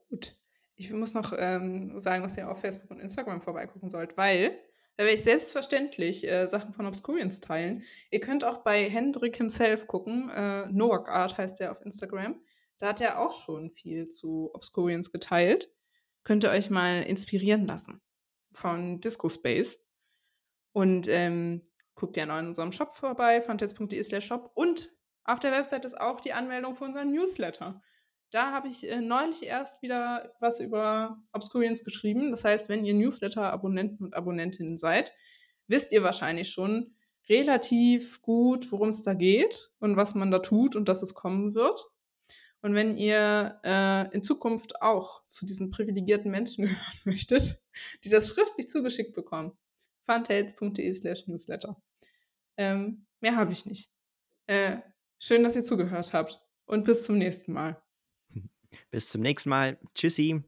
Gut. 0.09 0.37
Ich 0.83 0.91
muss 0.91 1.13
noch 1.13 1.33
ähm, 1.37 1.99
sagen, 1.99 2.23
dass 2.23 2.37
ihr 2.37 2.49
auf 2.49 2.59
Facebook 2.59 2.91
und 2.91 2.99
Instagram 2.99 3.41
vorbeigucken 3.41 3.89
sollt, 3.89 4.17
weil 4.17 4.59
da 4.97 5.05
werde 5.05 5.15
ich 5.15 5.23
selbstverständlich 5.23 6.27
äh, 6.29 6.47
Sachen 6.47 6.73
von 6.73 6.85
Obscurians 6.85 7.39
teilen. 7.39 7.83
Ihr 8.11 8.19
könnt 8.19 8.43
auch 8.43 8.59
bei 8.59 8.89
Hendrik 8.89 9.37
himself 9.37 9.87
gucken. 9.87 10.29
Äh, 10.29 10.67
Noak 10.67 11.09
Art 11.09 11.37
heißt 11.37 11.59
der 11.59 11.71
auf 11.71 11.81
Instagram. 11.81 12.39
Da 12.77 12.89
hat 12.89 13.01
er 13.01 13.19
auch 13.19 13.31
schon 13.31 13.71
viel 13.71 14.09
zu 14.09 14.51
Obscurians 14.53 15.11
geteilt. 15.11 15.73
Könnt 16.23 16.43
ihr 16.43 16.51
euch 16.51 16.69
mal 16.69 17.01
inspirieren 17.03 17.65
lassen 17.65 18.01
von 18.51 18.99
Disco 18.99 19.29
Space. 19.29 19.79
Und 20.73 21.07
ähm, 21.07 21.61
guckt 21.95 22.13
gerne 22.13 22.37
in 22.39 22.47
unserem 22.47 22.71
Shop 22.71 22.93
vorbei, 22.93 23.41
fantets.de 23.41 24.03
slash 24.03 24.25
shop. 24.25 24.51
Und 24.53 24.91
auf 25.23 25.39
der 25.39 25.51
Website 25.53 25.85
ist 25.85 25.99
auch 25.99 26.19
die 26.19 26.33
Anmeldung 26.33 26.75
für 26.75 26.83
unseren 26.83 27.11
Newsletter. 27.11 27.81
Da 28.33 28.51
habe 28.51 28.67
ich 28.67 28.89
äh, 28.89 28.99
neulich 28.99 29.43
erst 29.43 29.83
wieder 29.83 30.33
was 30.39 30.59
über 30.59 31.21
Obscurians 31.33 31.83
geschrieben. 31.83 32.31
Das 32.31 32.43
heißt, 32.43 32.67
wenn 32.67 32.83
ihr 32.83 32.95
Newsletter-Abonnenten 32.95 34.03
und 34.03 34.15
Abonnentinnen 34.15 34.79
seid, 34.79 35.13
wisst 35.67 35.91
ihr 35.91 36.01
wahrscheinlich 36.01 36.49
schon 36.49 36.95
relativ 37.29 38.23
gut, 38.23 38.71
worum 38.71 38.89
es 38.89 39.03
da 39.03 39.13
geht 39.13 39.71
und 39.77 39.97
was 39.97 40.15
man 40.15 40.31
da 40.31 40.39
tut 40.39 40.75
und 40.75 40.89
dass 40.89 41.03
es 41.03 41.13
kommen 41.13 41.53
wird. 41.53 41.79
Und 42.63 42.73
wenn 42.73 42.97
ihr 42.97 43.59
äh, 43.63 44.11
in 44.15 44.23
Zukunft 44.23 44.81
auch 44.81 45.21
zu 45.29 45.45
diesen 45.45 45.69
privilegierten 45.69 46.31
Menschen 46.31 46.63
gehören 46.65 46.99
möchtet, 47.05 47.61
die 48.03 48.09
das 48.09 48.29
schriftlich 48.29 48.67
zugeschickt 48.67 49.13
bekommen, 49.13 49.51
funtails.de 50.07 50.91
slash 50.91 51.27
newsletter. 51.27 51.79
Ähm, 52.57 53.05
mehr 53.19 53.35
habe 53.35 53.53
ich 53.53 53.67
nicht. 53.67 53.91
Äh, 54.47 54.77
schön, 55.19 55.43
dass 55.43 55.55
ihr 55.55 55.63
zugehört 55.63 56.13
habt 56.13 56.41
und 56.65 56.83
bis 56.83 57.05
zum 57.05 57.19
nächsten 57.19 57.53
Mal. 57.53 57.82
Bis 58.91 59.09
zum 59.09 59.21
nächsten 59.21 59.49
Mal. 59.49 59.77
Tschüssi. 59.95 60.43